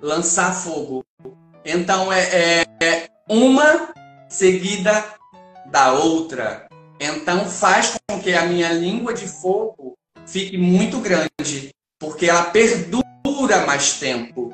lançar 0.01 0.55
fogo. 0.55 1.05
Então 1.65 2.13
é, 2.13 2.21
é, 2.21 2.67
é 2.81 3.09
uma 3.29 3.93
seguida 4.29 5.05
da 5.67 5.93
outra. 5.93 6.66
Então 6.99 7.47
faz 7.47 7.97
com 8.09 8.21
que 8.21 8.33
a 8.33 8.47
minha 8.47 8.73
língua 8.73 9.13
de 9.13 9.27
fogo 9.27 9.95
fique 10.27 10.57
muito 10.57 10.99
grande, 10.99 11.71
porque 11.99 12.27
ela 12.27 12.45
perdura 12.45 13.67
mais 13.67 13.99
tempo. 13.99 14.51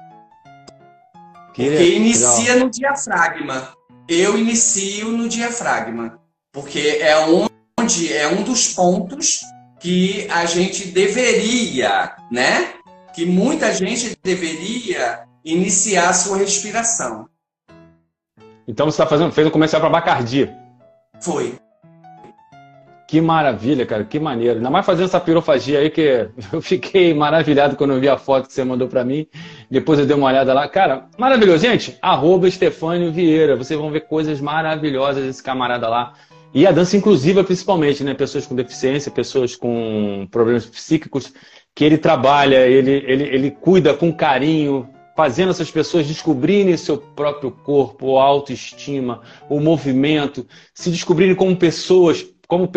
Que 1.55 1.65
porque 1.69 1.95
inicia 1.95 2.57
no 2.57 2.71
diafragma. 2.71 3.73
Eu 4.09 4.37
inicio 4.39 5.09
no 5.11 5.29
diafragma, 5.29 6.19
porque 6.53 6.99
é 7.01 7.17
onde 7.19 8.13
é 8.13 8.27
um 8.29 8.43
dos 8.43 8.69
pontos 8.69 9.41
que 9.79 10.27
a 10.31 10.45
gente 10.45 10.89
deveria, 10.89 12.17
né? 12.31 12.75
Que 13.15 13.25
muita 13.25 13.73
gente 13.73 14.17
deveria 14.23 15.25
iniciar 15.45 16.09
a 16.09 16.13
sua 16.13 16.39
respiração. 16.39 17.29
Então 18.67 18.87
você 18.87 18.95
está 18.95 19.07
fazendo, 19.07 19.33
fez 19.33 19.47
um 19.47 19.51
comercial 19.51 19.81
para 19.81 19.91
Bacardi. 19.91 20.51
Foi. 21.21 21.59
Que 23.13 23.21
maravilha, 23.21 23.85
cara, 23.85 24.05
que 24.05 24.19
maneiro. 24.19 24.57
Ainda 24.57 24.71
mais 24.71 24.87
fazendo 24.87 25.05
essa 25.05 25.21
pirofagia 25.21 25.81
aí 25.81 25.91
que 25.91 26.29
eu 26.51 26.63
fiquei 26.63 27.13
maravilhado 27.13 27.77
quando 27.77 27.93
eu 27.93 28.01
vi 28.01 28.09
a 28.09 28.17
foto 28.17 28.47
que 28.47 28.55
você 28.55 28.65
mandou 28.65 28.89
para 28.89 29.05
mim. 29.05 29.27
Depois 29.71 29.99
eu 29.99 30.07
dei 30.07 30.17
uma 30.17 30.29
olhada 30.29 30.55
lá. 30.55 30.67
Cara, 30.67 31.09
maravilhoso. 31.19 31.59
Gente, 31.59 31.95
arroba 32.01 32.49
Estefânio 32.49 33.13
Vieira. 33.13 33.55
Vocês 33.55 33.79
vão 33.79 33.91
ver 33.91 34.07
coisas 34.07 34.41
maravilhosas 34.41 35.27
desse 35.27 35.43
camarada 35.43 35.91
lá. 35.91 36.15
E 36.55 36.67
a 36.67 36.73
dança 36.73 36.97
inclusiva, 36.97 37.45
principalmente, 37.45 38.03
né? 38.03 38.15
Pessoas 38.15 38.47
com 38.47 38.55
deficiência, 38.55 39.13
pessoas 39.13 39.55
com 39.55 40.27
problemas 40.31 40.65
psíquicos, 40.65 41.35
que 41.75 41.85
ele 41.85 41.99
trabalha, 41.99 42.67
ele, 42.67 43.05
ele, 43.07 43.25
ele 43.25 43.51
cuida 43.51 43.93
com 43.93 44.11
carinho, 44.11 44.89
fazendo 45.15 45.51
essas 45.51 45.71
pessoas 45.71 46.07
descobrirem 46.07 46.75
seu 46.79 46.97
próprio 46.97 47.51
corpo, 47.51 48.17
a 48.17 48.25
autoestima, 48.25 49.21
o 49.51 49.61
movimento, 49.61 50.47
se 50.73 50.91
descobrirem 50.91 51.35
como 51.35 51.55
pessoas, 51.55 52.25
como 52.53 52.71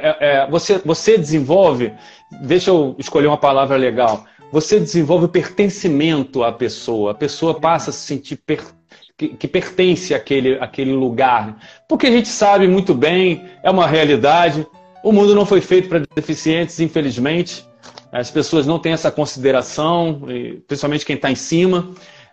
é, 0.00 0.16
é, 0.20 0.50
você, 0.50 0.78
você 0.78 1.16
desenvolve, 1.16 1.92
deixa 2.40 2.70
eu 2.70 2.96
escolher 2.98 3.28
uma 3.28 3.36
palavra 3.38 3.76
legal, 3.76 4.24
você 4.50 4.80
desenvolve 4.80 5.26
o 5.26 5.28
pertencimento 5.28 6.42
à 6.42 6.50
pessoa, 6.50 7.12
a 7.12 7.14
pessoa 7.14 7.60
passa 7.60 7.90
a 7.90 7.92
se 7.92 8.00
sentir 8.00 8.34
pertencente 8.44 8.82
que, 9.16 9.28
que, 9.28 9.46
pertence 9.46 10.12
àquele, 10.12 10.54
àquele 10.54 10.92
lugar. 10.92 11.56
Porque 11.88 12.08
a 12.08 12.10
gente 12.10 12.26
sabe 12.26 12.66
muito 12.66 12.94
bem, 12.94 13.44
é 13.62 13.70
uma 13.70 13.86
realidade, 13.86 14.66
o 15.04 15.12
mundo 15.12 15.36
não 15.36 15.46
foi 15.46 15.60
feito 15.60 15.88
para 15.88 16.02
deficientes, 16.16 16.80
infelizmente. 16.80 17.64
As 18.10 18.28
pessoas 18.28 18.66
não 18.66 18.80
têm 18.80 18.92
essa 18.92 19.12
consideração, 19.12 20.22
principalmente 20.66 21.06
quem 21.06 21.14
está 21.14 21.30
em 21.30 21.36
cima. 21.36 21.90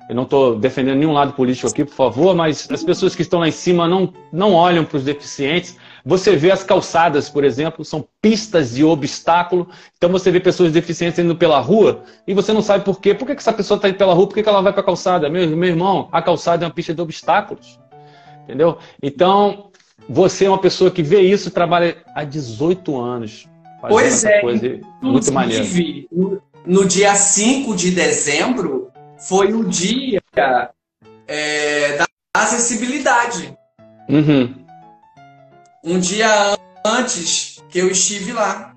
Eu 0.10 0.16
não 0.16 0.24
estou 0.24 0.58
defendendo 0.58 0.98
nenhum 0.98 1.14
lado 1.14 1.34
político 1.34 1.68
aqui, 1.68 1.86
por 1.86 1.94
favor, 1.94 2.34
mas 2.34 2.68
as 2.72 2.84
pessoas 2.84 3.14
que 3.14 3.22
estão 3.22 3.42
lá 3.42 3.48
em 3.48 3.52
cima 3.52 3.88
não, 3.88 4.12
não 4.34 4.54
olham 4.54 4.84
para 4.84 4.98
os 4.98 5.04
deficientes. 5.04 5.78
Você 6.06 6.36
vê 6.36 6.52
as 6.52 6.64
calçadas, 6.64 7.30
por 7.30 7.44
exemplo, 7.44 7.84
são 7.84 8.08
pistas 8.22 8.76
de 8.76 8.84
obstáculo. 8.84 9.68
Então 9.98 10.10
você 10.10 10.32
vê 10.32 10.40
pessoas 10.40 10.72
deficientes 10.72 11.20
indo 11.20 11.36
pela 11.36 11.60
rua 11.60 12.04
e 12.28 12.34
você 12.34 12.54
não 12.54 12.62
sabe 12.62 12.84
por 12.84 13.00
quê. 13.00 13.14
Por 13.14 13.26
que, 13.26 13.34
essa 13.34 13.54
pessoa 13.54 13.78
está 13.78 13.90
indo 13.90 13.98
pela 13.98 14.14
rua? 14.14 14.28
Por 14.28 14.36
que, 14.36 14.44
que 14.44 14.50
ela 14.50 14.62
vai 14.62 14.72
para 14.72 14.82
a 14.82 14.86
calçada? 14.86 15.30
Meu, 15.30 15.48
meu 15.56 15.70
irmão, 15.70 16.10
a 16.12 16.22
calçada 16.22 16.66
é 16.66 16.68
uma 16.68 16.74
pista 16.74 16.94
de 16.94 17.02
obstáculos. 17.02 17.80
Entendeu? 18.44 18.78
Então, 19.02 19.70
você 20.08 20.46
é 20.46 20.50
uma 20.50 20.58
pessoa 20.58 20.90
que 20.90 21.04
vê 21.04 21.22
isso, 21.22 21.52
trabalha 21.52 21.98
há 22.16 22.24
18 22.24 23.00
anos. 23.00 23.48
Pois 23.88 24.24
é, 24.24 24.42
coisa 24.42 24.80
muito 25.02 25.32
maneiro. 25.32 25.66
No, 26.12 26.42
no 26.66 26.86
dia 26.86 27.16
5 27.16 27.76
de 27.76 27.92
dezembro 27.92 28.90
foi 29.18 29.54
o 29.54 29.64
dia 29.64 30.22
é, 31.28 31.98
da 31.98 32.06
acessibilidade. 32.34 33.56
Uhum. 34.10 34.54
Um 35.84 36.00
dia 36.00 36.58
antes 36.86 37.62
que 37.70 37.80
eu 37.80 37.90
estive 37.90 38.34
lá. 38.34 38.74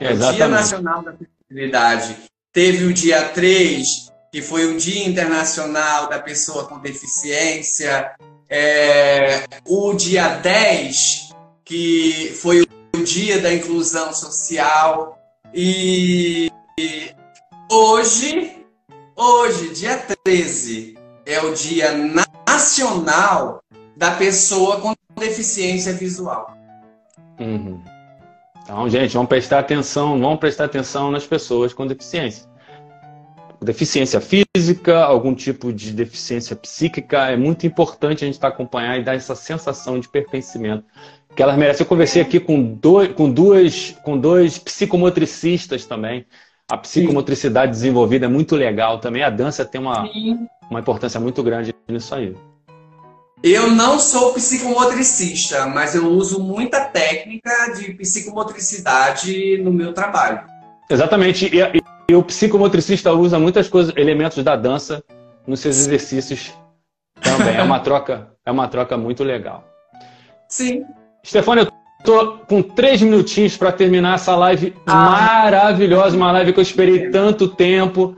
Exatamente. 0.00 0.32
O 0.32 0.36
Dia 0.36 0.48
Nacional 0.48 1.02
da 1.02 1.10
Acessibilidade. 1.12 2.16
Teve 2.52 2.84
o 2.84 2.92
dia 2.92 3.28
3, 3.28 4.12
que 4.32 4.42
foi 4.42 4.66
o 4.66 4.76
Dia 4.76 5.06
Internacional 5.06 6.08
da 6.08 6.18
Pessoa 6.18 6.66
com 6.66 6.78
Deficiência. 6.78 8.12
É, 8.48 9.44
o 9.66 9.92
dia 9.94 10.28
10, 10.28 11.34
que 11.64 12.32
foi 12.40 12.62
o 12.62 13.02
Dia 13.04 13.40
da 13.40 13.52
Inclusão 13.52 14.12
Social. 14.12 15.18
E 15.54 16.50
hoje, 17.70 18.64
hoje, 19.14 19.74
dia 19.74 19.98
13, 20.24 20.98
é 21.26 21.40
o 21.40 21.54
Dia 21.54 21.92
Nacional 22.46 23.62
da 23.96 24.12
Pessoa 24.12 24.80
com 24.80 24.94
Deficiência 25.18 25.92
Visual. 25.92 26.56
Uhum. 27.38 27.82
Então, 28.62 28.88
gente, 28.88 29.14
vamos 29.14 29.28
prestar 29.28 29.60
atenção, 29.60 30.20
vamos 30.20 30.38
prestar 30.38 30.64
atenção 30.64 31.10
nas 31.10 31.26
pessoas 31.26 31.72
com 31.72 31.86
deficiência. 31.86 32.46
Deficiência 33.60 34.20
física, 34.20 35.02
algum 35.02 35.34
tipo 35.34 35.72
de 35.72 35.90
deficiência 35.90 36.54
psíquica, 36.54 37.28
é 37.28 37.36
muito 37.36 37.66
importante 37.66 38.24
a 38.24 38.26
gente 38.26 38.34
estar 38.34 38.48
acompanhar 38.48 38.98
e 38.98 39.02
dar 39.02 39.14
essa 39.14 39.34
sensação 39.34 39.98
de 39.98 40.08
pertencimento 40.08 40.84
que 41.34 41.42
elas 41.42 41.56
merecem. 41.56 41.84
Eu 41.84 41.88
conversei 41.88 42.20
aqui 42.20 42.38
com 42.38 42.62
dois, 42.62 43.12
com 43.12 43.30
duas, 43.30 43.96
com 44.02 44.18
dois 44.18 44.58
psicomotricistas 44.58 45.86
também, 45.86 46.26
A 46.70 46.76
psicomotricidade 46.76 47.74
Sim. 47.74 47.80
desenvolvida 47.80 48.26
é 48.26 48.28
muito 48.28 48.54
legal 48.54 48.98
também. 48.98 49.22
A 49.22 49.30
dança 49.30 49.64
tem 49.64 49.80
uma, 49.80 50.04
uma 50.70 50.80
importância 50.80 51.18
muito 51.18 51.42
grande 51.42 51.74
nisso 51.88 52.14
aí. 52.14 52.36
Eu 53.42 53.70
não 53.70 54.00
sou 54.00 54.32
psicomotricista, 54.32 55.66
mas 55.66 55.94
eu 55.94 56.08
uso 56.08 56.42
muita 56.42 56.84
técnica 56.84 57.72
de 57.76 57.94
psicomotricidade 57.94 59.58
no 59.58 59.72
meu 59.72 59.92
trabalho. 59.92 60.40
Exatamente. 60.90 61.46
E, 61.46 61.60
e, 62.10 62.14
o 62.14 62.22
psicomotricista 62.22 63.12
usa 63.12 63.38
muitas 63.38 63.68
coisas, 63.68 63.94
elementos 63.96 64.42
da 64.42 64.56
dança 64.56 65.04
nos 65.46 65.60
seus 65.60 65.76
exercícios 65.76 66.52
também. 67.20 67.56
É 67.56 67.62
uma 67.62 67.78
troca, 67.80 68.28
é 68.44 68.50
uma 68.50 68.66
troca 68.66 68.96
muito 68.96 69.22
legal. 69.22 69.64
Sim. 70.48 70.84
Stefania, 71.24 71.64
eu 71.64 71.72
tô 72.02 72.38
com 72.38 72.60
três 72.60 73.00
minutinhos 73.02 73.56
para 73.56 73.70
terminar 73.70 74.16
essa 74.16 74.34
live 74.34 74.74
ah. 74.84 74.94
maravilhosa, 74.94 76.16
uma 76.16 76.32
live 76.32 76.52
que 76.52 76.58
eu 76.58 76.62
esperei 76.62 77.10
tanto 77.10 77.46
tempo 77.46 78.16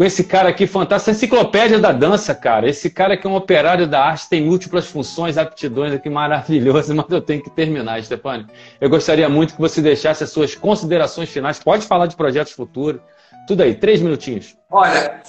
com 0.00 0.04
esse 0.04 0.24
cara 0.24 0.48
aqui 0.48 0.66
fantástico, 0.66 1.10
enciclopédia 1.10 1.78
da 1.78 1.92
dança, 1.92 2.34
cara. 2.34 2.66
Esse 2.66 2.88
cara 2.88 3.18
que 3.18 3.26
é 3.26 3.30
um 3.30 3.34
operário 3.34 3.86
da 3.86 4.02
arte, 4.02 4.30
tem 4.30 4.42
múltiplas 4.42 4.86
funções, 4.86 5.36
aptidões 5.36 5.92
aqui 5.92 6.08
maravilhoso, 6.08 6.94
mas 6.96 7.04
eu 7.10 7.20
tenho 7.20 7.42
que 7.42 7.50
terminar, 7.50 8.02
Stefani. 8.02 8.46
Eu 8.80 8.88
gostaria 8.88 9.28
muito 9.28 9.52
que 9.52 9.60
você 9.60 9.82
deixasse 9.82 10.24
as 10.24 10.30
suas 10.30 10.54
considerações 10.54 11.28
finais. 11.28 11.58
Pode 11.58 11.84
falar 11.84 12.06
de 12.06 12.16
projetos 12.16 12.54
futuros. 12.54 13.02
Tudo 13.46 13.62
aí, 13.62 13.74
três 13.74 14.00
minutinhos. 14.00 14.56
Olha, 14.70 15.20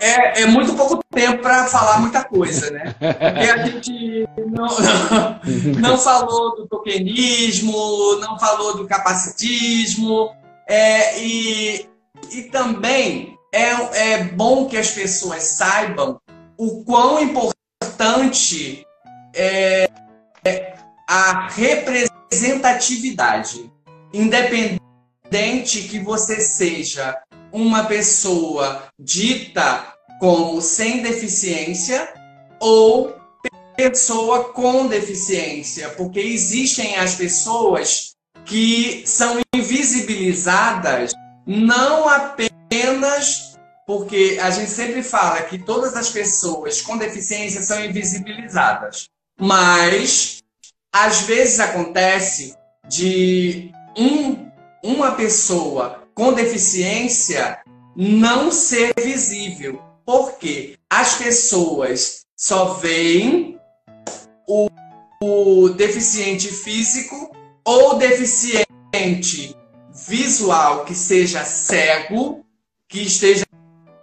é, 0.00 0.42
é 0.42 0.46
muito 0.46 0.72
pouco 0.74 1.02
tempo 1.12 1.42
para 1.42 1.66
falar 1.66 1.98
muita 1.98 2.22
coisa, 2.22 2.70
né? 2.70 2.94
Porque 3.00 3.50
a 3.50 3.66
gente 3.66 4.28
não, 4.46 4.68
não, 4.68 5.80
não 5.80 5.98
falou 5.98 6.54
do 6.54 6.68
tokenismo, 6.68 8.16
não 8.20 8.38
falou 8.38 8.76
do 8.76 8.86
capacitismo, 8.86 10.30
é, 10.68 11.20
e, 11.20 11.88
e 12.30 12.42
também 12.44 13.35
é, 13.52 14.12
é 14.12 14.24
bom 14.24 14.66
que 14.66 14.76
as 14.76 14.90
pessoas 14.90 15.44
saibam 15.44 16.20
o 16.56 16.82
quão 16.84 17.20
importante 17.20 18.84
é, 19.34 19.88
é 20.44 20.74
a 21.08 21.48
representatividade. 21.48 23.70
Independente 24.12 25.88
que 25.88 25.98
você 25.98 26.40
seja 26.40 27.16
uma 27.52 27.84
pessoa 27.84 28.84
dita 28.98 29.94
como 30.18 30.60
sem 30.60 31.02
deficiência 31.02 32.12
ou 32.60 33.14
pessoa 33.76 34.52
com 34.52 34.86
deficiência, 34.86 35.90
porque 35.90 36.18
existem 36.18 36.96
as 36.96 37.14
pessoas 37.14 38.16
que 38.46 39.04
são 39.06 39.38
invisibilizadas 39.54 41.12
não 41.46 42.08
apenas 42.08 42.55
porque 43.86 44.38
a 44.42 44.50
gente 44.50 44.70
sempre 44.70 45.02
fala 45.02 45.42
que 45.42 45.58
todas 45.58 45.94
as 45.94 46.08
pessoas 46.08 46.82
com 46.82 46.98
deficiência 46.98 47.62
são 47.62 47.82
invisibilizadas, 47.84 49.08
mas 49.40 50.42
às 50.92 51.20
vezes 51.22 51.60
acontece 51.60 52.56
de 52.88 53.70
um, 53.96 54.50
uma 54.82 55.12
pessoa 55.12 56.02
com 56.14 56.32
deficiência 56.32 57.60
não 57.94 58.50
ser 58.50 58.92
visível, 59.00 59.80
porque 60.04 60.76
as 60.90 61.14
pessoas 61.14 62.26
só 62.36 62.74
veem 62.74 63.58
o, 64.48 64.68
o 65.22 65.68
deficiente 65.70 66.48
físico 66.48 67.30
ou 67.64 67.96
deficiente 67.98 69.56
visual 70.08 70.84
que 70.84 70.94
seja 70.94 71.44
cego, 71.44 72.45
que 72.88 73.00
esteja 73.02 73.44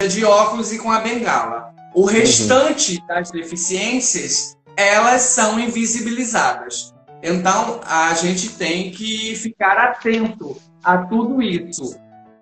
de 0.08 0.26
óculos 0.26 0.72
e 0.72 0.80
com 0.80 0.92
a 0.92 1.00
bengala. 1.00 1.74
O 1.94 2.02
uhum. 2.02 2.06
restante 2.08 2.98
uhum. 3.00 3.08
das 3.08 3.32
deficiências, 3.32 4.58
elas 4.76 5.22
são 5.22 5.60
invisibilizadas. 5.60 6.94
Então, 7.22 7.80
a 7.86 8.14
gente 8.16 8.50
tem 8.50 8.92
que 8.92 9.36
ficar 9.36 9.78
atento 9.78 10.58
a 10.84 10.98
tudo 10.98 11.42
isso. 11.42 11.96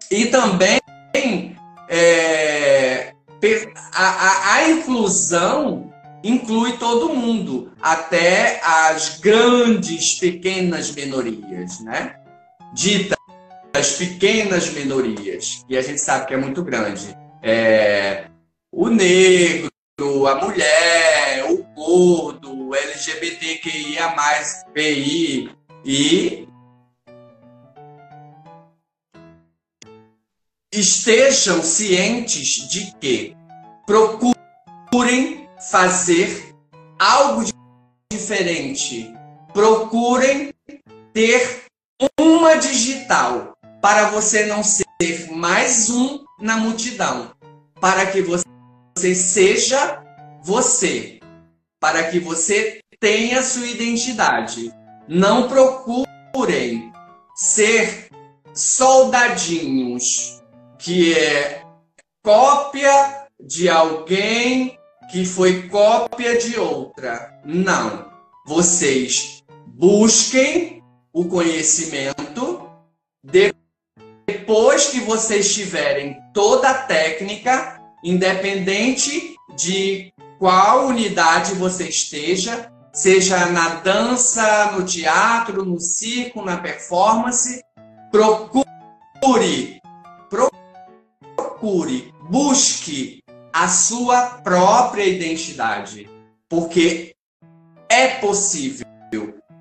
E 0.09 0.25
também 0.25 0.81
é, 1.87 3.13
a, 3.93 4.03
a, 4.03 4.53
a 4.55 4.69
inclusão 4.69 5.91
inclui 6.23 6.77
todo 6.77 7.13
mundo, 7.13 7.71
até 7.81 8.61
as 8.63 9.19
grandes, 9.19 10.15
pequenas 10.15 10.91
minorias, 10.91 11.79
né? 11.81 12.15
Ditas 13.81 13.93
pequenas 13.93 14.69
minorias, 14.69 15.65
e 15.67 15.75
a 15.75 15.81
gente 15.81 15.99
sabe 15.99 16.27
que 16.27 16.35
é 16.35 16.37
muito 16.37 16.63
grande. 16.63 17.17
É, 17.41 18.27
o 18.71 18.89
negro, 18.89 19.71
a 20.27 20.35
mulher, 20.35 21.45
o 21.49 21.63
gordo, 21.73 22.67
o 22.67 22.75
LGBTQIA+, 22.75 24.13
PI 24.71 25.49
e 25.83 26.47
estejam 30.71 31.63
cientes 31.63 32.69
de 32.69 32.93
que 32.99 33.35
procurem 33.87 35.49
fazer 35.71 36.53
algo 36.99 37.45
diferente, 38.13 39.11
procurem 39.53 40.53
ter 41.13 41.63
uma 42.19 42.55
digital 42.57 43.50
para 43.81 44.09
você 44.11 44.45
não 44.45 44.63
ser 44.63 44.85
mais 45.31 45.89
um 45.89 46.23
na 46.39 46.57
multidão, 46.57 47.31
para 47.79 48.05
que 48.05 48.21
você 48.21 49.15
seja 49.15 50.03
você, 50.43 51.19
para 51.79 52.03
que 52.03 52.19
você 52.19 52.79
tenha 52.99 53.41
sua 53.41 53.65
identidade. 53.65 54.71
Não 55.07 55.47
procurem 55.47 56.93
ser 57.35 58.07
soldadinhos, 58.53 60.41
que 60.77 61.17
é 61.17 61.63
cópia 62.23 63.25
de 63.43 63.67
alguém 63.67 64.77
que 65.11 65.25
foi 65.25 65.67
cópia 65.67 66.37
de 66.37 66.59
outra. 66.59 67.41
Não. 67.43 68.11
Vocês 68.45 69.43
busquem 69.65 70.83
o 71.11 71.25
conhecimento, 71.25 72.69
depois 73.23 73.60
que 74.91 74.99
vocês 75.01 75.53
tiverem 75.53 76.21
toda 76.33 76.69
a 76.69 76.73
técnica, 76.73 77.81
independente 78.03 79.35
de 79.55 80.11
qual 80.39 80.87
unidade 80.87 81.53
você 81.55 81.87
esteja, 81.87 82.71
seja 82.93 83.45
na 83.47 83.75
dança, 83.75 84.71
no 84.73 84.85
teatro, 84.85 85.63
no 85.63 85.79
circo, 85.79 86.41
na 86.41 86.57
performance, 86.57 87.61
procure, 88.11 89.79
procure, 90.29 92.13
busque 92.29 93.23
a 93.53 93.67
sua 93.67 94.41
própria 94.43 95.05
identidade, 95.05 96.09
porque 96.49 97.15
é 97.89 98.07
possível. 98.19 98.85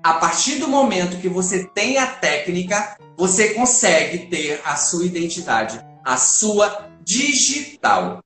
A 0.03 0.13
partir 0.13 0.55
do 0.55 0.67
momento 0.67 1.21
que 1.21 1.29
você 1.29 1.67
tem 1.67 1.99
a 1.99 2.07
técnica, 2.07 2.97
você 3.15 3.53
consegue 3.53 4.25
ter 4.25 4.59
a 4.65 4.75
sua 4.75 5.05
identidade, 5.05 5.79
a 6.03 6.17
sua 6.17 6.87
digital. 7.03 8.19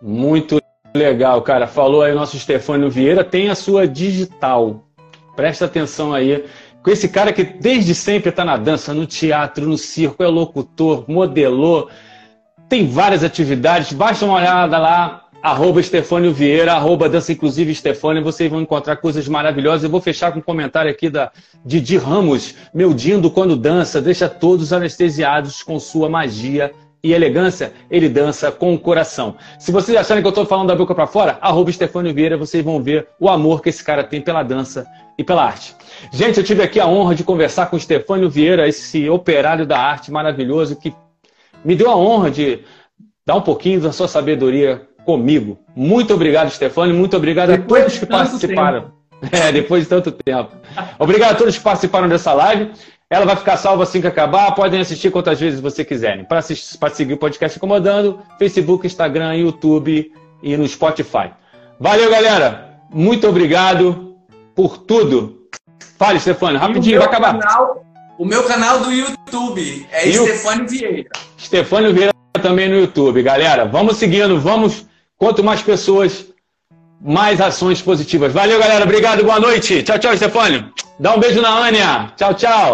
Muito 0.00 0.60
legal, 0.94 1.42
cara. 1.42 1.66
Falou 1.66 2.02
aí 2.02 2.12
o 2.12 2.16
nosso 2.16 2.38
Stefânio 2.38 2.88
Vieira, 2.88 3.24
tem 3.24 3.50
a 3.50 3.56
sua 3.56 3.88
digital. 3.88 4.86
Presta 5.34 5.64
atenção 5.64 6.14
aí. 6.14 6.44
Com 6.80 6.90
esse 6.90 7.08
cara 7.08 7.32
que 7.32 7.42
desde 7.42 7.92
sempre 7.92 8.30
está 8.30 8.44
na 8.44 8.56
dança, 8.56 8.94
no 8.94 9.04
teatro, 9.04 9.66
no 9.66 9.76
circo, 9.76 10.22
é 10.22 10.28
locutor, 10.28 11.04
modelou, 11.08 11.90
tem 12.68 12.86
várias 12.86 13.24
atividades. 13.24 13.92
Basta 13.92 14.24
uma 14.24 14.36
olhada 14.36 14.78
lá 14.78 15.21
arroba 15.42 15.80
Estefânio 15.80 16.32
Vieira, 16.32 16.74
arroba 16.74 17.08
Dança 17.08 17.32
Inclusive 17.32 17.72
Estefânio, 17.72 18.22
vocês 18.22 18.48
vão 18.48 18.60
encontrar 18.60 18.96
coisas 18.96 19.26
maravilhosas. 19.26 19.82
Eu 19.82 19.90
vou 19.90 20.00
fechar 20.00 20.30
com 20.30 20.38
um 20.38 20.42
comentário 20.42 20.90
aqui 20.90 21.10
da 21.10 21.32
Didi 21.64 21.96
Ramos. 21.96 22.54
Meu 22.72 22.94
Dindo, 22.94 23.28
quando 23.28 23.56
dança, 23.56 24.00
deixa 24.00 24.28
todos 24.28 24.72
anestesiados 24.72 25.62
com 25.62 25.80
sua 25.80 26.08
magia 26.08 26.72
e 27.02 27.12
elegância, 27.12 27.72
ele 27.90 28.08
dança 28.08 28.52
com 28.52 28.72
o 28.72 28.78
coração. 28.78 29.34
Se 29.58 29.72
vocês 29.72 29.98
acharem 29.98 30.22
que 30.22 30.26
eu 30.28 30.30
estou 30.30 30.46
falando 30.46 30.68
da 30.68 30.76
boca 30.76 30.94
para 30.94 31.08
fora, 31.08 31.36
arroba 31.40 31.68
Estefânio 31.68 32.14
Vieira, 32.14 32.36
vocês 32.36 32.64
vão 32.64 32.80
ver 32.80 33.08
o 33.18 33.28
amor 33.28 33.60
que 33.60 33.70
esse 33.70 33.82
cara 33.82 34.04
tem 34.04 34.20
pela 34.20 34.44
dança 34.44 34.86
e 35.18 35.24
pela 35.24 35.44
arte. 35.44 35.74
Gente, 36.12 36.38
eu 36.38 36.44
tive 36.44 36.62
aqui 36.62 36.78
a 36.78 36.86
honra 36.86 37.16
de 37.16 37.24
conversar 37.24 37.66
com 37.66 37.76
Estefânio 37.76 38.30
Vieira, 38.30 38.68
esse 38.68 39.10
operário 39.10 39.66
da 39.66 39.80
arte 39.80 40.12
maravilhoso, 40.12 40.76
que 40.76 40.94
me 41.64 41.74
deu 41.74 41.90
a 41.90 41.96
honra 41.96 42.30
de 42.30 42.60
dar 43.26 43.34
um 43.34 43.40
pouquinho 43.40 43.80
da 43.80 43.90
sua 43.90 44.06
sabedoria 44.06 44.88
comigo. 45.04 45.58
Muito 45.74 46.14
obrigado, 46.14 46.50
Stefano. 46.50 46.94
Muito 46.94 47.16
obrigado 47.16 47.50
depois 47.50 47.82
a 47.82 47.84
todos 47.84 47.98
que 47.98 48.06
participaram. 48.06 48.92
É, 49.30 49.52
depois 49.52 49.84
de 49.84 49.88
tanto 49.88 50.10
tempo. 50.10 50.50
Obrigado 50.98 51.32
a 51.32 51.34
todos 51.36 51.56
que 51.56 51.62
participaram 51.62 52.08
dessa 52.08 52.32
live. 52.32 52.72
Ela 53.08 53.24
vai 53.24 53.36
ficar 53.36 53.56
salva 53.56 53.84
assim 53.84 54.00
que 54.00 54.06
acabar. 54.06 54.52
Podem 54.54 54.80
assistir 54.80 55.10
quantas 55.10 55.38
vezes 55.38 55.60
você 55.60 55.84
quiserem. 55.84 56.24
Para 56.24 56.40
seguir 56.42 57.12
o 57.12 57.18
podcast 57.18 57.56
Incomodando, 57.56 58.18
Facebook, 58.38 58.86
Instagram, 58.86 59.36
YouTube 59.36 60.12
e 60.42 60.56
no 60.56 60.66
Spotify. 60.66 61.30
Valeu, 61.78 62.10
galera. 62.10 62.78
Muito 62.90 63.28
obrigado 63.28 64.16
por 64.54 64.78
tudo. 64.78 65.42
Fale, 65.98 66.18
Stefano, 66.18 66.58
rapidinho, 66.58 66.98
vai 66.98 67.06
acabar. 67.06 67.38
Canal, 67.38 67.84
o 68.18 68.24
meu 68.24 68.42
canal 68.44 68.80
do 68.80 68.90
YouTube 68.90 69.86
é 69.92 70.08
e 70.08 70.14
Stefano 70.14 70.68
Vieira. 70.68 71.10
Stefano 71.38 71.92
Vieira 71.92 72.12
também 72.42 72.68
no 72.68 72.76
YouTube, 72.76 73.22
galera. 73.22 73.64
Vamos 73.66 73.96
seguindo, 73.98 74.40
vamos. 74.40 74.86
Quanto 75.22 75.44
mais 75.44 75.62
pessoas, 75.62 76.26
mais 77.00 77.40
ações 77.40 77.80
positivas. 77.80 78.32
Valeu, 78.32 78.58
galera. 78.58 78.82
Obrigado, 78.82 79.22
boa 79.22 79.38
noite. 79.38 79.80
Tchau, 79.84 79.96
tchau, 79.96 80.16
Stefano. 80.16 80.72
Dá 80.98 81.14
um 81.14 81.20
beijo 81.20 81.40
na 81.40 81.64
Ania. 81.64 82.12
Tchau, 82.16 82.34
tchau. 82.34 82.70